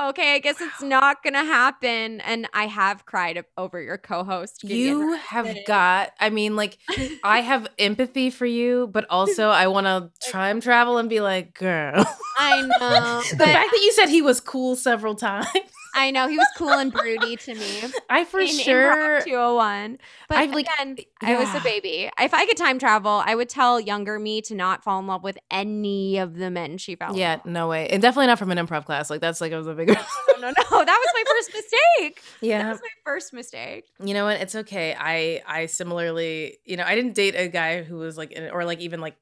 okay 0.00 0.34
i 0.34 0.38
guess 0.38 0.60
it's 0.60 0.82
not 0.82 1.22
gonna 1.22 1.44
happen 1.44 2.20
and 2.22 2.48
i 2.52 2.66
have 2.66 3.06
cried 3.06 3.44
over 3.56 3.80
your 3.80 3.98
co-host 3.98 4.62
Gideon 4.62 4.98
You 4.98 5.12
have 5.14 5.56
got. 5.66 6.12
I 6.20 6.30
mean, 6.30 6.56
like 6.56 6.78
I 7.22 7.40
have 7.50 7.68
empathy 7.78 8.30
for 8.30 8.46
you, 8.46 8.88
but 8.92 9.06
also 9.10 9.48
I 9.48 9.66
want 9.68 9.86
to 9.86 10.10
time 10.30 10.60
travel 10.60 10.98
and 10.98 11.08
be 11.08 11.20
like, 11.20 11.54
girl. 11.54 12.04
i 12.38 12.60
know 12.62 13.22
the 13.30 13.36
fact 13.36 13.70
that 13.72 13.80
you 13.82 13.92
said 13.92 14.08
he 14.08 14.22
was 14.22 14.40
cool 14.40 14.76
several 14.76 15.14
times, 15.14 15.46
i 15.94 16.10
know 16.10 16.28
he 16.28 16.36
was 16.36 16.46
cool 16.56 16.70
and 16.70 16.92
broody 16.92 17.36
to 17.36 17.54
me 17.54 17.82
I 18.10 18.24
for 18.24 18.40
in 18.40 18.48
sure. 18.48 19.20
Improv 19.20 19.24
201. 19.24 19.98
But 20.28 20.38
I've, 20.38 20.50
like, 20.52 20.66
again, 20.78 20.96
I 21.22 21.38
was 21.38 21.52
a 21.54 21.60
baby. 21.60 22.10
If 22.18 22.34
I 22.34 22.46
could 22.46 22.56
time 22.56 22.78
travel, 22.78 23.22
I 23.24 23.34
would 23.34 23.48
tell 23.48 23.80
younger 23.80 24.18
me 24.18 24.40
to 24.42 24.54
not 24.54 24.84
fall 24.84 25.00
in 25.00 25.06
love 25.06 25.22
with 25.22 25.38
any 25.50 26.18
of 26.18 26.36
the 26.36 26.50
men 26.50 26.78
she 26.78 26.96
fell. 26.96 27.10
in 27.10 27.16
Yeah, 27.16 27.36
love 27.36 27.46
no 27.46 27.68
way, 27.68 27.88
and 27.88 28.00
definitely 28.00 28.26
not 28.26 28.38
from 28.38 28.50
an 28.50 28.58
improv 28.58 28.84
class. 28.84 29.10
Like 29.10 29.20
that's 29.20 29.40
like 29.40 29.52
I 29.52 29.56
was 29.56 29.66
a 29.66 29.74
big. 29.74 29.88
No, 29.88 29.94
no, 30.40 30.48
no. 30.48 30.84
That 30.84 31.00
was 31.00 31.10
my 31.14 31.24
first 31.26 31.54
mistake. 31.54 32.22
Yeah, 32.40 32.58
that 32.58 32.70
was 32.72 32.80
my 32.80 32.88
first 33.04 33.32
mistake. 33.32 33.86
you 34.02 34.12
know 34.12 34.24
what? 34.24 34.40
It's 34.40 34.54
okay. 34.54 34.94
I 34.98 35.42
I 35.46 35.66
similarly, 35.66 36.58
you 36.64 36.76
know, 36.76 36.84
I 36.84 36.94
didn't 36.94 37.14
date 37.14 37.34
a 37.36 37.48
guy 37.48 37.82
who 37.82 37.96
was 37.96 38.18
like, 38.18 38.38
or 38.52 38.64
like 38.64 38.80
even 38.80 39.00
like. 39.00 39.16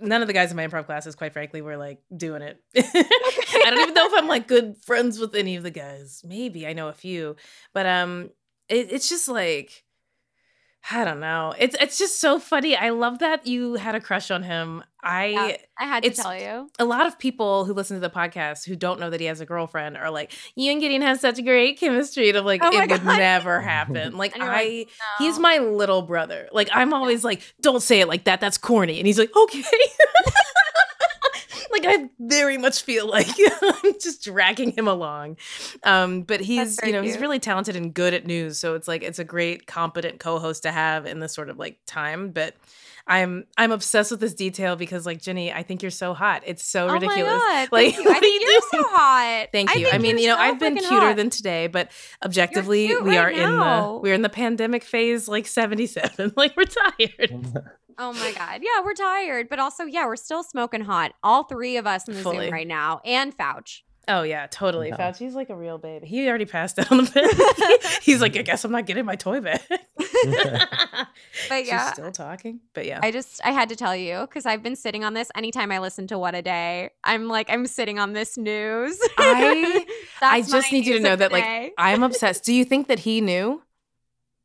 None 0.00 0.20
of 0.20 0.26
the 0.26 0.34
guys 0.34 0.50
in 0.50 0.56
my 0.56 0.66
improv 0.66 0.86
classes, 0.86 1.14
quite 1.14 1.32
frankly, 1.32 1.62
were 1.62 1.76
like 1.76 2.00
doing 2.14 2.42
it. 2.42 2.62
I 2.76 3.70
don't 3.70 3.80
even 3.80 3.94
know 3.94 4.06
if 4.06 4.12
I'm 4.14 4.28
like 4.28 4.46
good 4.46 4.76
friends 4.84 5.18
with 5.18 5.34
any 5.34 5.56
of 5.56 5.62
the 5.62 5.70
guys. 5.70 6.22
Maybe 6.24 6.66
I 6.66 6.72
know 6.72 6.88
a 6.88 6.92
few, 6.92 7.36
but 7.72 7.86
um, 7.86 8.30
it, 8.68 8.92
it's 8.92 9.08
just 9.08 9.28
like 9.28 9.84
I 10.90 11.04
don't 11.04 11.20
know. 11.20 11.54
It's 11.58 11.76
it's 11.80 11.98
just 11.98 12.18
so 12.20 12.38
funny. 12.38 12.74
I 12.74 12.90
love 12.90 13.18
that 13.18 13.46
you 13.46 13.74
had 13.74 13.94
a 13.94 14.00
crush 14.00 14.30
on 14.30 14.42
him. 14.42 14.82
I 15.02 15.26
Yeah. 15.26 15.56
I 15.78 15.84
had 15.84 16.02
to 16.02 16.10
tell 16.10 16.34
you. 16.36 16.70
a 16.78 16.84
lot 16.84 17.06
of 17.06 17.18
people 17.18 17.64
who 17.64 17.72
listen 17.74 17.96
to 17.96 18.00
the 18.00 18.10
podcast 18.10 18.66
who 18.66 18.74
don't 18.74 18.98
know 18.98 19.10
that 19.10 19.20
he 19.20 19.26
has 19.26 19.40
a 19.40 19.46
girlfriend 19.46 19.96
are 19.96 20.10
like, 20.10 20.32
you 20.56 20.72
and 20.72 20.80
Gideon 20.80 21.02
have 21.02 21.20
such 21.20 21.42
great 21.44 21.78
chemistry. 21.78 22.30
And 22.30 22.38
I'm 22.38 22.44
like, 22.44 22.62
Oh 22.64 22.70
it 22.72 22.90
would 22.90 23.04
God. 23.04 23.18
never 23.18 23.60
happen. 23.60 24.16
Like 24.16 24.38
I 24.40 24.46
like, 24.46 24.88
he's 25.18 25.38
my 25.38 25.58
little 25.58 26.02
brother. 26.02 26.48
Like 26.52 26.70
I'm 26.72 26.94
always 26.94 27.22
like, 27.22 27.42
don't 27.60 27.82
say 27.82 28.00
it 28.00 28.08
like 28.08 28.24
that. 28.24 28.40
That's 28.40 28.58
corny. 28.58 28.98
And 28.98 29.06
he's 29.06 29.18
like, 29.18 29.34
okay. 29.36 29.62
like 31.84 32.00
I 32.00 32.08
very 32.18 32.58
much 32.58 32.82
feel 32.82 33.08
like 33.08 33.28
I'm 33.62 33.94
just 34.00 34.22
dragging 34.24 34.72
him 34.72 34.88
along. 34.88 35.36
Um, 35.84 36.22
but 36.22 36.40
he's, 36.40 36.78
you 36.84 36.92
know, 36.92 37.02
he's 37.02 37.18
really 37.18 37.38
talented 37.38 37.76
and 37.76 37.92
good 37.94 38.14
at 38.14 38.26
news. 38.26 38.58
So 38.58 38.74
it's 38.74 38.88
like 38.88 39.02
it's 39.02 39.18
a 39.18 39.24
great, 39.24 39.66
competent 39.66 40.20
co-host 40.20 40.62
to 40.64 40.72
have 40.72 41.06
in 41.06 41.20
this 41.20 41.34
sort 41.34 41.50
of 41.50 41.58
like 41.58 41.78
time. 41.86 42.30
But 42.30 42.54
I'm 43.06 43.46
I'm 43.56 43.72
obsessed 43.72 44.10
with 44.10 44.20
this 44.20 44.34
detail 44.34 44.76
because 44.76 45.06
like 45.06 45.22
Jenny, 45.22 45.50
I 45.52 45.62
think 45.62 45.80
you're 45.82 45.90
so 45.90 46.12
hot. 46.12 46.42
It's 46.44 46.62
so 46.64 46.88
Oh 46.88 46.92
ridiculous. 46.92 47.24
my 47.24 47.66
god! 47.68 47.68
Like, 47.72 47.94
Thank 47.94 48.04
you. 48.04 48.10
I 48.10 48.12
what 48.12 48.16
are 48.16 48.20
think 48.20 48.42
you 48.42 48.48
you're 48.50 48.60
doing? 48.60 48.70
so 48.70 48.82
hot. 48.90 49.46
Thank 49.52 49.74
you. 49.76 49.86
I, 49.86 49.90
think 49.92 50.02
mean, 50.02 50.18
you're 50.18 50.28
know, 50.32 50.36
so 50.36 50.42
I've 50.42 50.58
been 50.60 50.76
cuter 50.76 50.94
hot. 51.00 51.16
than 51.16 51.30
today, 51.30 51.66
but 51.68 51.90
objectively, 52.22 52.88
we 52.88 53.16
right 53.16 53.18
are 53.18 53.30
in 53.30 53.56
the 53.58 54.00
we're 54.02 54.12
in 54.14 54.22
the 54.22 54.28
pandemic 54.28 54.84
phase, 54.84 55.26
like 55.28 55.46
77. 55.46 56.32
Like 56.36 56.54
we're 56.56 56.64
tired. 56.64 57.64
Oh 57.98 58.12
my 58.12 58.32
god! 58.32 58.60
Yeah, 58.62 58.82
we're 58.84 58.94
tired, 58.94 59.48
but 59.48 59.58
also 59.58 59.84
yeah, 59.84 60.06
we're 60.06 60.16
still 60.16 60.42
smoking 60.44 60.82
hot. 60.82 61.12
All 61.22 61.44
three 61.44 61.76
of 61.76 61.86
us 61.86 62.06
in 62.08 62.14
the 62.14 62.20
Fully. 62.22 62.46
Zoom 62.46 62.52
right 62.52 62.66
now, 62.66 63.00
and 63.04 63.36
Fouch. 63.36 63.80
Oh 64.06 64.22
yeah, 64.22 64.46
totally. 64.46 64.90
No. 64.90 64.96
Fauci's 64.96 65.34
like 65.34 65.50
a 65.50 65.54
real 65.56 65.76
babe. 65.76 66.02
He 66.02 66.26
already 66.28 66.46
passed 66.46 66.78
out 66.78 66.90
on 66.90 66.98
the 67.04 67.10
bed. 67.10 67.90
He's 68.02 68.22
like, 68.22 68.36
I 68.38 68.42
guess 68.42 68.64
I'm 68.64 68.72
not 68.72 68.86
getting 68.86 69.04
my 69.04 69.16
toy 69.16 69.40
back. 69.40 69.62
But 71.48 71.66
yeah, 71.66 71.84
She's 71.86 71.92
still 71.94 72.10
talking. 72.12 72.60
But 72.74 72.86
yeah. 72.86 73.00
I 73.02 73.10
just 73.10 73.40
I 73.44 73.50
had 73.50 73.68
to 73.68 73.76
tell 73.76 73.94
you 73.94 74.20
because 74.22 74.46
I've 74.46 74.62
been 74.62 74.76
sitting 74.76 75.04
on 75.04 75.14
this. 75.14 75.30
Anytime 75.34 75.70
I 75.72 75.78
listen 75.78 76.06
to 76.08 76.18
What 76.18 76.34
a 76.34 76.42
Day, 76.42 76.90
I'm 77.04 77.28
like 77.28 77.50
I'm 77.50 77.66
sitting 77.66 77.98
on 77.98 78.12
this 78.12 78.36
news. 78.38 78.98
I- 79.18 79.84
I 80.22 80.42
just 80.42 80.72
need 80.72 80.86
you 80.86 80.94
to 80.94 81.00
know 81.00 81.16
that 81.16 81.30
the 81.30 81.36
like. 81.36 81.72
I'm 81.78 82.02
obsessed. 82.02 82.44
Do 82.44 82.52
you 82.54 82.64
think 82.64 82.88
that 82.88 83.00
he 83.00 83.20
knew? 83.20 83.62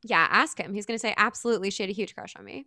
yeah, 0.04 0.28
ask 0.30 0.58
him. 0.58 0.74
He's 0.74 0.86
gonna 0.86 1.00
say 1.00 1.14
absolutely. 1.18 1.70
She 1.70 1.84
had 1.84 1.90
a 1.90 1.94
huge 1.94 2.14
crush 2.16 2.36
on 2.36 2.44
me. 2.44 2.66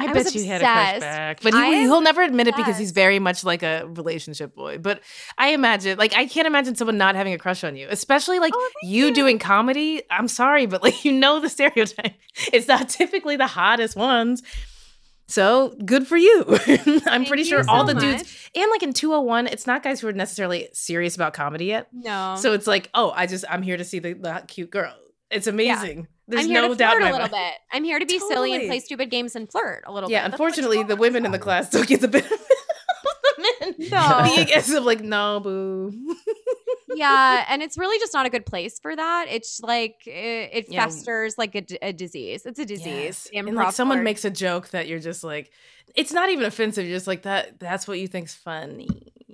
I, 0.00 0.04
I 0.04 0.12
bet 0.12 0.24
was 0.24 0.34
you 0.34 0.44
had 0.46 0.60
a 0.60 0.64
crush 0.64 1.00
back. 1.00 1.40
But 1.42 1.54
he, 1.54 1.60
I 1.60 1.70
he'll 1.82 2.00
never 2.00 2.22
admit 2.22 2.46
it 2.48 2.56
because 2.56 2.78
he's 2.78 2.90
very 2.92 3.18
much 3.18 3.44
like 3.44 3.62
a 3.62 3.84
relationship 3.86 4.54
boy. 4.54 4.78
But 4.78 5.00
I 5.36 5.48
imagine, 5.50 5.98
like, 5.98 6.14
I 6.14 6.26
can't 6.26 6.46
imagine 6.46 6.74
someone 6.74 6.98
not 6.98 7.14
having 7.14 7.32
a 7.32 7.38
crush 7.38 7.64
on 7.64 7.76
you, 7.76 7.86
especially 7.90 8.38
like 8.38 8.52
Oh, 8.56 8.70
you, 8.82 9.06
you. 9.06 9.14
doing 9.14 9.38
comedy. 9.38 10.02
I'm 10.10 10.28
sorry, 10.28 10.66
but 10.66 10.82
like, 10.82 11.04
you 11.04 11.12
know 11.12 11.40
the 11.40 11.48
stereotype. 11.48 12.14
It's 12.52 12.68
not 12.68 12.88
typically 12.88 13.36
the 13.36 13.46
hottest 13.46 13.96
ones. 13.96 14.42
So 15.30 15.76
good 15.84 16.06
for 16.06 16.16
you. 16.16 16.44
I'm 16.66 17.00
Thank 17.00 17.28
pretty 17.28 17.42
you 17.42 17.48
sure 17.48 17.64
all 17.68 17.86
so 17.86 17.92
the 17.92 18.00
dudes, 18.00 18.48
and 18.54 18.70
like 18.70 18.82
in 18.82 18.94
201, 18.94 19.46
it's 19.48 19.66
not 19.66 19.82
guys 19.82 20.00
who 20.00 20.08
are 20.08 20.12
necessarily 20.12 20.70
serious 20.72 21.16
about 21.16 21.34
comedy 21.34 21.66
yet. 21.66 21.88
No, 21.92 22.36
So 22.38 22.54
it's 22.54 22.66
like, 22.66 22.88
oh, 22.94 23.10
I 23.14 23.26
just, 23.26 23.44
I'm 23.50 23.60
here 23.62 23.76
to 23.76 23.84
see 23.84 23.98
the, 23.98 24.14
the 24.14 24.42
cute 24.48 24.70
girl. 24.70 24.94
It's 25.30 25.46
amazing. 25.46 26.08
There's 26.28 26.44
I'm 26.44 26.50
here 26.50 26.62
no 26.62 26.68
to 26.68 26.74
doubt 26.74 26.92
flirt 26.92 27.02
in 27.02 27.08
a 27.08 27.12
little 27.12 27.28
mind. 27.28 27.32
bit. 27.32 27.54
I'm 27.72 27.84
here 27.84 27.98
to 27.98 28.06
be 28.06 28.18
silly 28.18 28.54
and 28.54 28.68
play 28.68 28.80
stupid 28.80 29.10
games 29.10 29.34
and 29.34 29.50
flirt 29.50 29.82
a 29.86 29.92
little 29.92 30.10
Yeah, 30.10 30.24
bit. 30.24 30.30
That's 30.32 30.40
what 30.40 30.46
unfortunately, 30.48 30.82
the 30.84 30.96
women 30.96 31.24
in 31.24 31.32
the 31.32 31.38
class 31.38 31.70
don't 31.70 31.88
get 31.88 32.00
the 32.02 32.08
benefit 32.08 32.32
of 32.32 32.38
the 33.36 33.42
men. 33.60 33.74
No. 33.90 34.22
Being 34.34 34.76
of 34.76 34.84
like, 34.84 35.00
no, 35.00 35.40
boo. 35.40 36.14
yeah, 36.94 37.44
and 37.48 37.62
it's 37.62 37.78
really 37.78 37.98
just 37.98 38.12
not 38.12 38.26
a 38.26 38.30
good 38.30 38.44
place 38.46 38.78
for 38.78 38.94
that. 38.94 39.26
It's 39.30 39.60
like 39.62 40.06
it, 40.06 40.50
it 40.52 40.66
Yeah. 40.68 40.84
festers 40.84 41.38
like 41.38 41.54
a 41.54 41.92
disease. 41.92 42.44
It's 42.46 42.58
a 42.58 42.64
disease. 42.64 42.86
Yes. 42.86 43.28
And 43.32 43.54
like 43.54 43.72
someone 43.74 43.98
flirt. 43.98 44.04
makes 44.04 44.24
a 44.24 44.30
joke 44.30 44.68
that 44.70 44.86
you're 44.88 44.98
just 45.00 45.24
like, 45.24 45.50
it's 45.94 46.12
not 46.12 46.28
even 46.30 46.44
offensive. 46.44 46.86
You're 46.86 46.96
just 46.96 47.06
like 47.06 47.22
that. 47.22 47.58
That's 47.58 47.88
what 47.88 47.98
you 47.98 48.06
think's 48.08 48.34
funny. 48.34 48.88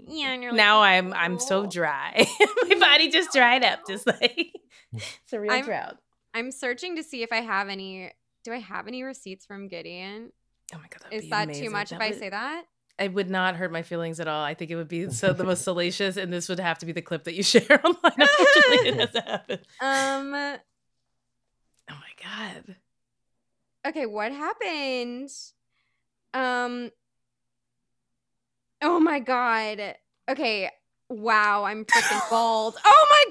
Yeah, 0.06 0.28
and 0.34 0.42
you're 0.42 0.52
like, 0.52 0.58
now 0.58 0.82
I'm 0.82 1.12
I'm 1.14 1.38
so 1.40 1.66
dry. 1.66 2.26
My 2.68 2.74
body 2.78 3.08
just 3.10 3.32
dried 3.32 3.64
up, 3.64 3.80
just 3.88 4.06
like 4.06 4.52
it's 4.92 5.32
a 5.32 5.40
real 5.40 5.50
I'm- 5.50 5.64
drought. 5.64 5.96
I'm 6.34 6.50
searching 6.50 6.96
to 6.96 7.02
see 7.02 7.22
if 7.22 7.32
I 7.32 7.40
have 7.40 7.68
any. 7.68 8.10
Do 8.44 8.52
I 8.52 8.58
have 8.58 8.86
any 8.88 9.02
receipts 9.02 9.46
from 9.46 9.68
Gideon? 9.68 10.32
Oh 10.74 10.78
my 10.78 10.86
god, 10.90 11.12
Is 11.12 11.24
be 11.24 11.30
that 11.30 11.44
amazing. 11.44 11.64
too 11.64 11.70
much 11.70 11.90
That 11.90 11.96
if 11.96 12.02
I 12.02 12.10
say 12.18 12.28
that? 12.30 12.64
It 12.98 13.12
would 13.12 13.30
not 13.30 13.56
hurt 13.56 13.72
my 13.72 13.82
feelings 13.82 14.20
at 14.20 14.28
all. 14.28 14.44
I 14.44 14.54
think 14.54 14.70
it 14.70 14.76
would 14.76 14.88
be 14.88 15.08
so 15.10 15.32
the 15.32 15.44
most 15.44 15.62
salacious, 15.62 16.16
and 16.16 16.32
this 16.32 16.48
would 16.48 16.60
have 16.60 16.78
to 16.78 16.86
be 16.86 16.92
the 16.92 17.02
clip 17.02 17.24
that 17.24 17.34
you 17.34 17.42
share 17.44 17.80
online. 17.84 17.96
Unfortunately, 18.04 18.88
it 18.88 18.94
hasn't 19.00 19.28
happened. 19.28 19.60
Um. 19.80 20.34
Oh 21.90 21.94
my 21.96 22.14
god. 22.22 22.76
Okay, 23.86 24.06
what 24.06 24.32
happened? 24.32 25.30
Um. 26.32 26.90
Oh 28.82 28.98
my 29.00 29.20
god. 29.20 29.94
Okay. 30.30 30.70
Wow, 31.10 31.64
I'm 31.64 31.84
freaking 31.84 32.30
bald. 32.30 32.76
Oh 32.84 33.06
my 33.10 33.24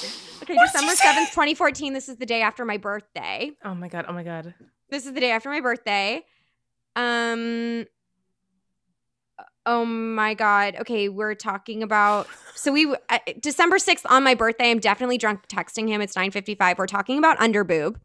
god. 0.00 0.10
Okay, 0.42 0.54
What 0.54 0.72
December 0.72 0.94
seventh, 0.96 1.32
twenty 1.32 1.54
fourteen. 1.54 1.92
This 1.92 2.08
is 2.08 2.16
the 2.16 2.26
day 2.26 2.42
after 2.42 2.64
my 2.64 2.76
birthday. 2.76 3.52
Oh 3.64 3.74
my 3.74 3.88
god. 3.88 4.06
Oh 4.08 4.12
my 4.12 4.22
god. 4.24 4.54
This 4.90 5.06
is 5.06 5.12
the 5.12 5.20
day 5.20 5.30
after 5.30 5.48
my 5.48 5.60
birthday. 5.60 6.24
Um. 6.96 7.84
Oh 9.64 9.84
my 9.84 10.34
god. 10.34 10.76
Okay, 10.80 11.08
we're 11.08 11.34
talking 11.36 11.82
about. 11.82 12.26
So 12.54 12.72
we 12.72 12.92
uh, 13.08 13.18
December 13.40 13.78
sixth 13.78 14.04
on 14.10 14.24
my 14.24 14.34
birthday. 14.34 14.70
I'm 14.70 14.80
definitely 14.80 15.18
drunk 15.18 15.46
texting 15.48 15.88
him. 15.88 16.00
It's 16.00 16.16
nine 16.16 16.30
fifty 16.32 16.54
five. 16.54 16.78
We're 16.78 16.86
talking 16.86 17.18
about 17.18 17.38
underboob. 17.38 17.96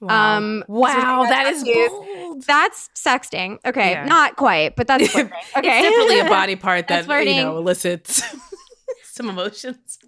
Wow. 0.00 0.38
Um, 0.38 0.64
wow, 0.66 1.26
that 1.28 1.46
is 1.46 1.62
bold. 1.62 2.42
That's 2.44 2.88
sexting. 2.96 3.58
Okay, 3.64 3.92
Yeah. 3.92 4.04
not 4.06 4.34
quite, 4.36 4.74
but 4.74 4.88
that's 4.88 5.08
flirting. 5.12 5.32
Okay, 5.56 5.78
It's 5.80 5.88
definitely 5.88 6.18
a 6.20 6.24
body 6.28 6.56
part 6.56 6.88
that 6.88 7.06
you 7.24 7.42
know 7.42 7.58
elicits 7.58 8.22
some 9.04 9.28
emotions. 9.28 9.98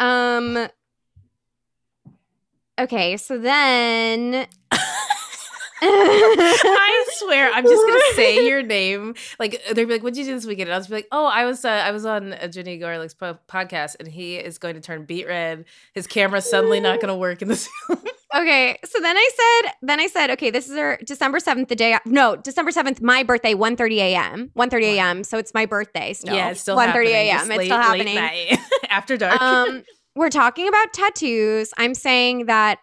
Um. 0.00 0.66
Okay, 2.78 3.16
so 3.16 3.38
then 3.38 4.46
I 5.82 7.04
swear, 7.18 7.50
I'm 7.52 7.64
just 7.64 7.86
gonna 7.86 8.00
say 8.14 8.46
your 8.46 8.62
name. 8.62 9.14
Like 9.38 9.62
they're 9.72 9.86
like, 9.86 10.02
"What'd 10.02 10.16
you 10.16 10.24
do 10.24 10.34
this 10.34 10.46
weekend?" 10.46 10.68
And 10.68 10.74
I'll 10.74 10.80
just 10.80 10.90
be 10.90 10.96
like, 10.96 11.08
"Oh, 11.12 11.26
I 11.26 11.44
was 11.44 11.64
uh, 11.64 11.68
I 11.68 11.90
was 11.90 12.04
on 12.06 12.32
uh, 12.32 12.48
Jenny 12.48 12.78
Gorlick's 12.78 13.14
po- 13.14 13.38
podcast, 13.48 13.96
and 13.98 14.08
he 14.08 14.36
is 14.36 14.58
going 14.58 14.74
to 14.74 14.80
turn 14.80 15.04
beet 15.04 15.26
red. 15.26 15.64
His 15.94 16.06
camera's 16.06 16.48
suddenly 16.48 16.80
not 16.80 16.96
going 17.00 17.08
to 17.08 17.16
work 17.16 17.42
in 17.42 17.48
the 17.48 17.54
this." 17.54 17.68
Okay, 18.34 18.76
so 18.84 19.00
then 19.00 19.16
I 19.16 19.30
said, 19.62 19.72
then 19.80 19.98
I 20.00 20.08
said, 20.08 20.30
okay, 20.32 20.50
this 20.50 20.68
is 20.68 20.76
our 20.76 20.98
December 21.06 21.38
seventh, 21.40 21.68
the 21.68 21.76
day. 21.76 21.96
No, 22.04 22.36
December 22.36 22.70
seventh, 22.70 23.00
my 23.00 23.22
birthday, 23.22 23.54
1.30 23.54 23.92
a.m. 23.98 24.50
1.30 24.54 24.82
a.m. 24.82 25.24
So 25.24 25.38
it's 25.38 25.54
my 25.54 25.64
birthday 25.64 26.12
still. 26.12 26.34
yeah, 26.34 26.50
it's 26.50 26.60
still 26.60 26.76
1.30 26.76 26.86
happening, 26.86 27.12
a.m. 27.14 27.38
It's 27.38 27.48
late- 27.56 27.64
still 27.66 27.76
happening. 27.78 28.14
night, 28.16 28.58
after 28.90 29.16
dark. 29.16 29.40
um, 29.40 29.84
we're 30.16 30.30
talking 30.30 30.66
about 30.66 30.92
tattoos. 30.92 31.72
I'm 31.78 31.94
saying 31.94 32.46
that, 32.46 32.78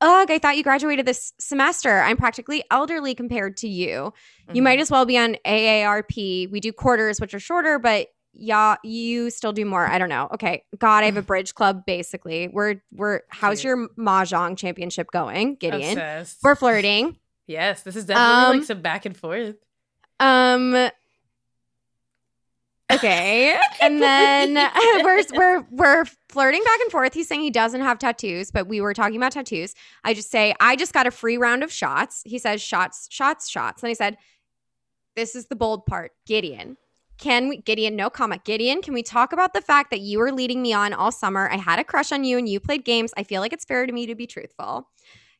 ugh, 0.00 0.30
I 0.30 0.38
thought 0.38 0.56
you 0.56 0.62
graduated 0.62 1.06
this 1.06 1.32
semester. 1.40 2.00
I'm 2.00 2.16
practically 2.16 2.62
elderly 2.70 3.14
compared 3.14 3.56
to 3.58 3.68
you. 3.68 4.12
You 4.52 4.60
Mhm. 4.60 4.64
might 4.64 4.80
as 4.80 4.90
well 4.90 5.06
be 5.06 5.16
on 5.16 5.36
AARP. 5.46 6.48
We 6.50 6.60
do 6.60 6.72
quarters, 6.72 7.20
which 7.20 7.32
are 7.34 7.40
shorter, 7.40 7.78
but 7.78 8.08
yeah, 8.36 8.74
you 8.82 9.30
still 9.30 9.52
do 9.52 9.64
more. 9.64 9.86
I 9.86 9.96
don't 9.98 10.08
know. 10.08 10.28
Okay, 10.34 10.64
God, 10.78 11.04
I 11.04 11.06
have 11.06 11.16
a 11.16 11.22
bridge 11.32 11.54
club. 11.54 11.86
Basically, 11.86 12.48
we're 12.48 12.82
we're. 12.92 13.20
How's 13.30 13.60
Cute. 13.60 13.64
your 13.64 13.88
mahjong 13.96 14.58
championship 14.58 15.06
going, 15.12 15.54
Gideon? 15.54 15.92
Obsessed. 15.92 16.38
We're 16.42 16.56
flirting. 16.56 17.16
yes, 17.46 17.82
this 17.82 17.94
is 17.94 18.04
definitely 18.06 18.44
Um, 18.54 18.56
like 18.58 18.66
some 18.66 18.82
back 18.82 19.06
and 19.06 19.16
forth. 19.16 19.54
Um. 20.18 20.90
Okay, 22.94 23.58
and 23.80 24.00
then 24.00 24.54
we're 25.02 25.22
we're 25.32 25.66
we're 25.70 26.04
flirting 26.28 26.62
back 26.64 26.80
and 26.80 26.90
forth. 26.90 27.14
He's 27.14 27.28
saying 27.28 27.40
he 27.40 27.50
doesn't 27.50 27.80
have 27.80 27.98
tattoos, 27.98 28.50
but 28.50 28.68
we 28.68 28.80
were 28.80 28.94
talking 28.94 29.16
about 29.16 29.32
tattoos. 29.32 29.74
I 30.04 30.14
just 30.14 30.30
say 30.30 30.54
I 30.60 30.76
just 30.76 30.92
got 30.92 31.06
a 31.06 31.10
free 31.10 31.36
round 31.36 31.62
of 31.62 31.72
shots. 31.72 32.22
He 32.24 32.38
says 32.38 32.62
shots, 32.62 33.08
shots, 33.10 33.48
shots. 33.48 33.82
And 33.82 33.90
I 33.90 33.94
said, 33.94 34.16
"This 35.16 35.34
is 35.34 35.46
the 35.46 35.56
bold 35.56 35.86
part, 35.86 36.12
Gideon." 36.26 36.76
Can 37.16 37.48
we, 37.48 37.58
Gideon? 37.58 37.94
No 37.94 38.10
comment, 38.10 38.44
Gideon. 38.44 38.82
Can 38.82 38.92
we 38.92 39.02
talk 39.02 39.32
about 39.32 39.54
the 39.54 39.60
fact 39.60 39.90
that 39.90 40.00
you 40.00 40.18
were 40.18 40.32
leading 40.32 40.62
me 40.62 40.72
on 40.72 40.92
all 40.92 41.12
summer? 41.12 41.48
I 41.48 41.56
had 41.56 41.78
a 41.78 41.84
crush 41.84 42.10
on 42.12 42.24
you, 42.24 42.38
and 42.38 42.48
you 42.48 42.58
played 42.60 42.84
games. 42.84 43.12
I 43.16 43.22
feel 43.22 43.40
like 43.40 43.52
it's 43.52 43.64
fair 43.64 43.86
to 43.86 43.92
me 43.92 44.06
to 44.06 44.14
be 44.14 44.26
truthful. 44.26 44.88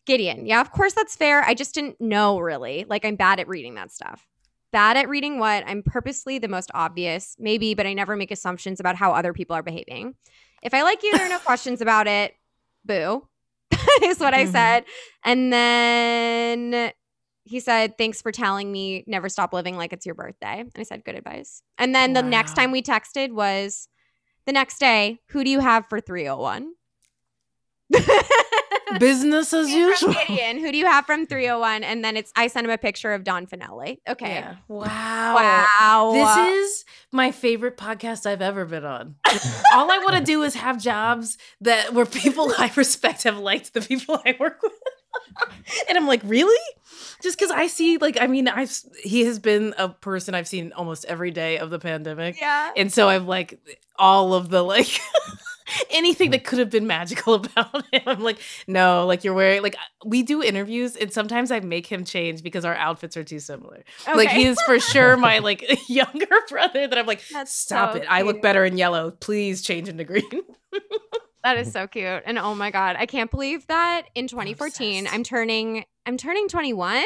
Gideon, 0.07 0.46
yeah, 0.46 0.61
of 0.61 0.70
course 0.70 0.92
that's 0.92 1.16
fair. 1.16 1.42
I 1.42 1.55
just 1.55 1.74
didn't 1.74 2.00
know 2.00 2.38
really. 2.38 2.84
Like 2.88 3.05
I'm 3.05 3.16
bad 3.16 3.40
at 3.40 3.48
reading 3.48 3.74
that 3.74 3.90
stuff 3.90 4.26
bad 4.75 4.97
at 4.97 5.09
reading 5.09 5.39
what 5.39 5.62
I'm 5.68 5.85
purposely 5.85 6.39
the 6.41 6.49
most 6.49 6.68
obvious, 6.75 7.37
maybe, 7.39 7.75
but 7.75 7.87
I 7.87 7.93
never 7.95 8.16
make 8.16 8.33
assumptions 8.33 8.81
about 8.81 8.97
how 8.97 9.12
other 9.12 9.33
people 9.33 9.55
are 9.55 9.62
behaving. 9.62 10.16
If 10.64 10.75
I 10.75 10.83
like 10.83 11.05
you, 11.05 11.12
there 11.12 11.25
are 11.25 11.29
no 11.31 11.39
questions 11.47 11.81
about 11.81 12.09
it. 12.09 12.35
Boo, 12.85 13.27
is 14.03 14.18
what 14.18 14.35
I 14.35 14.45
Mhm. 14.47 14.51
said. 14.51 14.85
And 15.25 15.53
then 15.53 16.93
he 17.45 17.61
said, 17.61 17.97
Thanks 17.97 18.20
for 18.20 18.33
telling 18.33 18.72
me 18.72 19.05
never 19.07 19.29
stop 19.29 19.53
living 19.53 19.77
like 19.77 19.93
it's 19.93 20.07
your 20.07 20.16
birthday. 20.16 20.59
And 20.61 20.72
I 20.77 20.83
said, 20.83 21.05
Good 21.05 21.14
advice. 21.14 21.62
And 21.79 21.95
then 21.95 22.12
the 22.12 22.22
next 22.22 22.55
time 22.55 22.72
we 22.72 22.83
texted 22.83 23.31
was 23.31 23.87
the 24.45 24.53
next 24.53 24.79
day, 24.81 25.20
Who 25.29 25.45
do 25.45 25.51
you 25.51 25.61
have 25.61 25.87
for 25.89 26.01
301? 26.01 26.72
Business 28.99 29.53
as 29.53 29.68
From 29.68 29.78
usual. 29.78 30.14
Gideon, 30.14 30.59
who 30.59 30.72
do 30.72 30.78
you 30.78 30.87
have 30.87 31.07
from 31.07 31.26
301? 31.26 31.85
And 31.85 32.05
then 32.05 32.16
it's 32.16 32.32
I 32.37 32.47
sent 32.47 32.66
him 32.66 32.70
a 32.70 32.78
picture 32.78 33.12
of 33.12 33.24
Don 33.24 33.47
Fanelli. 33.47 33.99
Okay. 34.09 34.35
Yeah. 34.35 34.57
Wow. 34.68 35.35
Wow. 35.35 36.12
This 36.12 36.55
is 36.55 36.85
my 37.12 37.30
favorite 37.30 37.76
podcast 37.76 38.26
I've 38.26 38.43
ever 38.43 38.64
been 38.64 38.85
on. 38.85 39.16
All 39.72 39.91
I 39.91 39.99
want 39.99 40.16
to 40.18 40.24
do 40.24 40.43
is 40.43 40.55
have 40.55 40.80
jobs 40.80 41.39
that 41.61 41.93
where 41.95 42.07
people 42.07 42.53
I 42.59 42.70
respect 42.76 43.24
have 43.24 43.39
liked 43.39 43.74
the 43.74 43.80
people 43.80 44.20
I 44.24 44.37
work 44.39 44.62
with. 44.62 44.72
and 45.89 45.97
I'm 45.97 46.07
like, 46.07 46.20
really? 46.24 46.59
Just 47.22 47.39
because 47.39 47.51
I 47.51 47.66
see, 47.66 47.99
like, 47.99 48.18
I 48.20 48.26
mean, 48.26 48.49
I've 48.49 48.76
he 49.03 49.24
has 49.24 49.39
been 49.39 49.74
a 49.78 49.89
person 49.89 50.35
I've 50.35 50.49
seen 50.49 50.72
almost 50.72 51.05
every 51.07 51.30
day 51.30 51.59
of 51.59 51.70
the 51.70 51.78
pandemic, 51.78 52.41
yeah. 52.41 52.72
and 52.76 52.93
so 52.93 53.09
I've 53.09 53.26
like 53.26 53.59
all 53.97 54.35
of 54.35 54.51
the 54.51 54.62
like 54.62 55.01
anything 55.91 56.31
that 56.33 56.45
could 56.45 56.59
have 56.59 56.71
been 56.71 56.87
magical 56.87 57.35
about 57.45 57.85
him. 57.93 58.03
I'm 58.07 58.23
like, 58.23 58.39
no, 58.67 59.07
like 59.07 59.25
you're 59.25 59.35
wearing 59.35 59.62
like 59.62 59.75
uh, 59.77 60.07
we 60.07 60.23
do 60.23 60.43
interviews, 60.43 60.97
and 60.97 61.12
sometimes 61.12 61.51
I 61.51 61.61
make 61.61 61.87
him 61.87 62.05
change 62.05 62.43
because 62.43 62.65
our 62.65 62.75
outfits 62.75 63.17
are 63.17 63.25
too 63.25 63.41
similar. 63.41 63.85
Like 64.07 64.29
Okay. 64.29 64.37
he 64.43 64.47
is 64.47 64.61
for 64.62 64.79
sure 64.81 65.17
my 65.17 65.39
like 65.41 65.65
younger 65.89 66.27
brother 66.49 66.87
that 66.87 66.99
I'm 66.99 67.07
like, 67.07 67.23
That's 67.33 67.55
stop 67.55 67.93
so 67.93 67.99
it. 68.01 68.07
I 68.09 68.23
look 68.23 68.43
better 68.43 68.65
in 68.65 68.77
yellow. 68.79 69.11
Please 69.12 69.62
change 69.62 69.89
into 69.89 70.05
green. 70.05 70.25
That 71.43 71.59
is 71.59 71.71
so 71.73 71.87
cute. 71.87 72.23
And 72.25 72.39
oh 72.39 72.55
my 72.55 72.71
god, 72.71 72.97
I 72.99 73.05
can't 73.07 73.31
believe 73.31 73.67
that 73.67 74.07
in 74.15 74.29
2014 74.29 75.01
Obsessed. 75.05 75.15
I'm 75.15 75.23
turning 75.23 75.85
I'm 76.07 76.17
turning 76.17 76.49
21. 76.49 77.05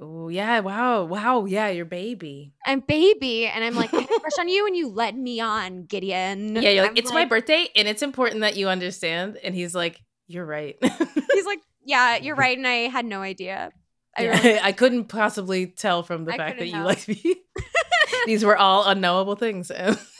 Oh 0.00 0.28
yeah, 0.28 0.60
wow, 0.60 1.04
wow, 1.04 1.44
yeah, 1.44 1.68
your 1.68 1.84
baby. 1.84 2.54
I'm 2.66 2.80
baby 2.80 3.46
and 3.46 3.62
I'm 3.62 3.74
like 3.74 3.92
I 3.94 4.00
had 4.00 4.10
a 4.10 4.20
crush 4.20 4.38
on 4.40 4.48
you 4.48 4.66
and 4.66 4.76
you 4.76 4.88
led 4.88 5.16
me 5.16 5.40
on, 5.40 5.84
Gideon. 5.84 6.56
Yeah, 6.56 6.70
you're 6.70 6.82
like, 6.82 6.92
I'm 6.92 6.96
it's 6.96 7.12
my 7.12 7.24
birthday 7.24 7.68
and 7.76 7.86
it's 7.86 8.02
important 8.02 8.40
that 8.40 8.56
you 8.56 8.68
understand. 8.68 9.38
And 9.44 9.54
he's 9.54 9.74
like, 9.74 10.00
you're 10.26 10.46
right. 10.46 10.76
He's 10.82 11.44
like, 11.46 11.60
"Yeah, 11.84 12.16
you're 12.16 12.34
right." 12.46 12.56
And 12.56 12.66
I 12.66 12.88
had 12.88 13.04
no 13.04 13.20
idea. 13.20 13.70
I 14.16 14.22
Yeah, 14.24 14.40
really- 14.42 14.60
I 14.62 14.72
couldn't 14.72 15.04
possibly 15.06 15.66
tell 15.66 16.02
from 16.02 16.24
the 16.24 16.32
I 16.32 16.36
fact 16.38 16.58
that 16.58 16.66
you 16.66 16.72
know. 16.78 16.84
liked 16.86 17.06
me. 17.08 17.22
These 18.26 18.44
were 18.44 18.56
all 18.56 18.84
unknowable 18.86 19.36
things. 19.36 19.70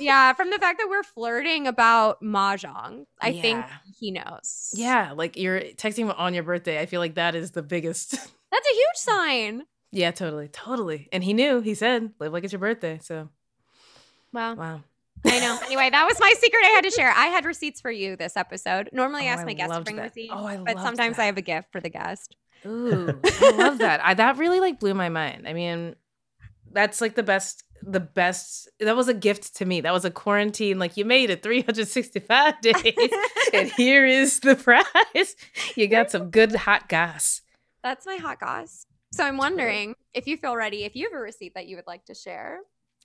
yeah, 0.00 0.32
from 0.32 0.50
the 0.50 0.58
fact 0.58 0.78
that 0.80 0.88
we're 0.90 1.02
flirting 1.02 1.66
about 1.66 2.20
mahjong, 2.22 3.04
I 3.20 3.32
think 3.40 3.64
he 3.98 4.10
knows. 4.10 4.70
yeah, 4.74 5.12
like 5.14 5.36
you're 5.36 5.60
texting 5.60 5.98
him 6.06 6.10
on 6.10 6.34
your 6.34 6.42
birthday. 6.42 6.80
I 6.80 6.86
feel 6.86 7.00
like 7.00 7.14
that 7.14 7.34
is 7.34 7.52
the 7.52 7.62
biggest. 7.62 8.16
That's 8.53 8.66
a 8.68 8.74
huge 8.74 8.96
sign. 8.96 9.62
yeah, 9.90 10.11
totally, 10.12 10.46
totally. 10.48 11.09
And 11.12 11.24
he 11.24 11.32
knew. 11.32 11.61
He 11.61 11.74
said, 11.74 12.12
"Live 12.20 12.32
like 12.32 12.44
it's 12.44 12.53
your 12.53 12.61
birthday." 12.61 13.00
So 13.03 13.28
Wow. 14.32 14.55
wow. 14.55 14.80
I 15.24 15.40
know. 15.40 15.59
Anyway, 15.66 15.88
that 15.90 16.05
was 16.07 16.18
my 16.20 16.32
secret 16.38 16.61
I 16.64 16.68
had 16.68 16.84
to 16.84 16.90
share. 16.90 17.11
I 17.11 17.26
had 17.26 17.44
receipts 17.44 17.80
for 17.80 17.90
you 17.90 18.16
this 18.16 18.36
episode. 18.36 18.90
Normally, 18.92 19.22
oh, 19.22 19.26
I 19.26 19.28
Oh, 19.28 19.32
ask 19.34 19.46
my 19.46 19.55
guests 19.55 19.76
to 19.76 19.82
bring 19.84 19.96
that. 19.96 20.03
receipts, 20.14 20.32
Oh, 20.36 20.46
I 20.46 20.57
but 20.59 20.78
sometimes 20.80 21.18
I 21.18 21.24
have 21.24 21.36
a 21.38 21.42
gift 21.42 21.72
for 21.72 21.80
the 21.80 21.88
guest. 21.90 22.36
Ooh, 22.66 23.18
I 23.24 23.50
love 23.57 23.78
that. 23.78 24.00
I, 24.05 24.14
that 24.14 24.36
really 24.38 24.61
like 24.61 24.78
blew 24.80 24.94
my 24.94 25.09
mind. 25.09 25.48
I 25.48 25.53
mean, 25.53 25.96
that's 26.70 27.00
like 27.00 27.14
the 27.14 27.22
best. 27.22 27.64
The 27.84 28.00
best. 28.00 28.68
That 28.80 28.94
was 28.96 29.09
a 29.09 29.14
gift 29.14 29.57
to 29.57 29.64
me. 29.64 29.80
That 29.80 29.92
was 29.92 30.05
a 30.05 30.11
quarantine. 30.11 30.78
Like 30.78 30.96
you 30.96 31.05
made 31.05 31.30
it 31.30 31.42
365 31.42 32.61
days, 32.61 33.11
and 33.53 33.70
here 33.72 34.07
is 34.07 34.38
the 34.40 34.55
prize. 34.57 35.34
You 35.76 35.88
got 35.88 36.11
some 36.11 36.30
good 36.30 36.55
hot 36.55 36.88
gas. 36.88 37.40
That's 37.83 38.07
my 38.07 38.16
hot 38.16 38.41
goss. 38.41 38.87
So 39.12 39.24
I'm 39.24 39.37
wondering 39.37 39.95
if 40.14 40.26
you 40.26 40.37
feel 40.37 40.57
ready, 40.57 40.85
if 40.85 40.97
you 40.97 41.05
have 41.11 41.18
a 41.18 41.20
receipt 41.22 41.55
that 41.55 41.66
you 41.66 41.76
would 41.76 41.87
like 41.87 42.05
to 42.07 42.14
share. 42.14 42.61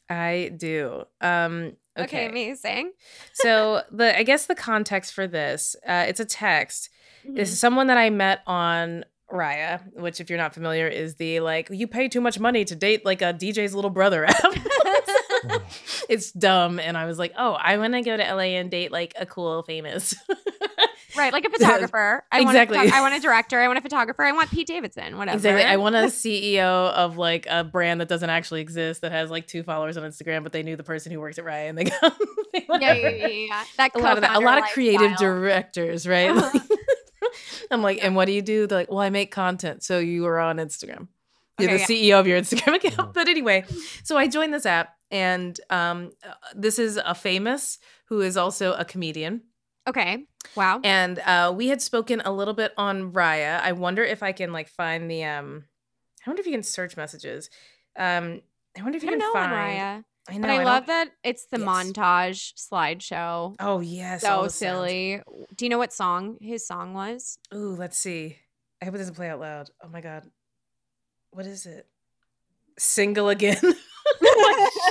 I 0.10 0.52
do. 0.56 1.04
Um. 1.22 1.74
Okay, 1.98 2.04
Okay. 2.04 2.26
amazing. 2.28 2.92
so 3.34 3.82
the 3.92 4.18
I 4.18 4.24
guess 4.24 4.46
the 4.46 4.56
context 4.56 5.14
for 5.14 5.28
this, 5.28 5.76
uh, 5.86 6.06
it's 6.08 6.20
a 6.20 6.26
text. 6.26 6.90
Mm-hmm. 7.26 7.36
This 7.36 7.52
is 7.52 7.60
someone 7.60 7.88
that 7.88 7.98
I 7.98 8.10
met 8.10 8.42
on 8.48 9.04
Raya, 9.30 9.82
which, 9.94 10.22
if 10.22 10.30
you're 10.30 10.38
not 10.38 10.54
familiar, 10.54 10.88
is 10.88 11.16
the 11.16 11.42
like 11.42 11.68
you 11.72 11.88
pay 11.88 12.08
too 12.08 12.22
much 12.22 12.40
money 12.40 12.64
to 12.66 12.76
date 12.76 13.04
like 13.04 13.22
a 13.22 13.34
DJ's 13.34 13.76
little 13.76 13.90
brother 13.90 14.26
app. 14.26 14.44
it's 16.10 16.32
dumb, 16.32 16.80
and 16.80 16.98
I 16.98 17.06
was 17.06 17.20
like, 17.20 17.34
oh, 17.38 17.54
I 17.54 17.78
want 17.78 17.94
to 17.94 18.02
go 18.02 18.16
to 18.16 18.24
LA 18.24 18.56
and 18.58 18.72
date 18.72 18.92
like 18.92 19.14
a 19.20 19.26
cool 19.26 19.64
famous. 19.64 20.16
Right, 21.18 21.34
like 21.34 21.46
a 21.46 21.50
photographer. 21.58 22.24
I 22.32 22.42
Exactly. 22.42 22.78
Want 22.78 22.88
a 22.88 22.92
photo- 22.92 22.98
I 22.98 23.02
want 23.02 23.16
a 23.16 23.20
director. 23.20 23.60
I 23.60 23.68
want 23.68 23.80
a 23.80 23.82
photographer. 23.82 24.24
I 24.24 24.32
want 24.32 24.50
Pete 24.52 24.68
Davidson. 24.68 25.18
Whatever. 25.18 25.36
exactly. 25.38 25.64
I 25.64 25.78
want 25.78 25.96
a 25.96 26.00
CEO 26.04 26.92
of 26.92 27.18
like 27.18 27.48
a 27.50 27.64
brand 27.64 28.02
that 28.02 28.08
doesn't 28.08 28.30
actually 28.30 28.62
exist 28.62 29.02
that 29.02 29.12
has 29.12 29.30
like 29.30 29.48
two 29.48 29.64
followers 29.64 29.98
on 29.98 30.04
Instagram, 30.04 30.44
but 30.44 30.52
they 30.54 30.64
knew 30.64 30.76
the 30.76 30.84
person 30.84 31.12
who 31.12 31.20
works 31.20 31.38
at 31.38 31.46
Raya 31.46 31.70
and 31.70 31.78
they 31.78 31.84
got 31.86 32.14
Yeah, 32.54 32.94
yeah, 32.94 33.10
yeah, 33.10 33.28
yeah. 33.28 33.64
That 33.78 33.96
a 33.96 34.00
lot 34.00 34.18
of 34.18 34.22
that. 34.22 34.36
A 34.36 34.40
lot 34.40 34.58
of 34.58 34.66
creative 34.70 35.02
lifestyle. 35.12 35.28
directors, 35.40 36.08
right? 36.08 36.30
Uh-huh. 36.30 36.60
I'm 37.72 37.82
like, 37.82 38.04
and 38.04 38.16
what 38.16 38.26
do 38.26 38.32
you 38.32 38.42
do? 38.42 38.68
They're 38.68 38.80
like, 38.80 38.90
well, 38.90 39.00
I 39.00 39.10
make 39.10 39.32
content. 39.32 39.84
So 39.84 40.00
you 40.00 40.26
are 40.28 40.40
on 40.40 40.58
Instagram. 40.58 41.08
You're 41.60 41.72
Okay, 41.72 41.86
the 41.86 42.10
CEO 42.12 42.20
of 42.20 42.28
your 42.28 42.40
Instagram 42.40 42.76
account. 42.76 43.14
But 43.14 43.28
anyway, 43.28 43.66
so 44.04 44.16
I 44.18 44.28
joined 44.28 44.54
this 44.54 44.66
app, 44.66 44.94
and 45.10 45.60
um, 45.70 46.12
uh, 46.24 46.34
this 46.56 46.78
is 46.80 46.98
a 47.04 47.16
famous 47.16 47.80
who 48.06 48.22
is 48.22 48.38
also 48.38 48.74
a 48.74 48.86
comedian. 48.86 49.42
Okay. 49.88 50.26
Wow. 50.56 50.82
And 50.84 51.20
uh, 51.20 51.54
we 51.56 51.70
had 51.70 51.82
spoken 51.82 52.22
a 52.26 52.32
little 52.32 52.54
bit 52.54 52.74
on 52.78 53.12
Raya. 53.14 53.62
I 53.62 53.72
wonder 53.72 54.04
if 54.04 54.22
I 54.22 54.32
can 54.34 54.52
like 54.52 54.68
find 54.70 55.10
the 55.10 55.24
um. 55.24 55.66
I 56.26 56.30
wonder 56.30 56.42
if 56.42 56.46
you 56.46 56.52
can 56.52 56.64
search 56.64 56.98
messages. 56.98 57.50
Um, 57.98 58.42
I 58.78 58.84
wonder 58.84 58.98
if 58.98 59.04
you 59.04 59.10
don't 59.10 59.20
can 59.20 59.28
know 59.30 59.34
find. 59.34 59.52
Mariah. 59.52 60.02
I 60.30 60.34
know. 60.34 60.42
But 60.42 60.50
I, 60.50 60.56
don't- 60.58 60.66
love 60.66 60.86
that 60.88 61.10
it's 61.24 61.46
the 61.46 61.58
Yes. 61.60 61.68
montage 61.68 62.54
slideshow. 62.56 63.56
Oh 63.62 63.80
yes. 63.80 64.22
so 64.22 64.28
the 64.28 64.34
sounds. 64.50 64.56
silly. 64.56 65.22
Do 65.56 65.64
you 65.66 65.70
know 65.70 65.78
what 65.78 65.94
song 65.94 66.38
his 66.42 66.68
song 66.68 66.94
was? 66.94 67.40
Ooh, 67.54 67.76
let's 67.78 67.98
see. 67.98 68.36
I 68.82 68.86
hope 68.86 68.96
it 68.96 68.98
doesn't 69.00 69.16
play 69.16 69.30
out 69.30 69.40
loud. 69.40 69.70
Oh 69.82 69.88
my 69.88 70.02
god. 70.02 70.24
What 71.32 71.46
is 71.46 71.66
it? 71.66 71.88
Single 72.78 73.30
again. 73.30 73.58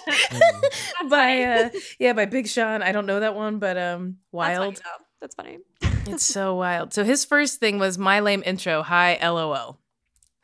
by 1.09 1.43
uh, 1.43 1.71
yeah, 1.99 2.13
by 2.13 2.27
Big 2.27 2.49
Sean. 2.49 2.83
I 2.83 2.93
don't 2.93 3.07
know 3.07 3.21
that 3.21 3.35
one, 3.35 3.59
but 3.59 3.77
um, 3.77 4.19
wild. 4.33 4.81
That's 5.21 5.35
funny. 5.35 5.59
it's 6.07 6.25
so 6.35 6.55
wild. 6.55 6.93
So 6.93 7.05
his 7.05 7.25
first 7.25 7.61
thing 7.61 7.79
was 7.79 7.99
my 7.99 8.21
lame 8.21 8.43
intro. 8.45 8.83
Hi, 8.83 9.19
lol. 9.23 9.79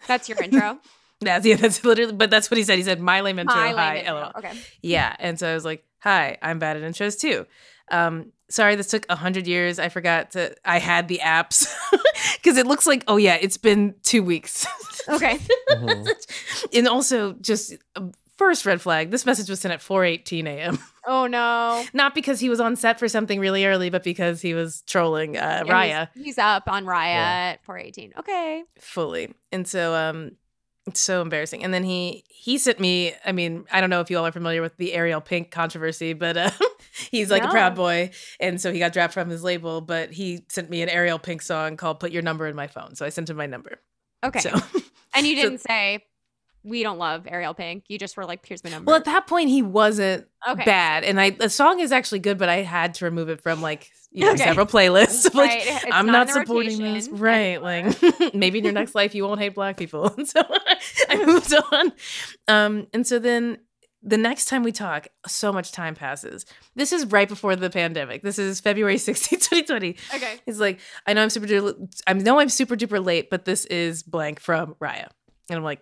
That's 0.06 0.28
your 0.28 0.42
intro. 0.42 0.78
That's 1.20 1.46
yeah. 1.46 1.56
That's 1.56 1.84
literally. 1.84 2.12
But 2.12 2.30
that's 2.30 2.50
what 2.50 2.58
he 2.58 2.64
said. 2.64 2.78
He 2.78 2.84
said 2.84 3.00
my 3.00 3.20
lame 3.20 3.38
intro. 3.38 3.54
My 3.54 3.72
hi, 3.72 3.94
lame 3.94 3.96
intro. 3.98 4.14
lol. 4.14 4.32
Okay. 4.38 4.52
Yeah, 4.82 5.14
and 5.18 5.38
so 5.38 5.50
I 5.50 5.54
was 5.54 5.64
like, 5.64 5.84
"Hi, 6.00 6.38
I'm 6.42 6.58
bad 6.58 6.76
at 6.76 6.82
intros 6.82 7.18
too." 7.20 7.46
Um, 7.90 8.32
sorry, 8.48 8.74
this 8.76 8.88
took 8.88 9.06
a 9.08 9.16
hundred 9.16 9.46
years. 9.46 9.78
I 9.78 9.88
forgot 9.88 10.32
to. 10.32 10.54
I 10.64 10.78
had 10.78 11.08
the 11.08 11.20
apps 11.22 11.72
because 12.36 12.56
it 12.56 12.66
looks 12.66 12.86
like, 12.86 13.04
oh 13.06 13.16
yeah, 13.16 13.36
it's 13.40 13.56
been 13.58 13.94
two 14.02 14.22
weeks. 14.22 14.66
Okay. 15.08 15.38
Mhm. 15.68 16.06
and 16.72 16.86
also, 16.88 17.32
just 17.34 17.74
first 18.42 18.66
red 18.66 18.80
flag. 18.80 19.10
This 19.10 19.24
message 19.24 19.48
was 19.48 19.60
sent 19.60 19.72
at 19.72 19.80
4:18 19.80 20.46
a.m. 20.46 20.78
Oh 21.04 21.26
no. 21.26 21.84
Not 21.92 22.14
because 22.14 22.38
he 22.38 22.48
was 22.48 22.60
on 22.60 22.76
set 22.76 23.00
for 23.00 23.08
something 23.08 23.40
really 23.40 23.66
early, 23.66 23.90
but 23.90 24.04
because 24.04 24.40
he 24.40 24.54
was 24.54 24.82
trolling 24.86 25.36
uh, 25.36 25.64
Yeah, 25.66 25.72
Raya 25.72 26.08
He's, 26.14 26.24
he's 26.24 26.38
up 26.38 26.68
on 26.68 26.84
Raya 26.84 27.06
Yeah. 27.14 27.50
at 27.54 27.64
418. 27.64 28.12
Okay. 28.20 28.62
fully, 28.78 29.34
and 29.50 29.66
so 29.66 29.94
um, 29.96 30.36
it's 30.86 31.00
so 31.00 31.20
embarrassing. 31.20 31.64
And 31.64 31.74
then 31.74 31.82
he 31.82 32.22
he 32.28 32.56
sent 32.56 32.78
me. 32.78 33.14
I 33.24 33.32
mean, 33.32 33.64
I 33.72 33.80
don't 33.80 33.90
know 33.90 34.00
if 34.00 34.10
you 34.10 34.18
all 34.18 34.26
are 34.26 34.32
familiar 34.32 34.62
with 34.62 34.76
the 34.76 34.92
Ariel 34.94 35.20
Pink 35.20 35.50
controversy, 35.50 36.12
but 36.12 36.36
uh, 36.36 36.50
he's 37.10 37.30
like 37.32 37.42
a 37.42 37.48
proud 37.48 37.74
boy, 37.74 38.10
and 38.38 38.60
so 38.60 38.72
he 38.72 38.78
got 38.78 38.92
dropped 38.92 39.14
from 39.14 39.28
his 39.28 39.42
label. 39.42 39.80
But 39.80 40.12
he 40.12 40.44
sent 40.50 40.70
me 40.70 40.82
an 40.82 40.88
Ariel 40.88 41.18
Pink 41.18 41.42
song 41.42 41.76
called 41.76 41.98
"Put 41.98 42.12
Your 42.12 42.22
Number 42.22 42.46
in 42.46 42.54
My 42.54 42.68
Phone," 42.68 42.94
so 42.94 43.04
I 43.04 43.08
sent 43.08 43.28
him 43.28 43.36
my 43.36 43.46
number. 43.46 43.80
Okay. 44.24 44.38
So 44.38 44.54
and 45.14 45.26
you 45.26 45.34
didn't 45.42 45.58
say 45.62 46.04
we 46.64 46.82
don't 46.82 46.98
love 46.98 47.26
Ariel 47.26 47.54
Pink. 47.54 47.84
You 47.88 47.98
just 47.98 48.16
were 48.16 48.24
like, 48.24 48.44
here's 48.46 48.62
my 48.62 48.70
number. 48.70 48.88
well, 48.90 48.96
at 48.96 49.04
that 49.06 49.26
point, 49.26 49.48
he 49.48 49.62
wasn't 49.62 50.26
okay. 50.48 50.64
bad, 50.64 51.04
and 51.04 51.20
I 51.20 51.30
the 51.30 51.48
song 51.50 51.80
is 51.80 51.92
actually 51.92 52.20
good, 52.20 52.38
but 52.38 52.48
I 52.48 52.58
had 52.62 52.94
to 52.94 53.04
remove 53.04 53.28
it 53.28 53.40
from 53.40 53.60
like 53.62 53.90
you 54.10 54.24
know 54.26 54.32
Okay. 54.32 54.44
several 54.44 54.66
playlists. 54.66 55.34
like, 55.34 55.50
Right. 55.50 55.84
I'm 55.90 56.06
not 56.06 56.28
not, 56.28 56.30
supporting 56.30 56.78
this. 56.78 57.08
Right. 57.08 57.58
anymore. 57.62 57.92
Like 58.20 58.34
maybe 58.34 58.58
in 58.58 58.64
your 58.64 58.72
next 58.74 58.94
life 58.94 59.14
you 59.14 59.24
won't 59.24 59.40
hate 59.40 59.54
black 59.54 59.76
people. 59.76 60.12
And 60.16 60.28
so 60.28 60.42
I 61.08 61.24
moved 61.24 61.54
on. 61.72 61.92
Um, 62.48 62.86
and 62.92 63.06
so 63.06 63.18
then 63.18 63.58
the 64.02 64.18
next 64.18 64.46
time 64.46 64.64
we 64.64 64.72
talk, 64.72 65.06
so 65.28 65.52
much 65.52 65.70
time 65.72 65.94
passes. 65.94 66.44
This 66.74 66.92
is 66.92 67.06
right 67.06 67.28
before 67.28 67.54
the 67.54 67.70
pandemic. 67.70 68.22
This 68.22 68.38
is 68.38 68.60
February 68.60 68.98
16, 68.98 69.38
2020. 69.38 69.96
Okay. 70.14 70.40
He's 70.44 70.58
like, 70.60 70.80
I 71.06 71.12
know 71.12 71.22
I'm 71.22 71.30
super 71.30 71.46
duper 71.46 71.88
I 72.06 72.12
know 72.14 72.40
I'm 72.40 72.48
super 72.48 72.76
duper 72.76 73.04
late, 73.04 73.30
but 73.30 73.44
this 73.44 73.64
is 73.66 74.02
blank 74.02 74.40
from 74.40 74.74
Raya. 74.82 75.08
And 75.48 75.56
I'm 75.56 75.62
like, 75.64 75.80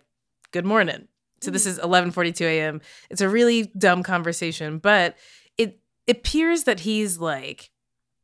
good 0.53 0.64
morning. 0.64 1.09
So 1.40 1.51
this 1.51 1.66
is 1.66 1.78
11:42 1.78 2.40
a.m. 2.42 2.80
It's 3.09 3.20
a 3.20 3.28
really 3.28 3.64
dumb 3.78 4.03
conversation, 4.03 4.78
but 4.78 5.16
it 5.57 5.78
appears 6.09 6.64
that 6.64 6.80
he's 6.80 7.18
like 7.18 7.70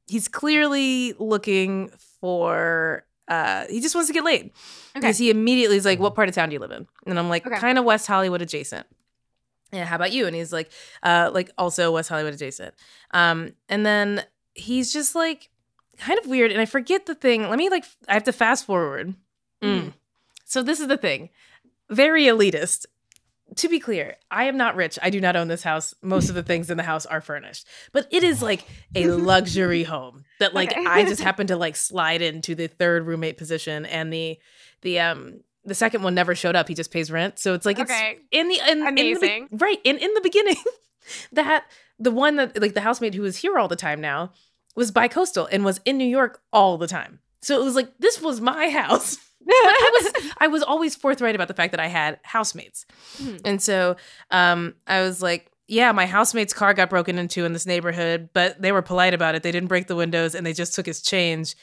he's 0.06 0.28
clearly 0.28 1.14
looking 1.18 1.90
for 2.20 3.04
uh 3.28 3.64
he 3.68 3.80
just 3.80 3.94
wants 3.94 4.08
to 4.08 4.14
get 4.14 4.24
laid. 4.24 4.42
Okay. 4.44 4.52
Because 4.94 5.18
he 5.18 5.30
immediately 5.30 5.76
is 5.76 5.84
like, 5.84 5.98
What 5.98 6.14
part 6.14 6.28
of 6.28 6.34
town 6.34 6.48
do 6.48 6.54
you 6.54 6.60
live 6.60 6.70
in? 6.72 6.86
And 7.06 7.18
I'm 7.18 7.28
like, 7.28 7.46
Okay. 7.46 7.56
kind 7.58 7.78
of 7.78 7.84
West 7.84 8.06
Hollywood 8.06 8.42
adjacent. 8.42 8.86
Yeah, 9.72 9.84
how 9.84 9.96
about 9.96 10.12
you? 10.12 10.26
And 10.26 10.36
he's 10.36 10.52
like, 10.52 10.70
uh, 11.02 11.30
like 11.34 11.50
also 11.58 11.90
West 11.92 12.08
Hollywood 12.08 12.34
adjacent. 12.34 12.72
Um, 13.10 13.52
and 13.68 13.84
then 13.84 14.22
he's 14.54 14.92
just 14.92 15.14
like 15.16 15.50
kind 15.98 16.18
of 16.20 16.26
weird. 16.26 16.52
And 16.52 16.60
I 16.60 16.66
forget 16.66 17.06
the 17.06 17.14
thing. 17.16 17.48
Let 17.48 17.58
me 17.58 17.68
like 17.68 17.84
I 18.08 18.14
have 18.14 18.24
to 18.24 18.32
fast 18.32 18.64
forward. 18.66 19.14
Mm. 19.62 19.80
Mhm. 19.86 19.92
So 20.44 20.62
this 20.62 20.78
is 20.80 20.86
the 20.86 20.96
thing. 20.96 21.30
Very 21.91 22.24
elitist. 22.24 22.87
To 23.57 23.68
be 23.68 23.78
clear, 23.78 24.16
I 24.28 24.45
am 24.45 24.57
not 24.57 24.74
rich. 24.74 24.99
I 25.01 25.09
do 25.11 25.20
not 25.20 25.37
own 25.37 25.47
this 25.47 25.62
house. 25.62 25.95
Most 26.03 26.28
of 26.28 26.34
the 26.34 26.43
things 26.43 26.68
in 26.68 26.76
the 26.76 26.82
house 26.82 27.07
are 27.07 27.20
furnished. 27.20 27.66
But 27.93 28.09
it 28.11 28.24
is 28.24 28.43
like 28.43 28.64
a 28.97 29.07
luxury 29.07 29.84
home 29.84 30.24
that 30.41 30.53
like 30.53 30.72
Okay. 30.72 30.84
I 30.84 31.05
just 31.05 31.22
happen 31.22 31.47
to 31.47 31.57
like 31.57 31.76
slide 31.76 32.22
into 32.22 32.57
the 32.57 32.66
third 32.66 33.07
roommate 33.07 33.37
position 33.39 33.87
and 33.87 34.12
the 34.12 34.39
the 34.82 34.99
um 34.99 35.41
the 35.64 35.74
second 35.76 36.03
one 36.03 36.14
never 36.14 36.34
showed 36.34 36.57
up. 36.57 36.66
He 36.66 36.74
just 36.74 36.91
pays 36.91 37.11
rent. 37.11 37.39
So 37.39 37.55
it's 37.55 37.64
like 37.64 37.78
it's 37.78 37.91
in 38.32 38.49
the 38.49 38.59
in, 38.68 38.78
in 38.78 38.80
the 38.80 38.89
Amazing. 38.89 39.49
right 39.53 39.80
in 39.84 39.97
in 39.99 40.12
the 40.14 40.20
beginning 40.20 40.57
that 41.32 41.64
the 42.01 42.11
one 42.11 42.37
that 42.37 42.61
like 42.61 42.74
the 42.74 42.80
housemate 42.80 43.14
who 43.14 43.22
was 43.22 43.37
here 43.37 43.59
all 43.59 43.68
the 43.68 43.76
time 43.76 44.01
now 44.01 44.32
was 44.74 44.91
bi-coastal 44.91 45.49
and 45.53 45.64
was 45.64 45.80
in 45.84 45.97
New 45.99 46.05
York 46.05 46.43
all 46.53 46.76
the 46.78 46.89
time. 46.89 47.20
So 47.43 47.61
it 47.61 47.64
was 47.64 47.76
like 47.76 47.97
this 48.01 48.20
was 48.20 48.41
my 48.41 48.68
house. 48.82 49.18
I 49.49 49.91
I 50.39 50.47
was 50.49 50.62
always 50.62 50.95
forthright 50.95 51.34
about 51.34 51.49
the 51.49 51.55
fact 51.55 51.70
that 51.72 51.80
I 51.80 51.87
had 51.89 52.18
housemates. 52.22 52.87
Mhm. 53.18 53.41
And 53.45 53.62
so 53.62 53.97
um 54.30 54.74
I 54.87 55.01
was 55.03 55.22
like 55.22 55.51
yeah, 55.68 55.91
my 55.91 56.07
housemate's 56.07 56.53
car 56.53 56.74
got 56.74 56.89
broken 56.89 57.18
into 57.18 57.45
in 57.45 57.53
this 57.53 57.66
neighborhood, 57.66 58.28
but 58.32 58.62
they 58.62 58.70
were 58.70 58.82
polite 58.82 59.14
about 59.14 59.34
it. 59.34 59.43
They 59.43 59.51
didn't 59.51 59.68
break 59.68 59.89
the 59.89 59.97
windows 59.97 60.37
and 60.37 60.47
they 60.47 60.53
just 60.53 60.76
took 60.76 60.87
his 60.87 61.03
change. 61.03 61.57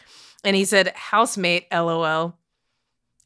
And 0.43 0.57
he 0.57 0.65
said, 0.65 0.89
housemate, 0.93 1.67
lol. 1.71 2.35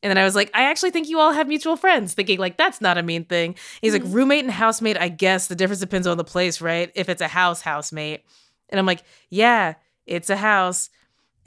And 0.04 0.12
then 0.12 0.20
I 0.20 0.24
was 0.24 0.36
like, 0.36 0.52
I 0.54 0.66
actually 0.70 0.92
think 0.92 1.10
you 1.10 1.18
all 1.20 1.32
have 1.32 1.48
mutual 1.48 1.78
friends, 1.78 2.14
thinking 2.14 2.38
like 2.38 2.58
that's 2.58 2.80
not 2.80 3.00
a 3.00 3.02
mean 3.02 3.26
thing. 3.26 3.56
He's 3.82 3.96
Mhm. 3.96 4.04
like, 4.04 4.14
roommate 4.14 4.44
and 4.44 4.54
housemate, 4.54 4.98
I 4.98 5.10
guess 5.10 5.48
the 5.48 5.56
difference 5.56 5.80
depends 5.80 6.06
on 6.06 6.18
the 6.18 6.24
place, 6.24 6.62
right? 6.62 6.92
If 6.94 7.10
it's 7.10 7.22
a 7.24 7.28
house, 7.28 7.62
housemate. 7.62 8.24
And 8.70 8.80
I'm 8.80 8.86
like, 8.86 9.02
yeah, 9.32 9.74
it's 10.06 10.30
a 10.30 10.38
house. 10.38 10.92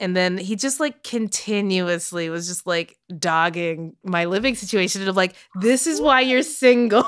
And 0.01 0.15
then 0.17 0.37
he 0.37 0.55
just 0.57 0.79
like 0.79 1.03
continuously 1.03 2.29
was 2.29 2.47
just 2.47 2.65
like 2.67 2.97
dogging 3.17 3.95
my 4.03 4.25
living 4.25 4.55
situation 4.55 5.07
of 5.07 5.15
like, 5.15 5.35
this 5.61 5.87
is 5.87 6.01
why 6.01 6.21
you're 6.21 6.41
single. 6.43 7.03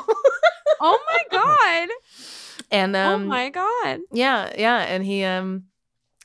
oh 0.79 0.99
my 1.07 1.23
god. 1.31 1.89
and 2.71 2.95
um 2.95 3.23
oh 3.23 3.25
my 3.25 3.49
god. 3.49 3.99
yeah, 4.11 4.53
yeah. 4.57 4.77
And 4.83 5.03
he 5.03 5.23
um 5.23 5.63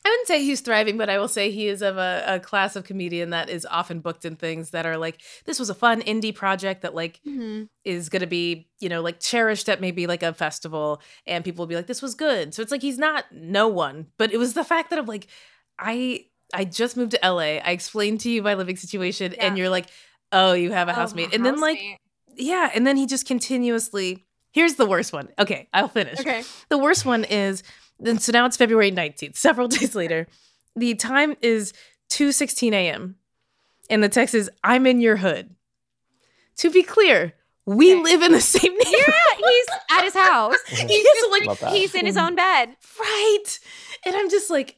I 0.05 0.11
wouldn't 0.11 0.29
say 0.29 0.43
he's 0.45 0.61
thriving, 0.61 0.97
but 0.97 1.11
I 1.11 1.19
will 1.19 1.29
say 1.29 1.51
he 1.51 1.67
is 1.69 1.83
of 1.83 1.97
a, 1.99 2.23
a 2.27 2.41
class 2.41 2.77
of 2.77 2.85
comedian 2.85 3.31
that 3.31 3.51
is 3.51 3.67
often 3.69 4.01
booked 4.01 4.25
in 4.25 4.37
things 4.37 4.71
that 4.71 4.87
are 4.87 4.97
like, 4.97 5.21
this 5.45 5.59
was 5.59 5.71
a 5.71 5.75
fun 5.75 6.01
indie 6.03 6.35
project 6.35 6.83
that 6.83 6.95
like 6.95 7.21
Mhm. 7.27 7.69
is 7.85 8.09
gonna 8.09 8.27
be, 8.29 8.69
you 8.79 8.89
know, 8.89 9.01
like 9.03 9.21
cherished 9.21 9.69
at 9.69 9.81
maybe 9.81 10.07
like 10.07 10.23
a 10.23 10.33
festival 10.33 11.03
and 11.27 11.45
people 11.45 11.63
will 11.63 11.67
be 11.69 11.75
like, 11.77 11.89
this 11.89 12.01
was 12.03 12.15
good. 12.15 12.55
So 12.55 12.63
it's 12.63 12.71
like 12.71 12.81
he's 12.83 12.99
not 12.99 13.25
no 13.33 13.69
one. 13.69 14.07
But 14.19 14.33
it 14.33 14.39
was 14.39 14.53
the 14.55 14.65
fact 14.65 14.91
that 14.91 14.99
I'm 14.99 15.07
like, 15.07 15.27
I 15.79 16.27
I 16.55 16.65
just 16.65 16.97
moved 16.97 17.13
to 17.13 17.21
LA. 17.23 17.59
I 17.63 17.71
explained 17.73 18.21
to 18.21 18.31
you 18.31 18.43
my 18.43 18.55
living 18.55 18.77
situation, 18.77 19.35
Yeah. 19.37 19.47
and 19.47 19.59
you're 19.59 19.69
like, 19.69 19.87
oh, 20.33 20.53
you 20.55 20.73
have 20.73 20.89
a 20.89 20.93
Oh, 20.93 20.95
housemate. 20.95 21.35
And 21.35 21.45
then 21.45 21.61
like, 21.61 21.79
yeah, 22.37 22.71
and 22.75 22.87
then 22.87 22.97
he 22.97 23.07
just 23.07 23.27
continuously 23.27 24.25
here's 24.53 24.75
the 24.75 24.87
worst 24.87 25.13
one. 25.13 25.29
Okay, 25.39 25.69
I'll 25.75 25.89
finish. 25.89 26.19
Okay. 26.21 26.43
The 26.69 26.79
worst 26.79 27.05
one 27.05 27.25
is 27.25 27.63
then 28.01 28.19
so 28.19 28.33
now 28.33 28.47
it's 28.47 28.57
February 28.57 28.91
19th, 28.91 29.37
several 29.49 29.69
days 29.69 29.95
later. 29.95 30.27
The 30.77 30.95
time 30.95 31.37
is 31.43 31.73
2:16 32.11 32.73
a.m. 32.73 33.17
And 33.91 34.03
the 34.03 34.09
text 34.09 34.35
is 34.35 34.51
I'm 34.65 34.87
in 34.87 35.01
your 35.01 35.17
hood. 35.17 35.55
To 36.59 36.71
be 36.71 36.83
clear, 36.83 37.35
we 37.67 37.93
Okay. 37.93 38.03
live 38.03 38.23
in 38.23 38.33
the 38.33 38.41
same 38.41 38.73
neighborhood. 38.73 39.05
Yeah, 39.39 39.47
he's 39.49 39.67
at 39.91 40.05
his 40.05 40.15
house. 40.15 40.57
He's 40.69 41.05
just 41.05 41.31
like 41.31 41.73
He's 41.73 41.95
in 41.95 42.07
his 42.07 42.17
mm. 42.17 42.27
own 42.27 42.35
bed. 42.35 42.77
right. 42.99 43.45
And 44.05 44.17
I'm 44.17 44.29
just 44.31 44.51
like 44.51 44.78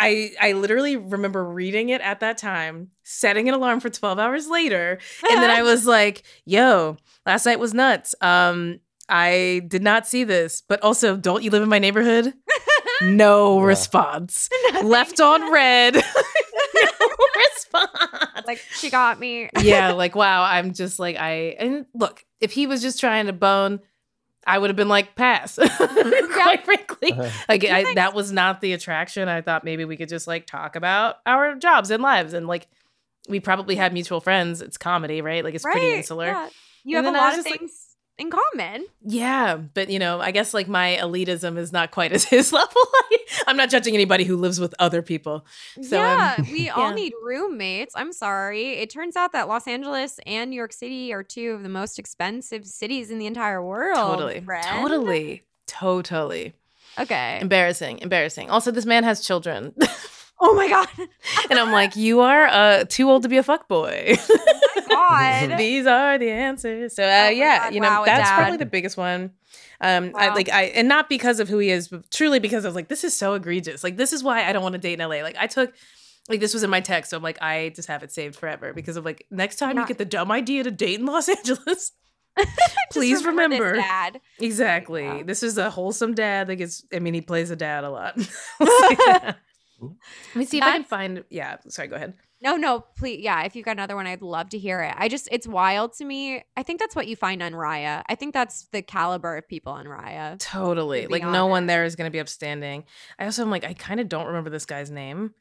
I 0.00 0.32
I 0.40 0.52
literally 0.52 0.96
remember 0.96 1.44
reading 1.44 1.90
it 1.90 2.00
at 2.00 2.20
that 2.20 2.38
time, 2.38 2.88
setting 3.04 3.48
an 3.48 3.54
alarm 3.54 3.80
for 3.80 3.90
12 3.90 4.18
hours 4.18 4.48
later, 4.48 4.98
and 5.30 5.42
then 5.42 5.50
I 5.50 5.62
was 5.70 5.86
like, 5.86 6.22
"Yo, 6.46 6.96
last 7.26 7.46
night 7.46 7.58
was 7.60 7.74
nuts. 7.74 8.14
Um 8.20 8.80
I 9.08 9.62
did 9.68 9.82
not 9.82 10.06
see 10.06 10.24
this, 10.24 10.62
but 10.68 10.80
also 10.82 11.16
don't 11.16 11.42
you 11.42 11.50
live 11.50 11.62
in 11.62 11.68
my 11.68 11.78
neighborhood?" 11.78 12.32
No 13.02 13.58
Yeah. 13.60 13.64
response. 13.66 14.50
Left 14.82 15.20
on 15.20 15.50
red. 15.50 15.94
no 16.74 17.08
response. 17.48 17.90
like 18.46 18.58
she 18.74 18.90
got 18.90 19.18
me. 19.18 19.48
yeah, 19.62 19.92
like 19.92 20.14
wow, 20.14 20.42
I'm 20.42 20.74
just 20.74 20.98
like 20.98 21.16
I 21.16 21.56
and 21.58 21.86
look, 21.94 22.22
if 22.42 22.52
he 22.52 22.66
was 22.66 22.82
just 22.82 23.00
trying 23.00 23.24
to 23.26 23.32
bone, 23.32 23.80
I 24.46 24.58
would 24.58 24.70
have 24.70 24.76
been 24.76 24.88
like 24.88 25.14
pass. 25.14 25.56
Quite 25.76 26.64
frankly. 26.64 27.12
Uh-huh. 27.12 27.30
Like 27.48 27.64
I, 27.64 27.94
that 27.94 28.14
was 28.14 28.32
not 28.32 28.60
the 28.60 28.72
attraction. 28.72 29.28
I 29.28 29.42
thought 29.42 29.64
maybe 29.64 29.84
we 29.84 29.96
could 29.96 30.08
just 30.08 30.26
like 30.26 30.46
talk 30.46 30.76
about 30.76 31.16
our 31.26 31.54
jobs 31.56 31.90
and 31.90 32.02
lives 32.02 32.32
and 32.32 32.46
like 32.46 32.66
we 33.28 33.38
probably 33.38 33.76
had 33.76 33.92
mutual 33.92 34.20
friends. 34.20 34.62
It's 34.62 34.78
comedy, 34.78 35.20
right? 35.20 35.44
Like 35.44 35.54
it's 35.54 35.64
pretty 35.64 35.92
insular. 35.92 36.26
Yeah. 36.26 36.48
You 36.84 36.96
And 36.98 37.06
have 37.06 37.14
a 37.14 37.18
lot 37.18 37.30
of 37.32 37.36
just 37.36 37.50
like- 37.50 37.60
things 37.60 37.86
in 38.20 38.30
common. 38.30 38.86
Yeah, 39.02 39.56
but 39.56 39.90
you 39.90 39.98
know, 39.98 40.20
I 40.20 40.30
guess 40.30 40.52
like 40.54 40.68
my 40.68 40.98
elitism 41.00 41.56
is 41.58 41.72
not 41.72 41.90
quite 41.90 42.12
as 42.18 42.24
his 42.24 42.52
level. 42.52 42.82
I'm 43.46 43.56
not 43.56 43.70
judging 43.70 43.94
anybody 43.94 44.24
who 44.24 44.36
lives 44.36 44.60
with 44.60 44.74
other 44.78 45.02
people. 45.02 45.46
So, 45.82 45.98
um, 45.98 46.02
yeah, 46.02 46.36
we 46.52 46.68
all 46.70 46.92
need 46.92 47.12
roommates. 47.22 47.94
I'm 47.96 48.12
sorry. 48.12 48.72
It 48.74 48.90
turns 48.90 49.16
out 49.16 49.32
that 49.32 49.48
Los 49.48 49.66
Angeles 49.66 50.18
and 50.26 50.50
New 50.50 50.56
York 50.56 50.72
City 50.72 51.12
are 51.12 51.22
two 51.22 51.50
of 51.52 51.62
the 51.62 51.68
most 51.68 51.98
expensive 51.98 52.66
cities 52.66 53.10
in 53.10 53.18
the 53.18 53.26
entire 53.26 53.64
world. 53.64 53.96
totally, 53.96 54.40
friend. 54.40 54.64
totally, 54.66 55.42
totally 55.66 56.54
Okay. 56.98 57.38
embarrassing, 57.40 58.00
embarrassing. 58.00 58.50
Also, 58.50 58.70
this 58.70 58.84
man 58.84 59.04
has 59.04 59.20
children, 59.24 59.74
Oh 60.40 60.54
my 60.54 60.68
god. 60.68 60.88
and 61.50 61.58
I'm 61.58 61.70
like, 61.72 61.96
you 61.96 62.20
are 62.20 62.46
uh 62.46 62.84
too 62.88 63.10
old 63.10 63.22
to 63.24 63.28
be 63.28 63.36
a 63.36 63.42
fuck 63.42 63.68
boy. 63.68 64.16
Oh 64.16 64.86
God. 64.88 65.58
These 65.58 65.86
are 65.86 66.18
the 66.18 66.30
answers. 66.30 66.94
So 66.96 67.04
uh, 67.04 67.26
Oh 67.26 67.28
yeah, 67.30 67.58
God, 67.64 67.74
you 67.74 67.80
know 67.80 67.88
wow, 67.88 68.04
that's 68.04 68.28
Dad. 68.30 68.36
probably 68.36 68.56
the 68.56 68.66
biggest 68.66 68.96
one. 68.96 69.32
Um, 69.82 70.12
I 70.14 70.34
like 70.34 70.48
I 70.50 70.64
and 70.64 70.88
not 70.88 71.08
because 71.08 71.40
of 71.40 71.48
who 71.48 71.58
he 71.58 71.70
is, 71.70 71.88
but 71.88 72.10
truly 72.10 72.38
because 72.38 72.64
I 72.64 72.68
was 72.68 72.74
like, 72.74 72.88
this 72.88 73.04
is 73.04 73.16
so 73.16 73.34
egregious. 73.34 73.82
Like 73.84 73.96
this 73.96 74.12
is 74.12 74.22
why 74.22 74.44
I 74.48 74.52
don't 74.52 74.62
want 74.62 74.74
to 74.74 74.78
date 74.78 75.00
in 75.00 75.08
LA. 75.08 75.16
Like 75.22 75.36
I 75.38 75.46
took. 75.46 75.72
Like 76.28 76.38
this 76.38 76.54
was 76.54 76.62
in 76.62 76.70
my 76.70 76.80
text, 76.80 77.10
so 77.10 77.16
I'm 77.16 77.24
like, 77.24 77.42
I 77.42 77.70
just 77.74 77.88
have 77.88 78.04
it 78.04 78.12
saved 78.12 78.36
forever 78.36 78.72
because 78.72 78.96
of 78.96 79.04
like 79.04 79.26
next 79.32 79.56
time 79.56 79.76
you 79.76 79.84
get 79.86 79.98
the 79.98 80.04
dumb 80.04 80.30
idea 80.30 80.62
to 80.62 80.70
date 80.70 81.00
in 81.00 81.06
Los 81.06 81.28
Angeles, 81.38 81.90
please 82.92 83.24
remember 83.24 83.56
remember. 83.56 83.76
Dad. 83.80 84.20
Exactly. 84.38 85.02
Yeah. 85.02 85.22
This 85.24 85.42
is 85.42 85.58
a 85.58 85.70
wholesome 85.70 86.14
dad 86.14 86.46
that 86.46 86.56
gets 86.56 86.84
I 86.94 87.00
mean 87.00 87.14
he 87.14 87.20
plays 87.20 87.50
a 87.50 87.56
dad 87.56 87.82
a 87.82 87.90
lot. 87.90 88.16
Let 89.80 90.36
me 90.36 90.44
see 90.44 90.58
if 90.58 90.64
I 90.64 90.72
can 90.72 90.84
find 90.84 91.24
yeah, 91.30 91.56
sorry, 91.68 91.88
go 91.88 91.96
ahead. 91.96 92.14
No, 92.42 92.56
no, 92.56 92.80
please. 92.96 93.20
Yeah, 93.20 93.42
if 93.42 93.54
you've 93.54 93.66
got 93.66 93.72
another 93.72 93.94
one, 93.94 94.06
I'd 94.06 94.22
love 94.22 94.48
to 94.50 94.58
hear 94.58 94.80
it. 94.80 94.94
I 94.96 95.08
just, 95.08 95.28
it's 95.30 95.46
wild 95.46 95.92
to 95.98 96.06
me. 96.06 96.42
I 96.56 96.62
think 96.62 96.80
that's 96.80 96.96
what 96.96 97.06
you 97.06 97.14
find 97.14 97.42
on 97.42 97.52
Raya. 97.52 98.02
I 98.08 98.14
think 98.14 98.32
that's 98.32 98.64
the 98.72 98.80
caliber 98.80 99.36
of 99.36 99.46
people 99.46 99.72
on 99.74 99.84
Raya. 99.84 100.38
Totally. 100.38 101.02
to 101.02 101.10
Like 101.10 101.22
no 101.22 101.46
one 101.46 101.66
there 101.66 101.84
is 101.84 101.96
gonna 101.96 102.10
be 102.10 102.18
upstanding. 102.20 102.84
I 103.18 103.26
also 103.26 103.42
am 103.42 103.50
like, 103.50 103.64
I 103.64 103.74
kind 103.74 104.00
of 104.00 104.08
don't 104.08 104.26
remember 104.26 104.48
this 104.48 104.64
guy's 104.64 104.90
name. 104.90 105.34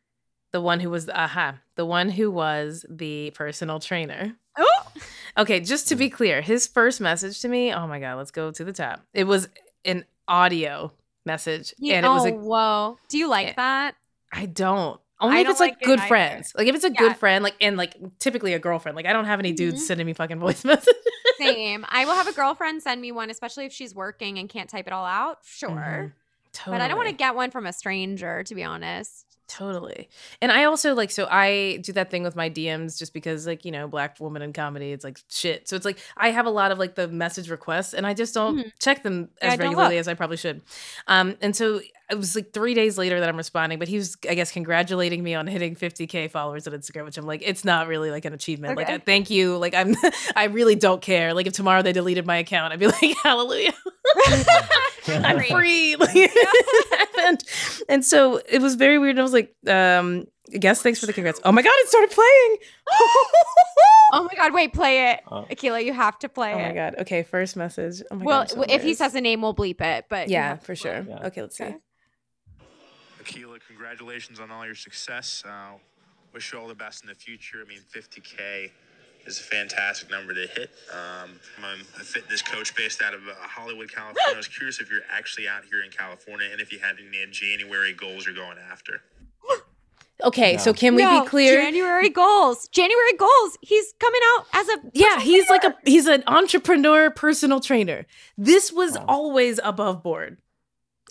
The 0.51 0.59
one 0.59 0.79
who 0.81 0.89
was 0.89 1.07
aha, 1.09 1.59
the 1.75 1.85
one 1.85 2.09
who 2.09 2.31
was 2.31 2.85
the 2.89 3.31
personal 3.31 3.79
trainer. 3.79 4.35
Oh, 4.57 4.83
Okay, 5.37 5.61
just 5.61 5.87
to 5.87 5.95
be 5.95 6.09
clear, 6.09 6.41
his 6.41 6.67
first 6.67 6.99
message 6.99 7.39
to 7.41 7.47
me, 7.47 7.71
oh 7.73 7.87
my 7.87 7.99
god, 7.99 8.15
let's 8.15 8.31
go 8.31 8.51
to 8.51 8.63
the 8.65 8.73
top. 8.73 9.05
It 9.13 9.25
was 9.25 9.47
an 9.85 10.03
audio 10.27 10.91
message. 11.25 11.73
and 11.81 12.05
it 12.05 12.09
was 12.09 12.25
oh, 12.25 12.29
a 12.29 12.31
whoa. 12.33 12.97
Do 13.07 13.17
you 13.17 13.29
like 13.29 13.47
Yeah. 13.47 13.53
that? 13.55 13.95
I 14.31 14.45
don't. 14.45 14.99
Only 15.21 15.37
I 15.37 15.41
if 15.41 15.49
it's 15.49 15.59
like 15.59 15.71
like 15.73 15.81
good 15.81 15.99
either. 15.99 16.07
friends. 16.07 16.53
Like 16.55 16.67
if 16.67 16.75
it's 16.75 16.85
a 16.85 16.89
Yeah. 16.91 16.99
good 16.99 17.17
friend, 17.17 17.43
like 17.43 17.55
and 17.59 17.75
like 17.77 17.95
typically 18.19 18.53
a 18.53 18.59
girlfriend. 18.59 18.95
Like 18.95 19.05
I 19.05 19.11
don't 19.13 19.25
have 19.25 19.39
any 19.39 19.51
dudes 19.51 19.81
Mhm. 19.81 19.85
sending 19.87 20.05
me 20.05 20.13
fucking 20.13 20.39
voice 20.39 20.63
messages. 20.65 20.93
Same. 21.37 21.85
I 21.89 22.05
will 22.05 22.13
have 22.13 22.27
a 22.27 22.33
girlfriend 22.33 22.81
send 22.83 23.01
me 23.01 23.11
one, 23.11 23.29
especially 23.29 23.65
if 23.65 23.73
she's 23.73 23.93
working 23.93 24.37
and 24.39 24.47
can't 24.47 24.69
type 24.69 24.87
it 24.87 24.93
all 24.93 25.05
out. 25.05 25.39
Sure. 25.45 25.69
Mhm. 25.69 26.13
Totally. 26.53 26.75
But 26.77 26.81
I 26.83 26.87
don't 26.87 26.97
want 26.97 27.09
to 27.09 27.15
get 27.15 27.35
one 27.35 27.51
from 27.51 27.65
a 27.65 27.73
stranger, 27.73 28.43
to 28.43 28.55
be 28.55 28.63
honest. 28.63 29.25
Totally. 29.47 30.09
And 30.41 30.51
I 30.51 30.65
also 30.65 30.93
like 30.93 31.09
so 31.11 31.27
I 31.29 31.79
do 31.81 31.91
that 31.93 32.11
thing 32.11 32.23
with 32.23 32.35
my 32.35 32.49
DMs 32.49 32.97
just 32.99 33.13
because 33.13 33.45
like, 33.47 33.65
you 33.65 33.71
know, 33.71 33.87
black 33.87 34.19
woman 34.19 34.41
in 34.41 34.53
comedy, 34.53 34.91
it's 34.91 35.03
like 35.03 35.19
shit. 35.27 35.67
So 35.67 35.75
it's 35.75 35.85
like 35.85 35.97
I 36.15 36.29
have 36.31 36.45
a 36.45 36.49
lot 36.51 36.71
of 36.71 36.77
like 36.79 36.95
the 36.95 37.07
message 37.07 37.49
requests 37.49 37.93
and 37.93 38.05
I 38.05 38.13
just 38.13 38.33
don't 38.33 38.59
Mhm. 38.59 38.71
check 38.79 39.01
them 39.03 39.29
as 39.41 39.57
don't 39.57 39.67
regularly 39.67 39.97
as 39.97 40.07
I 40.07 40.13
probably 40.13 40.37
should. 40.37 40.61
Um 41.07 41.35
and 41.41 41.55
so 41.55 41.81
it 42.09 42.17
was 42.17 42.35
like 42.35 42.53
3 42.53 42.73
days 42.73 42.97
later 42.97 43.19
that 43.19 43.29
I'm 43.29 43.37
responding, 43.37 43.79
but 43.79 43.87
he 43.87 43.97
was 43.97 44.17
I 44.29 44.35
guess 44.35 44.51
congratulating 44.51 45.23
me 45.23 45.35
on 45.35 45.47
hitting 45.47 45.75
50k 45.75 46.31
followers 46.31 46.67
on 46.67 46.73
Instagram, 46.73 47.05
which 47.05 47.17
I'm 47.17 47.25
like 47.25 47.41
it's 47.45 47.63
not 47.63 47.87
really 47.87 48.11
like 48.11 48.25
an 48.25 48.33
achievement. 48.33 48.77
Like 48.77 48.87
Okay. 48.87 48.95
I, 48.95 48.99
thank 48.99 49.29
you. 49.29 49.57
Like 49.57 49.73
I'm 49.73 49.95
I 50.35 50.45
really 50.45 50.75
don't 50.75 51.01
care. 51.01 51.33
Like 51.33 51.47
if 51.47 51.53
tomorrow 51.53 51.81
they 51.81 51.93
deleted 51.93 52.25
my 52.25 52.37
account, 52.37 52.73
I'd 52.73 52.79
be 52.79 52.87
like 52.87 53.15
hallelujah. 53.23 53.73
I'm 55.07 55.39
free. 55.43 55.95
Like, 55.95 56.11
it. 56.15 57.85
And 57.89 58.05
so 58.05 58.41
it 58.47 58.61
was 58.61 58.75
very 58.75 58.99
weird. 58.99 59.11
And 59.11 59.19
I 59.19 59.23
was 59.23 59.33
like, 59.33 59.55
um, 59.67 60.25
I 60.53 60.57
guess 60.57 60.81
thanks 60.81 60.99
for 60.99 61.05
the 61.05 61.13
congrats. 61.13 61.39
Oh 61.43 61.51
my 61.51 61.61
God, 61.61 61.73
it 61.75 61.89
started 61.89 62.11
playing. 62.11 62.57
Oh 64.11 64.23
my 64.23 64.33
God, 64.35 64.53
wait, 64.53 64.73
play 64.73 65.11
it. 65.11 65.21
Oh. 65.31 65.45
Akilah, 65.49 65.83
you 65.83 65.93
have 65.93 66.17
to 66.19 66.29
play 66.29 66.53
Oh 66.53 66.57
my 66.57 66.73
God. 66.73 66.95
Okay, 66.99 67.23
first 67.23 67.55
message. 67.55 68.01
Oh 68.09 68.15
my 68.15 68.25
well, 68.25 68.41
God. 68.41 68.49
So 68.49 68.61
if 68.63 68.81
he 68.81 68.95
says 68.95 69.13
a 69.15 69.21
name, 69.21 69.41
we'll 69.41 69.53
bleep 69.53 69.81
it. 69.81 70.05
But 70.09 70.29
yeah, 70.29 70.57
for 70.57 70.75
sure. 70.75 71.05
Yeah. 71.07 71.27
Okay, 71.27 71.41
let's 71.41 71.57
see. 71.57 71.65
Okay. 71.65 71.77
Akilah, 73.79 73.89
congratulations 73.89 74.39
on 74.39 74.51
all 74.51 74.65
your 74.65 74.75
success. 74.75 75.43
Uh, 75.47 75.73
wish 76.33 76.51
you 76.53 76.59
all 76.59 76.67
the 76.67 76.75
best 76.75 77.03
in 77.03 77.09
the 77.09 77.15
future. 77.15 77.63
I 77.65 77.67
mean, 77.67 77.79
50K 77.93 78.69
is 79.25 79.39
a 79.39 79.43
fantastic 79.43 80.09
number 80.09 80.33
to 80.33 80.47
hit. 80.47 80.71
Um, 80.91 81.31
I'm 81.63 81.81
a 81.99 82.03
fitness 82.03 82.41
coach 82.41 82.75
based 82.75 83.01
out 83.01 83.13
of 83.13 83.21
uh, 83.27 83.33
Hollywood, 83.37 83.89
California. 83.91 84.33
I 84.33 84.37
was 84.37 84.47
curious 84.47 84.79
if 84.79 84.89
you're 84.89 85.01
actually 85.11 85.47
out 85.47 85.63
here 85.69 85.83
in 85.83 85.91
California 85.91 86.47
and 86.51 86.61
if 86.61 86.71
you 86.71 86.79
had 86.79 86.95
any 86.99 87.31
January 87.31 87.93
goals 87.93 88.25
you're 88.25 88.35
going 88.35 88.57
after. 88.71 89.01
Okay, 90.21 90.57
so 90.57 90.73
can 90.73 90.95
we 90.95 91.03
No, 91.03 91.21
be 91.23 91.29
clear? 91.29 91.61
January 91.61 92.09
goals. 92.09 92.67
January 92.67 93.13
goals. 93.13 93.57
He's 93.61 93.93
coming 94.01 94.19
out 94.35 94.45
as 94.53 94.67
a 94.67 94.77
yeah, 94.91 95.21
he's 95.21 95.49
like 95.49 95.63
a 95.63 95.73
he's 95.85 96.07
an 96.07 96.25
entrepreneur, 96.27 97.09
personal 97.09 97.61
trainer. 97.61 98.05
This 98.37 98.69
was 98.69 98.97
Wow. 98.97 99.05
always 99.07 99.61
above 99.63 100.03
board. 100.03 100.37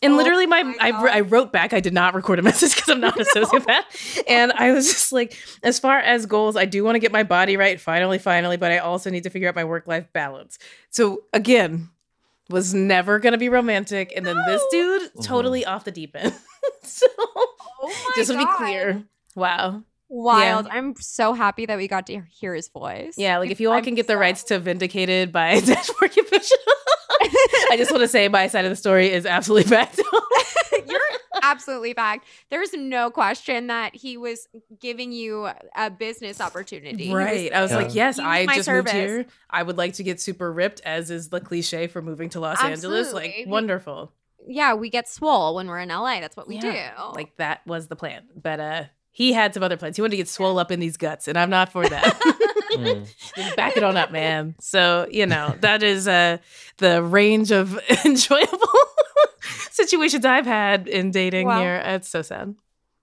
And 0.03 0.15
Oh 0.15 0.17
literally, 0.17 0.47
my, 0.47 0.63
my 0.63 0.77
I, 0.81 0.91
I 0.91 1.21
wrote 1.21 1.53
back. 1.53 1.73
I 1.73 1.81
did 1.81 1.93
not 1.93 2.15
record 2.15 2.39
a 2.39 2.43
message 2.51 2.75
because 2.75 2.89
I'm 2.89 3.01
not 3.01 3.19
a 3.19 3.25
sociopath. 3.35 4.23
and 4.29 4.53
I 4.53 4.73
was 4.73 4.87
just 4.87 5.13
like, 5.13 5.37
as 5.63 5.79
far 5.79 5.99
as 5.99 6.27
goals, 6.27 6.57
I 6.57 6.65
do 6.65 6.85
want 6.85 6.97
to 6.97 7.01
get 7.01 7.13
my 7.13 7.23
body 7.23 7.57
right. 7.57 7.81
Finally, 7.81 8.19
finally, 8.19 8.57
but 8.57 8.71
I 8.71 8.79
also 8.79 9.11
need 9.11 9.25
to 9.25 9.31
figure 9.31 9.49
out 9.49 9.55
my 9.55 9.65
work 9.65 9.87
life 9.87 10.13
balance. 10.13 10.59
So 10.91 11.23
again, 11.33 11.91
was 12.51 12.73
never 12.73 13.19
gonna 13.19 13.39
be 13.39 13.49
romantic, 13.49 14.13
and 14.17 14.25
then 14.25 14.37
this 14.47 14.63
dude 14.71 15.03
mm-hmm. 15.03 15.21
totally 15.21 15.65
off 15.65 15.85
the 15.85 15.91
deep 15.91 16.17
end. 16.17 16.35
so 16.83 17.07
Oh 17.81 18.05
my 18.07 18.13
just 18.17 18.31
to 18.31 18.39
be 18.39 18.47
clear, 18.57 19.05
wow. 19.35 19.83
Wild. 20.11 20.67
I'm 20.71 20.95
so 20.97 21.35
happy 21.35 21.67
that 21.67 21.77
we 21.77 21.87
got 21.87 22.07
to 22.07 22.23
hear 22.31 22.55
his 22.55 22.69
voice. 22.69 23.15
Yeah, 23.19 23.37
like 23.39 23.51
if 23.51 23.61
you 23.61 23.69
all 23.69 23.77
I'm 23.77 23.85
can 23.85 23.95
get 23.95 24.07
the 24.07 24.17
rights 24.17 24.43
to 24.45 24.59
Vindicated 24.59 25.33
by 25.33 25.61
Dashboard 25.61 26.13
Confessional, 26.13 26.65
I 27.71 27.77
just 27.77 27.91
want 27.91 28.03
to 28.03 28.09
say 28.09 28.29
my 28.29 28.47
side 28.49 28.65
of 28.65 28.71
the 28.71 28.77
story 28.77 29.11
is 29.11 29.27
absolutely 29.27 29.71
backed 29.77 29.99
up. 30.01 30.23
You're 30.87 31.01
absolutely 31.43 31.93
fact. 31.95 32.25
There's 32.51 32.73
no 32.73 33.11
question 33.11 33.67
that 33.69 33.95
he 33.95 34.17
was 34.17 34.49
giving 34.81 35.13
you 35.13 35.49
a 35.77 35.91
business 35.91 36.41
opportunity. 36.41 37.05
He 37.07 37.11
was- 37.13 37.25
Right. 37.25 37.53
I 37.53 37.61
was 37.63 37.71
Yeah. 37.71 37.77
like, 37.77 37.95
yes, 37.95 38.19
I 38.19 38.47
just 38.47 38.65
service. 38.65 38.93
moved 38.93 39.09
here. 39.11 39.27
I 39.51 39.63
would 39.63 39.77
like 39.77 39.95
to 39.95 40.03
get 40.03 40.21
super 40.21 40.53
ripped, 40.53 40.81
as 40.85 41.11
is 41.11 41.29
the 41.29 41.41
cliche 41.41 41.87
for 41.87 42.01
moving 42.03 42.29
to 42.31 42.41
Los 42.41 42.63
Angeles. 42.63 43.13
Like, 43.13 43.45
wonderful. 43.47 44.13
yeah, 44.47 44.75
we 44.75 44.89
get 44.91 45.09
swole 45.09 45.55
when 45.55 45.67
we're 45.69 45.81
in 45.81 45.89
LA. 45.91 46.21
That's 46.21 46.37
what 46.37 46.49
we 46.49 46.57
Yeah, 46.57 46.93
do. 46.97 47.13
Like 47.15 47.37
that 47.37 47.67
was 47.67 47.89
the 47.89 47.97
plan. 47.97 48.25
But 48.41 48.61
uh 48.61 48.85
he 49.13 49.33
had 49.33 49.55
some 49.55 49.63
other 49.63 49.77
plans. 49.77 49.97
He 49.97 50.03
wanted 50.03 50.13
to 50.13 50.17
get 50.19 50.29
swole 50.29 50.59
up 50.59 50.71
in 50.71 50.81
these 50.81 50.97
guts, 50.97 51.27
and 51.29 51.37
I'm 51.39 51.51
not 51.51 51.73
for 51.73 51.89
that. 51.89 52.21
Mm. 52.73 53.57
Back 53.57 53.77
it 53.77 53.83
on 53.83 53.97
up, 53.97 54.13
man. 54.13 54.55
So, 54.61 55.09
you 55.11 55.27
know, 55.27 55.55
that 55.61 55.83
is 55.83 56.07
uh 56.07 56.39
the 56.77 57.03
range 57.03 57.51
of 57.51 57.79
enjoyable 58.05 58.59
situations 59.71 60.25
I've 60.25 60.47
had 60.47 60.89
in 60.89 61.11
dating 61.11 61.47
Well- 61.47 61.61
here. 61.61 61.83
It's 61.85 62.09
so 62.09 62.23
sad. 62.23 62.55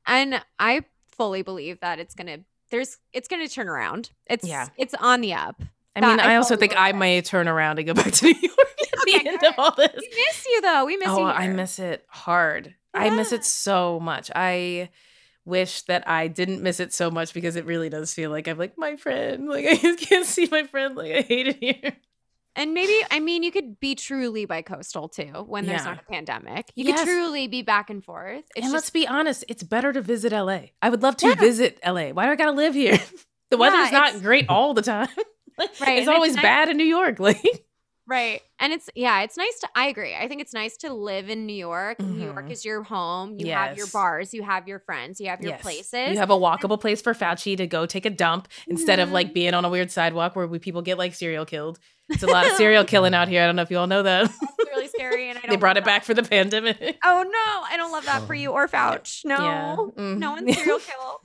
and 0.05 0.41
I 0.59 0.83
fully 1.17 1.41
believe 1.41 1.79
that 1.79 1.99
it's 1.99 2.13
gonna 2.15 2.39
there's 2.71 2.97
it's 3.13 3.27
gonna 3.27 3.47
turn 3.47 3.67
around. 3.67 4.11
It's 4.27 4.45
Yeah. 4.47 4.67
it's 4.77 4.93
on 4.95 5.21
the 5.21 5.33
up. 5.33 5.61
I 5.95 6.01
mean, 6.01 6.19
I, 6.19 6.33
I 6.33 6.35
also 6.35 6.57
think 6.57 6.73
I 6.75 6.91
may 6.91 7.21
turn 7.21 7.47
around 7.47 7.79
and 7.79 7.87
go 7.87 7.93
back 7.93 8.11
to 8.11 8.25
New 8.25 8.33
York 8.39 8.59
at 8.59 8.99
the 9.05 9.15
Okay, 9.15 9.29
end 9.29 9.39
good. 9.39 9.49
of 9.49 9.55
all 9.57 9.71
this. 9.75 9.91
We 9.95 10.09
miss 10.09 10.45
you 10.45 10.61
though. 10.61 10.85
We 10.85 10.97
miss 10.97 11.07
Oh, 11.09 11.19
you. 11.19 11.25
I 11.25 11.47
miss 11.47 11.79
it 11.79 12.05
hard. 12.09 12.75
I 12.93 13.09
miss 13.09 13.31
it 13.31 13.43
so 13.45 13.99
much. 13.99 14.29
I 14.35 14.89
wish 15.45 15.83
that 15.83 16.07
I 16.09 16.27
didn't 16.27 16.61
miss 16.63 16.79
it 16.79 16.93
so 16.93 17.09
much 17.11 17.33
because 17.33 17.55
it 17.55 17.65
really 17.65 17.89
does 17.89 18.13
feel 18.13 18.31
like 18.31 18.47
I'm 18.47 18.57
like 18.57 18.77
my 18.77 18.95
friend. 18.95 19.47
Like 19.55 19.65
I 19.65 19.75
just 19.75 19.99
can't 19.99 20.25
see 20.25 20.47
my 20.51 20.63
friend. 20.63 20.95
Like 20.95 21.11
I 21.11 21.21
hate 21.21 21.47
it 21.47 21.57
here. 21.59 21.93
And 22.57 22.73
maybe 22.73 22.93
I 23.11 23.19
mean 23.19 23.43
you 23.43 23.51
could 23.51 23.79
be 23.79 23.95
truly 23.95 24.45
bi-coastal 24.45 25.09
too 25.09 25.43
when 25.47 25.65
there's 25.65 25.81
Yeah. 25.81 25.91
not 25.91 26.01
a 26.01 26.11
pandemic. 26.11 26.71
You 26.75 26.85
Yes. 26.85 26.99
could 26.99 27.05
truly 27.09 27.47
be 27.47 27.61
back 27.61 27.89
and 27.89 28.03
forth. 28.03 28.43
It's 28.55 28.65
and 28.65 28.73
let's 28.73 28.89
be 28.89 29.05
honest, 29.07 29.43
it's 29.49 29.61
better 29.63 29.91
to 29.93 30.01
visit 30.01 30.31
LA. 30.31 30.59
I 30.81 30.89
would 30.89 31.03
love 31.03 31.17
to 31.17 31.27
Yeah. 31.27 31.35
visit 31.35 31.79
LA. 31.85 32.11
Why 32.13 32.25
do 32.25 32.31
I 32.31 32.35
gotta 32.35 32.51
live 32.53 32.73
here? 32.73 32.97
the 33.51 33.57
Yeah, 33.57 33.57
weather's 33.57 33.91
not 33.91 34.21
great 34.21 34.47
all 34.49 34.73
the 34.73 34.81
time. 34.81 35.09
Right, 35.57 35.69
and 35.79 35.89
It's 35.89 35.99
it's 35.99 36.07
always 36.09 36.35
nice- 36.35 36.43
bad 36.43 36.69
in 36.69 36.75
New 36.77 36.83
York. 36.85 37.17
Like 37.19 37.41
right. 38.07 38.41
And 38.59 38.71
it's 38.71 38.89
yeah, 38.95 39.21
it's 39.21 39.35
nice 39.37 39.59
to 39.59 39.69
I 39.75 39.87
agree. 39.87 40.15
I 40.15 40.27
think 40.27 40.41
it's 40.41 40.53
nice 40.53 40.77
to 40.77 40.93
live 40.93 41.29
in 41.29 41.45
New 41.45 41.53
York. 41.55 41.99
New 41.99 42.25
York 42.25 42.45
Mhm. 42.47 42.51
is 42.51 42.63
your 42.63 42.83
home. 42.83 43.35
You 43.37 43.51
have 43.51 43.75
your 43.77 43.87
bars, 43.87 44.33
you 44.33 44.43
have 44.43 44.67
your 44.67 44.79
friends, 44.79 45.19
you 45.19 45.27
have 45.29 45.41
your 45.41 45.51
Yes. 45.51 45.61
places. 45.61 46.11
You 46.11 46.17
have 46.17 46.29
a 46.31 46.37
walkable 46.37 46.79
place 46.79 47.01
for 47.01 47.13
Fauci 47.13 47.57
to 47.57 47.67
go 47.67 47.85
take 47.85 48.05
a 48.05 48.09
dump 48.09 48.47
instead 48.67 48.99
of 48.99 49.09
Mhm. 49.09 49.13
like 49.13 49.33
being 49.33 49.53
on 49.53 49.65
a 49.65 49.69
weird 49.69 49.91
sidewalk 49.91 50.35
where 50.35 50.47
we, 50.47 50.59
people 50.59 50.81
get 50.81 50.97
like 50.97 51.13
serial 51.13 51.45
killed. 51.45 51.79
It's 52.09 52.21
a 52.23 52.27
lot 52.27 52.45
of 52.45 52.53
serial 52.53 52.83
killing 52.93 53.13
out 53.13 53.27
here. 53.27 53.41
I 53.43 53.45
don't 53.47 53.55
know 53.55 53.63
if 53.63 53.71
you 53.71 53.77
all 53.79 53.87
know 53.87 54.03
that. 54.03 54.25
It's 54.25 54.69
really 54.71 54.87
scary 54.87 55.29
and 55.29 55.37
I 55.37 55.41
don't 55.41 55.49
they 55.49 55.55
brought 55.57 55.75
it 55.77 55.83
back 55.83 56.03
for 56.05 56.13
the 56.13 56.23
pandemic. 56.23 56.97
Oh 57.03 57.23
no, 57.23 57.63
I 57.67 57.75
don't 57.77 57.91
love 57.91 58.05
that 58.05 58.25
for 58.27 58.35
you 58.35 58.51
or 58.51 58.67
Fouch. 58.67 59.25
No. 59.25 59.35
Yeah. 59.37 59.75
Mm. 60.03 60.17
No 60.19 60.31
one's 60.31 60.55
serial 60.55 60.79
kill. 60.79 61.21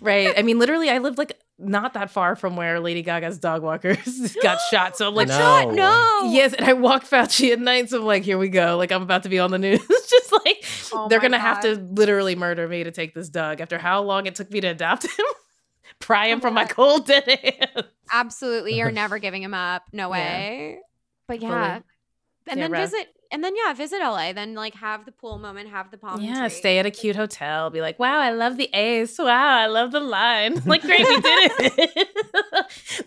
right. 0.00 0.34
I 0.36 0.42
mean, 0.42 0.58
literally, 0.58 0.90
I 0.90 0.98
lived 0.98 1.18
like 1.18 1.38
not 1.58 1.94
that 1.94 2.10
far 2.10 2.36
from 2.36 2.54
where 2.56 2.80
Lady 2.80 3.02
Gaga's 3.02 3.38
dog 3.38 3.62
walkers 3.62 4.36
got 4.42 4.58
shot. 4.70 4.96
So 4.96 5.08
I'm 5.08 5.14
like, 5.14 5.28
No. 5.28 5.34
Shut 5.38 5.74
no. 5.74 6.30
yes. 6.32 6.52
And 6.52 6.66
I 6.66 6.74
walk 6.74 7.04
Fauci 7.04 7.52
at 7.52 7.58
night. 7.58 7.88
So 7.90 8.00
I'm 8.00 8.04
like, 8.06 8.22
here 8.24 8.38
we 8.38 8.48
go. 8.48 8.76
Like, 8.76 8.92
I'm 8.92 9.02
about 9.02 9.22
to 9.22 9.28
be 9.28 9.38
on 9.38 9.50
the 9.50 9.58
news. 9.58 9.80
Just 9.88 10.32
like, 10.32 10.64
Oh 10.92 11.08
they're 11.08 11.20
going 11.20 11.32
to 11.32 11.38
have 11.38 11.60
to 11.62 11.76
literally 11.76 12.36
murder 12.36 12.68
me 12.68 12.84
to 12.84 12.90
take 12.90 13.14
this 13.14 13.28
dog 13.28 13.60
after 13.60 13.78
how 13.78 14.02
long 14.02 14.26
it 14.26 14.34
took 14.34 14.50
me 14.50 14.60
to 14.60 14.68
adopt 14.68 15.04
him. 15.04 15.26
Pry 15.98 16.26
oh 16.28 16.32
him 16.32 16.38
Oh 16.38 16.42
from 16.42 16.54
my 16.54 16.64
my 16.64 16.68
cold 16.68 17.06
dead 17.06 17.24
hands. 17.26 17.86
Absolutely. 18.12 18.76
You're 18.76 18.90
never 18.92 19.18
giving 19.18 19.42
him 19.42 19.54
up. 19.54 19.82
No 19.92 20.08
Yeah. 20.08 20.12
way. 20.12 20.78
But 21.26 21.40
Fully. 21.40 21.50
yeah. 21.52 21.80
And 22.48 22.58
Yeah, 22.58 22.64
then 22.64 22.70
Rev. 22.72 22.90
visit 22.90 23.08
and 23.30 23.42
then 23.42 23.54
yeah, 23.56 23.72
visit 23.74 24.00
LA. 24.00 24.32
Then 24.32 24.54
like 24.54 24.74
have 24.74 25.04
the 25.04 25.12
pool 25.12 25.38
moment, 25.38 25.68
have 25.70 25.90
the 25.90 25.98
palm. 25.98 26.20
Yeah, 26.20 26.40
tree. 26.40 26.48
stay 26.48 26.78
at 26.78 26.86
a 26.86 26.90
cute 26.90 27.16
hotel. 27.16 27.70
Be 27.70 27.80
like, 27.80 27.98
wow, 27.98 28.18
I 28.18 28.30
love 28.30 28.56
the 28.56 28.68
Ace. 28.72 29.18
Wow, 29.18 29.26
I 29.58 29.66
love 29.66 29.92
the 29.92 30.00
line. 30.00 30.60
Like, 30.66 30.82
great, 30.82 30.98
we 31.00 31.20
did 31.20 31.50
it. 31.76 32.08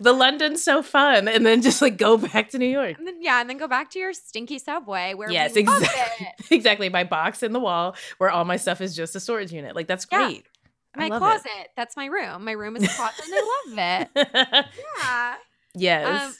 the 0.00 0.12
London's 0.12 0.62
so 0.62 0.82
fun. 0.82 1.28
And 1.28 1.44
then 1.44 1.60
just 1.62 1.82
like 1.82 1.96
go 1.98 2.16
back 2.16 2.50
to 2.50 2.58
New 2.58 2.66
York. 2.66 2.98
And 2.98 3.06
then 3.06 3.22
yeah, 3.22 3.40
and 3.40 3.50
then 3.50 3.58
go 3.58 3.68
back 3.68 3.90
to 3.90 3.98
your 3.98 4.12
stinky 4.12 4.58
subway 4.58 5.14
where 5.14 5.30
Yes, 5.30 5.56
exactly. 5.56 6.26
it. 6.26 6.34
exactly. 6.50 6.88
My 6.88 7.04
box 7.04 7.42
in 7.42 7.52
the 7.52 7.60
wall 7.60 7.96
where 8.18 8.30
all 8.30 8.44
my 8.44 8.56
stuff 8.56 8.80
is 8.80 8.96
just 8.96 9.14
a 9.14 9.20
storage 9.20 9.52
unit. 9.52 9.76
Like, 9.76 9.86
that's 9.86 10.04
great. 10.06 10.44
I 10.96 11.08
My 11.08 11.18
closet. 11.18 11.68
That's 11.76 11.96
my 11.96 12.06
room. 12.06 12.44
My 12.44 12.52
room 12.52 12.76
is 12.76 12.84
a 12.84 12.88
closet, 12.88 13.24
and 13.24 13.34
I 13.34 13.62
love 13.66 13.78
it. 13.78 14.10
it. 14.16 14.66
Yeah. 14.98 15.34
yes. 15.74 16.26
Um, 16.26 16.34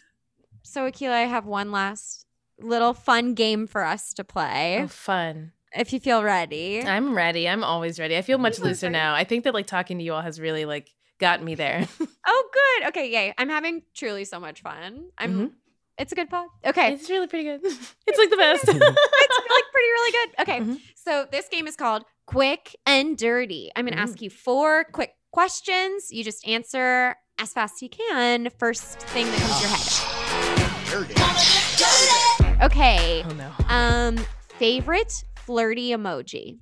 So 0.63 0.91
Akilah, 0.91 1.13
I 1.13 1.27
have 1.27 1.47
one 1.47 1.71
last 1.71 2.20
little 2.63 2.95
fun 2.95 3.35
game 3.35 3.67
for 3.67 3.85
us 3.85 4.13
to 4.15 4.25
play. 4.25 4.81
oh, 4.83 4.89
fun. 4.89 5.53
If 5.75 5.93
you 5.93 6.01
feel 6.01 6.23
ready. 6.25 6.83
I'm 6.83 7.15
ready. 7.15 7.49
I'm 7.49 7.63
always 7.63 8.01
ready. 8.01 8.17
I 8.17 8.23
feel 8.23 8.39
much 8.39 8.59
You 8.59 8.65
are 8.65 8.69
looser 8.69 8.87
ready. 8.87 8.93
now. 8.95 9.15
I 9.15 9.25
think 9.25 9.45
that 9.45 9.55
like 9.55 9.67
talking 9.67 9.99
to 9.99 10.05
you 10.05 10.13
all 10.15 10.21
has 10.23 10.41
really 10.41 10.65
like 10.65 10.91
gotten 11.19 11.45
me 11.45 11.55
there. 11.55 11.87
Oh, 12.27 12.49
good. 12.53 12.89
Okay, 12.89 13.11
yay. 13.11 13.35
I'm 13.39 13.49
having 13.49 13.83
truly 13.95 14.25
so 14.25 14.39
much 14.39 14.63
fun. 14.63 15.07
I'm. 15.19 15.35
Mhm. 15.35 15.51
It's 15.99 16.13
a 16.13 16.15
good 16.15 16.31
pod. 16.31 16.47
Okay. 16.65 16.93
It's 16.95 17.11
really 17.11 17.27
pretty 17.27 17.45
good. 17.45 17.61
It's 18.07 18.19
like 18.19 18.31
the 18.31 18.37
best. 18.37 18.65
it's 18.67 18.73
like 18.79 19.65
pretty 19.73 19.89
really 19.89 20.13
good. 20.13 20.29
Okay. 20.43 20.61
Mhm. 20.61 20.81
So 20.95 21.27
this 21.31 21.49
game 21.49 21.67
is 21.67 21.77
called 21.77 22.05
Quick 22.27 22.77
and 22.87 23.17
Dirty. 23.19 23.71
I'm 23.75 23.85
going 23.85 23.95
to 23.97 24.01
Mm. 24.01 24.03
ask 24.05 24.23
you 24.23 24.31
four 24.31 24.85
quick 24.93 25.15
questions. 25.33 26.11
You 26.13 26.23
just 26.25 26.47
answer 26.47 27.17
as 27.39 27.53
fast 27.53 27.75
as 27.77 27.83
you 27.83 27.89
can. 27.91 28.49
First 28.59 28.99
thing 29.01 29.27
that 29.27 29.39
comes 29.41 29.57
to 29.57 31.03
your 31.03 31.15
head. 31.17 32.27
Okay. 32.63 33.25
oh 33.27 33.33
no. 33.33 33.51
Um, 33.69 34.17
favorite 34.59 35.25
flirty 35.37 35.91
emoji. 35.91 36.59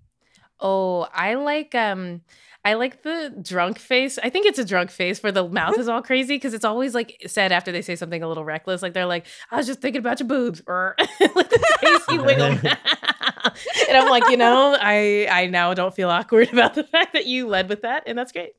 Oh, 0.60 1.08
I 1.12 1.34
like 1.34 1.74
um 1.74 2.22
I 2.64 2.74
like 2.74 3.02
the 3.02 3.34
drunk 3.40 3.78
face. 3.78 4.18
I 4.22 4.30
think 4.30 4.46
it's 4.46 4.58
a 4.58 4.64
drunk 4.64 4.90
face 4.90 5.22
where 5.22 5.32
the 5.32 5.48
mouth 5.48 5.78
is 5.78 5.88
all 5.88 6.02
crazy 6.02 6.36
because 6.36 6.54
it's 6.54 6.64
always 6.64 6.94
like 6.94 7.16
said 7.26 7.50
after 7.50 7.72
they 7.72 7.82
say 7.82 7.96
something 7.96 8.22
a 8.22 8.28
little 8.28 8.44
reckless. 8.44 8.82
Like 8.82 8.92
they're 8.92 9.06
like, 9.06 9.26
I 9.50 9.56
was 9.56 9.66
just 9.66 9.80
thinking 9.80 10.00
about 10.00 10.20
your 10.20 10.28
boobs. 10.28 10.62
Or 10.66 10.94
like 10.98 11.50
the 11.50 11.76
crazy 11.80 12.22
wiggle. 12.22 12.46
and 13.88 13.96
I'm 13.96 14.08
like, 14.08 14.28
you 14.28 14.36
know, 14.36 14.76
I 14.78 15.26
I 15.30 15.46
now 15.46 15.74
don't 15.74 15.94
feel 15.94 16.10
awkward 16.10 16.52
about 16.52 16.74
the 16.74 16.84
fact 16.84 17.12
that 17.12 17.26
you 17.26 17.46
led 17.48 17.68
with 17.68 17.82
that, 17.82 18.04
and 18.06 18.18
that's 18.18 18.32
great. 18.32 18.52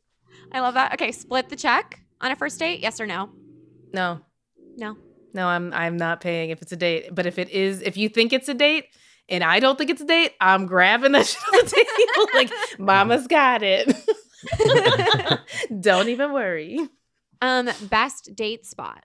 I 0.52 0.62
love 0.62 0.74
that. 0.74 0.94
Okay, 0.94 1.12
split 1.12 1.50
the 1.50 1.56
check 1.56 2.02
on 2.22 2.32
a 2.32 2.36
first 2.36 2.60
date. 2.60 2.80
Yes 2.80 3.00
or 3.00 3.06
no? 3.06 3.30
No. 3.94 4.22
No. 4.78 4.98
No, 5.34 5.48
I'm 5.48 5.74
I'm 5.74 5.98
not 5.98 6.22
paying 6.22 6.50
if 6.50 6.62
it's 6.62 6.72
a 6.72 6.78
date. 6.78 7.14
But 7.14 7.26
if 7.26 7.38
it 7.38 7.50
is, 7.50 7.82
if 7.82 7.98
you 7.98 8.10
think 8.10 8.34
it's 8.34 8.50
a 8.50 8.54
date 8.54 8.86
and 9.28 9.44
I 9.44 9.60
don't 9.60 9.78
think 9.78 9.90
it's 9.90 10.02
a 10.02 10.06
date, 10.06 10.34
I'm 10.42 10.66
grabbing 10.66 11.12
that 11.14 11.28
shit 11.28 11.42
on 11.54 11.60
the 11.64 11.70
table. 11.70 12.30
like, 12.34 12.80
mama's 12.80 13.28
got 13.28 13.62
it. 13.64 13.96
don't 15.82 16.10
even 16.10 16.34
worry. 16.34 16.80
Um, 17.42 17.70
best 17.90 18.36
date 18.36 18.66
spot. 18.66 19.04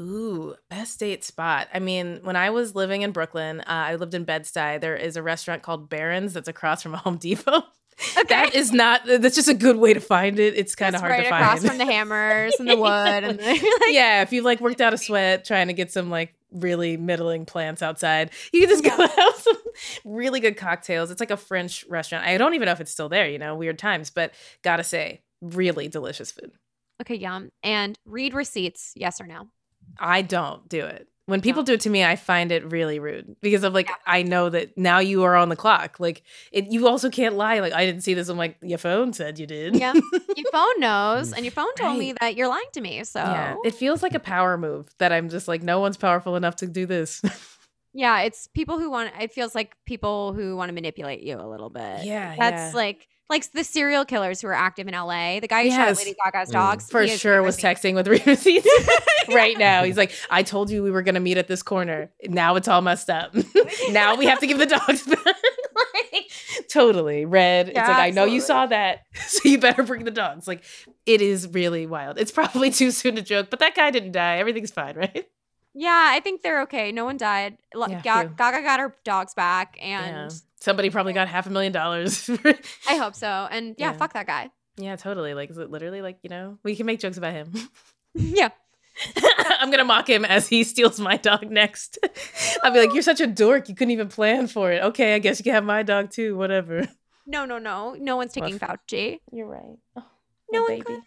Ooh, 0.00 0.54
best 0.70 1.00
date 1.00 1.24
spot. 1.24 1.68
I 1.74 1.80
mean, 1.80 2.20
when 2.22 2.36
I 2.36 2.50
was 2.50 2.74
living 2.76 3.02
in 3.02 3.10
Brooklyn, 3.10 3.60
uh, 3.60 3.64
I 3.66 3.96
lived 3.96 4.14
in 4.14 4.22
Bed-Stuy. 4.22 4.80
There 4.80 4.94
is 4.94 5.16
a 5.16 5.24
restaurant 5.24 5.62
called 5.62 5.88
Barron's 5.88 6.34
that's 6.34 6.48
across 6.48 6.82
from 6.82 6.94
Home 6.94 7.16
Depot. 7.16 7.64
That 8.28 8.54
is 8.54 8.72
not. 8.72 9.02
That's 9.04 9.34
just 9.34 9.48
a 9.48 9.54
good 9.54 9.76
way 9.76 9.94
to 9.94 10.00
find 10.00 10.38
it. 10.38 10.54
It's 10.56 10.74
kind 10.74 10.94
of 10.94 11.00
hard 11.00 11.12
right 11.12 11.24
to 11.24 11.30
find. 11.30 11.42
It. 11.42 11.46
Across 11.46 11.66
from 11.66 11.78
the 11.78 11.84
hammers 11.84 12.54
and 12.58 12.68
the 12.68 12.76
wood 12.80 12.88
and 12.90 13.38
the, 13.38 13.44
like, 13.80 13.94
yeah, 13.94 14.22
if 14.22 14.32
you've 14.32 14.44
like 14.44 14.60
worked 14.60 14.80
out 14.80 14.94
a 14.94 14.98
sweat 14.98 15.44
trying 15.44 15.66
to 15.68 15.72
get 15.72 15.90
some 15.90 16.10
like 16.10 16.34
really 16.52 16.96
middling 16.96 17.44
plants 17.44 17.82
outside, 17.82 18.30
you 18.52 18.60
can 18.60 18.68
just 18.68 18.84
go 18.84 18.90
have 18.90 19.34
some 19.36 19.56
really 20.04 20.40
good 20.40 20.56
cocktails. 20.56 21.10
It's 21.10 21.20
like 21.20 21.30
a 21.30 21.36
French 21.36 21.84
restaurant. 21.88 22.24
I 22.24 22.38
don't 22.38 22.54
even 22.54 22.66
know 22.66 22.72
if 22.72 22.80
it's 22.80 22.92
still 22.92 23.08
there, 23.08 23.28
you 23.28 23.38
know, 23.38 23.54
weird 23.56 23.78
times, 23.78 24.10
but 24.10 24.32
gotta 24.62 24.84
say, 24.84 25.22
really 25.40 25.88
delicious 25.88 26.30
food. 26.30 26.52
Okay, 27.00 27.14
yum. 27.14 27.50
And 27.62 27.98
read 28.04 28.34
receipts. 28.34 28.92
Yes 28.96 29.20
or 29.20 29.26
no? 29.26 29.48
I 29.98 30.22
don't 30.22 30.68
do 30.68 30.84
it. 30.84 31.08
When 31.28 31.42
people 31.42 31.60
No. 31.60 31.66
do 31.66 31.72
it 31.74 31.80
to 31.82 31.90
me, 31.90 32.02
I 32.04 32.16
find 32.16 32.50
it 32.50 32.64
really 32.72 32.98
rude 32.98 33.36
because 33.42 33.62
of 33.62 33.74
like 33.74 33.90
I 34.06 34.22
know 34.22 34.48
that 34.48 34.78
now 34.78 34.98
you 34.98 35.24
are 35.24 35.36
on 35.36 35.50
the 35.50 35.56
clock. 35.56 36.00
Like 36.00 36.22
it, 36.52 36.72
you 36.72 36.88
also 36.88 37.10
can't 37.10 37.36
lie. 37.36 37.60
Like 37.60 37.74
I 37.74 37.84
didn't 37.84 38.00
see 38.02 38.14
this. 38.14 38.30
I'm 38.30 38.38
like 38.38 38.56
your 38.62 38.78
phone 38.78 39.12
said 39.12 39.38
you 39.38 39.46
did. 39.46 39.76
Yeah. 39.76 39.92
your 39.92 40.50
phone 40.50 40.78
knows, 40.80 41.34
and 41.34 41.44
your 41.44 41.52
phone 41.52 41.74
told 41.74 41.98
me 41.98 42.14
that 42.20 42.34
you're 42.34 42.48
lying 42.48 42.70
to 42.72 42.80
me. 42.80 43.04
So 43.04 43.20
Yeah, 43.20 43.56
it 43.62 43.74
feels 43.74 44.02
like 44.02 44.14
a 44.14 44.20
power 44.20 44.56
move 44.56 44.88
that 44.98 45.12
I'm 45.12 45.28
just 45.28 45.48
like 45.48 45.62
no 45.62 45.80
one's 45.80 45.98
powerful 45.98 46.34
enough 46.34 46.56
to 46.56 46.66
do 46.66 46.86
this. 46.86 47.20
Yeah, 47.94 48.20
it's 48.20 48.46
people 48.48 48.78
who 48.78 48.90
want. 48.90 49.10
It 49.18 49.32
feels 49.32 49.54
like 49.54 49.74
people 49.86 50.32
who 50.34 50.56
want 50.56 50.68
to 50.68 50.72
manipulate 50.74 51.22
you 51.22 51.36
a 51.40 51.48
little 51.48 51.70
bit. 51.70 52.04
Yeah, 52.04 52.36
that's 52.38 52.72
yeah. 52.72 52.76
like 52.76 53.08
like 53.30 53.50
the 53.52 53.62
serial 53.64 54.04
killers 54.04 54.40
who 54.40 54.48
are 54.48 54.54
active 54.54 54.88
in 54.88 54.94
LA. 54.94 55.40
The 55.40 55.48
guy 55.48 55.62
who 55.64 55.68
Yes. 55.68 55.98
shot 55.98 56.04
Lady 56.06 56.16
Gaga's 56.24 56.48
Mm. 56.48 56.52
dogs 56.52 56.90
For 56.90 57.02
he 57.02 57.10
is 57.10 57.20
sure 57.20 57.42
was 57.42 57.58
texting 57.58 57.94
with 57.94 58.08
read 58.08 58.26
receipts 58.26 58.66
right 59.28 59.56
now. 59.58 59.82
He's 59.84 59.96
like, 59.96 60.12
I 60.30 60.42
told 60.42 60.70
you 60.70 60.82
we 60.82 60.90
were 60.90 61.02
gonna 61.02 61.20
meet 61.20 61.36
at 61.38 61.48
this 61.48 61.62
corner. 61.62 62.10
Now 62.24 62.56
it's 62.56 62.68
all 62.68 62.80
messed 62.80 63.10
up. 63.10 63.34
now 63.90 64.16
we 64.16 64.26
have 64.26 64.38
to 64.40 64.46
give 64.46 64.58
the 64.58 64.66
dogs 64.66 65.02
back. 65.06 65.24
like, 65.26 66.30
totally. 66.70 67.24
Red. 67.26 67.68
Yeah, 67.68 67.80
it's 67.80 67.88
like, 67.88 67.98
I 67.98 68.10
know 68.10 68.24
you 68.24 68.40
saw 68.40 68.66
that, 68.66 69.00
so 69.26 69.48
you 69.48 69.58
better 69.58 69.82
bring 69.82 70.04
the 70.04 70.10
dogs. 70.10 70.48
Like, 70.48 70.64
it 71.06 71.20
is 71.20 71.48
really 71.52 71.86
wild. 71.86 72.18
It's 72.18 72.30
probably 72.32 72.70
too 72.70 72.90
soon 72.90 73.16
to 73.16 73.22
joke, 73.22 73.48
but 73.50 73.58
that 73.60 73.74
guy 73.74 73.90
didn't 73.90 74.12
die. 74.12 74.38
Everything's 74.38 74.70
fine, 74.70 74.96
right? 74.96 75.26
Yeah, 75.74 76.10
I 76.12 76.20
think 76.20 76.42
they're 76.42 76.62
okay. 76.62 76.90
No 76.92 77.04
one 77.04 77.16
died. 77.16 77.58
Yeah, 77.74 78.00
Ga- 78.02 78.24
Gaga 78.36 78.62
got 78.62 78.80
her 78.80 78.94
dogs 79.04 79.34
back, 79.34 79.76
Yeah. 79.80 80.02
and 80.02 80.32
Somebody 80.60 80.90
probably 80.90 81.12
got 81.12 81.28
half 81.28 81.46
a 81.46 81.50
million 81.50 81.72
dollars. 81.72 82.28
I 82.88 82.96
hope 82.96 83.14
so. 83.14 83.46
And 83.50 83.74
yeah, 83.78 83.92
Yeah. 83.92 83.96
fuck 83.96 84.12
that 84.14 84.26
guy. 84.26 84.50
yeah, 84.76 84.96
totally. 84.96 85.34
Like, 85.34 85.50
is 85.50 85.58
it 85.58 85.70
literally 85.70 86.02
like, 86.02 86.18
you 86.22 86.30
know, 86.30 86.58
we 86.64 86.74
can 86.74 86.84
make 86.86 86.98
jokes 87.00 87.16
about 87.16 87.32
him. 87.32 87.52
yeah. 88.14 88.48
I'm 89.60 89.70
gonna 89.70 89.84
mock 89.84 90.08
him 90.10 90.24
as 90.24 90.48
he 90.48 90.64
steals 90.64 90.98
my 90.98 91.16
dog 91.16 91.48
next. 91.50 91.98
I'll 92.64 92.72
be 92.72 92.80
like, 92.80 92.92
"You're 92.92 93.02
such 93.04 93.20
a 93.20 93.28
dork. 93.28 93.68
You 93.68 93.76
couldn't 93.76 93.92
even 93.92 94.08
plan 94.08 94.48
for 94.48 94.72
it." 94.72 94.82
Okay, 94.82 95.14
I 95.14 95.20
guess 95.20 95.38
you 95.38 95.44
can 95.44 95.52
have 95.54 95.62
my 95.64 95.84
dog 95.84 96.10
too. 96.10 96.36
Whatever. 96.36 96.88
No, 97.24 97.44
no, 97.44 97.58
no. 97.58 97.94
No 97.96 98.16
one's 98.16 98.32
taking. 98.32 98.58
Fauci. 98.58 99.20
You're 99.30 99.46
right. 99.46 99.78
Oh, 99.94 100.04
No 100.50 100.62
one 100.64 100.80
could. 100.82 101.00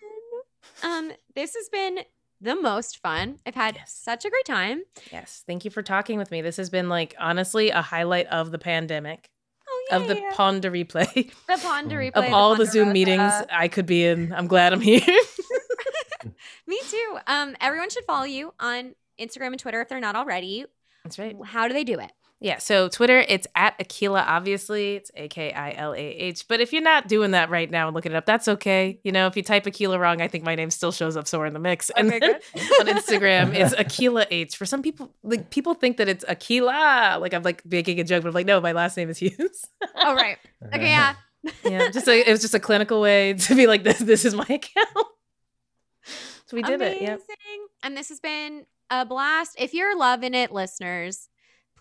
Um, 0.84 1.12
this 1.36 1.54
has 1.56 1.68
been 1.68 2.00
the 2.42 2.56
most 2.56 2.98
fun. 2.98 3.40
I've 3.46 3.56
had 3.56 3.76
Yes. 3.76 3.94
such 3.94 4.26
a 4.26 4.30
great 4.30 4.46
time. 4.46 4.82
Yes. 5.12 5.44
Thank 5.46 5.64
you 5.64 5.72
for 5.72 5.82
talking 5.84 6.18
with 6.18 6.32
me. 6.32 6.42
This 6.42 6.58
has 6.58 6.70
been 6.70 6.90
like 6.90 7.16
honestly 7.20 7.70
a 7.70 7.82
highlight 7.82 8.28
of 8.28 8.52
the 8.52 8.58
pandemic, 8.60 9.30
Oh 9.70 9.86
yeah, 9.90 9.96
of 9.98 10.08
the 10.08 10.16
yeah, 10.16 10.22
yeah. 10.22 10.36
Ponder 10.36 10.72
replay, 10.80 11.14
the 11.48 11.58
Ponder 11.62 11.98
replay, 11.98 12.12
of 12.28 12.34
all 12.34 12.56
the 12.56 12.66
Zoom 12.66 12.92
meetings 12.94 13.32
I 13.52 13.68
could 13.68 13.86
be 13.86 14.06
in. 14.06 14.34
I'm 14.34 14.48
glad 14.48 14.74
I'm 14.74 14.82
here. 14.82 15.02
Me 16.68 16.80
too. 16.90 17.18
Um, 17.28 17.56
everyone 17.60 17.90
should 17.90 18.06
follow 18.06 18.26
you 18.26 18.54
on 18.60 18.96
Instagram 19.20 19.48
and 19.48 19.60
Twitter 19.60 19.82
if 19.82 19.90
they're 19.90 20.00
not 20.00 20.16
already. 20.16 20.66
That's 21.04 21.18
right. 21.20 21.36
How 21.44 21.68
do 21.68 21.74
they 21.74 21.84
do 21.84 22.00
it? 22.00 22.12
Yeah. 22.44 22.58
So 22.58 22.90
Twitter, 22.90 23.20
it's 23.20 23.46
at 23.56 23.78
Akilah. 23.78 24.26
Obviously, 24.26 24.96
it's 24.96 25.12
A 25.16 25.28
K 25.28 25.52
I 25.54 25.74
L 25.74 25.94
A 25.94 25.98
H. 25.98 26.48
But 26.48 26.60
if 26.60 26.74
you're 26.74 26.82
not 26.82 27.08
doing 27.08 27.32
that 27.32 27.52
right 27.52 27.70
now 27.70 27.88
and 27.88 27.94
looking 27.96 28.12
it 28.14 28.16
up, 28.16 28.26
that's 28.26 28.48
okay. 28.48 29.00
You 29.04 29.12
know, 29.12 29.28
if 29.28 29.38
you 29.38 29.44
type 29.44 29.66
Akilah 29.66 30.00
wrong, 30.00 30.22
I 30.22 30.28
think 30.28 30.44
my 30.44 30.56
name 30.56 30.72
still 30.72 30.92
shows 30.92 31.16
up 31.16 31.28
somewhere 31.28 31.46
in 31.46 31.54
the 31.54 31.60
mix. 31.60 31.92
And 31.92 32.08
Okay, 32.12 32.20
then 32.20 32.34
on 32.80 32.88
Instagram, 32.88 33.54
it's 33.54 33.76
Akilah 33.76 34.26
H. 34.32 34.58
For 34.58 34.66
some 34.66 34.82
people, 34.82 35.14
like 35.22 35.52
people 35.52 35.76
think 35.76 35.98
that 35.98 36.10
it's 36.10 36.26
Akilah. 36.26 37.22
Like 37.22 37.36
I'm 37.36 37.44
like 37.44 37.64
making 37.64 38.00
a 38.00 38.04
joke, 38.04 38.24
but 38.24 38.30
I'm 38.30 38.34
like, 38.34 38.48
no, 38.48 38.60
my 38.60 38.72
last 38.72 38.98
name 38.98 39.10
is 39.10 39.20
Hughes. 39.20 39.66
Oh 39.96 40.16
right. 40.16 40.38
Okay, 40.74 40.88
yeah. 40.90 41.14
yeah, 41.64 41.90
just 41.90 42.08
a, 42.08 42.28
it 42.28 42.32
was 42.32 42.42
just 42.42 42.56
a 42.56 42.60
clinical 42.60 43.02
way 43.02 43.34
to 43.34 43.56
be 43.56 43.68
like 43.68 43.84
this. 43.84 44.00
This 44.00 44.26
is 44.26 44.34
my 44.34 44.46
account. 44.46 45.08
So 46.48 46.56
we 46.58 46.64
did 46.64 46.76
Amazing. 46.82 46.98
it. 46.98 47.02
Yep. 47.04 47.20
And 47.84 47.96
this 47.98 48.10
has 48.10 48.20
been 48.20 48.66
a 48.90 49.06
blast. 49.06 49.56
If 49.60 49.74
you're 49.74 49.96
loving 49.98 50.34
it, 50.34 50.52
listeners, 50.52 51.30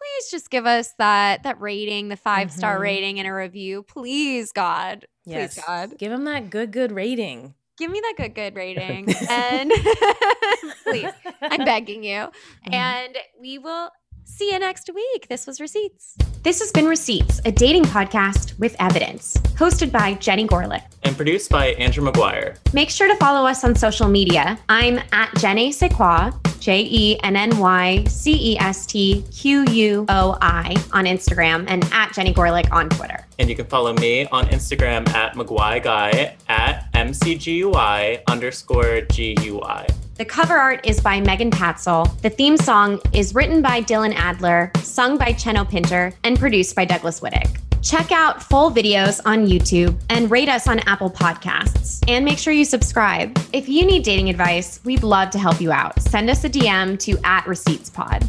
please 0.00 0.30
just 0.30 0.50
give 0.50 0.66
us 0.66 0.94
that 0.98 1.42
that 1.42 1.60
rating, 1.60 2.08
the 2.08 2.16
5 2.16 2.50
star 2.52 2.78
Mhm. 2.78 2.80
rating 2.82 3.18
and 3.18 3.28
a 3.28 3.32
review. 3.34 3.82
Please, 3.82 4.50
God. 4.52 5.06
Yes. 5.24 5.54
Please, 5.54 5.64
God. 5.64 5.98
Give 5.98 6.10
them 6.10 6.24
that 6.24 6.48
good, 6.50 6.70
good 6.72 6.92
rating. 6.92 7.54
Give 7.76 7.90
me 7.90 8.00
that 8.00 8.14
good, 8.16 8.34
good 8.34 8.54
rating. 8.56 9.08
and 9.28 9.70
please, 10.84 11.12
I'm 11.42 11.64
begging 11.64 12.02
you. 12.04 12.28
Mhm. 12.68 12.72
And 12.74 13.16
we 13.40 13.58
will 13.58 13.90
see 14.24 14.52
you 14.52 14.58
next 14.58 14.90
week. 14.94 15.28
This 15.28 15.46
was 15.46 15.60
Receipts. 15.60 16.16
This 16.42 16.60
has 16.60 16.72
been 16.72 16.86
Receipts, 16.86 17.40
a 17.44 17.52
dating 17.52 17.84
podcast 17.84 18.58
with 18.58 18.74
evidence, 18.80 19.34
hosted 19.58 19.92
by 19.92 20.14
Jenny 20.14 20.46
Gorlick. 20.46 20.82
And 21.02 21.14
produced 21.16 21.50
by 21.50 21.68
Andrew 21.72 22.04
McGuire. 22.04 22.56
Make 22.72 22.88
sure 22.88 23.08
to 23.08 23.16
follow 23.16 23.46
us 23.46 23.62
on 23.64 23.74
social 23.74 24.08
media. 24.08 24.58
I'm 24.68 25.00
at 25.12 25.34
Jenny 25.36 25.70
Sequoia, 25.70 26.32
J 26.60 26.82
E 26.90 27.20
N 27.22 27.36
N 27.36 27.58
Y 27.58 28.04
C 28.04 28.52
E 28.52 28.58
S 28.58 28.86
T 28.86 29.24
Q 29.32 29.64
U 29.70 30.06
O 30.08 30.38
I 30.40 30.74
on 30.92 31.04
Instagram 31.04 31.64
and 31.68 31.84
at 31.92 32.14
Jenny 32.14 32.32
Gorlick 32.32 32.70
on 32.72 32.88
Twitter. 32.88 33.26
And 33.38 33.48
you 33.48 33.56
can 33.56 33.66
follow 33.66 33.92
me 33.94 34.26
on 34.26 34.46
Instagram 34.46 35.08
at 35.10 35.34
McGuire 35.34 35.82
Guy 35.82 36.36
at 36.48 36.92
MCGUI 36.92 38.22
underscore 38.28 39.02
GUI. 39.02 39.86
The 40.20 40.26
cover 40.26 40.58
art 40.58 40.86
is 40.86 41.00
by 41.00 41.18
Megan 41.18 41.50
Patzel. 41.50 42.20
The 42.20 42.28
theme 42.28 42.58
song 42.58 43.00
is 43.14 43.34
written 43.34 43.62
by 43.62 43.80
Dylan 43.80 44.12
Adler, 44.14 44.70
sung 44.82 45.16
by 45.16 45.32
Cheno 45.32 45.64
Pinter, 45.64 46.12
and 46.24 46.38
produced 46.38 46.76
by 46.76 46.84
Douglas 46.84 47.20
Wittick. 47.20 47.48
Check 47.80 48.12
out 48.12 48.42
full 48.42 48.70
videos 48.70 49.22
on 49.24 49.46
YouTube 49.46 49.98
and 50.10 50.30
rate 50.30 50.50
us 50.50 50.68
on 50.68 50.80
Apple 50.80 51.10
Podcasts. 51.10 52.04
And 52.06 52.22
make 52.22 52.36
sure 52.36 52.52
you 52.52 52.66
subscribe. 52.66 53.34
If 53.54 53.66
you 53.66 53.86
need 53.86 54.02
dating 54.02 54.28
advice, 54.28 54.78
we'd 54.84 55.02
love 55.02 55.30
to 55.30 55.38
help 55.38 55.58
you 55.58 55.72
out. 55.72 55.98
Send 56.02 56.28
us 56.28 56.44
a 56.44 56.50
DM 56.50 56.98
to 56.98 57.18
at 57.24 57.44
ReceiptsPod. 57.44 58.28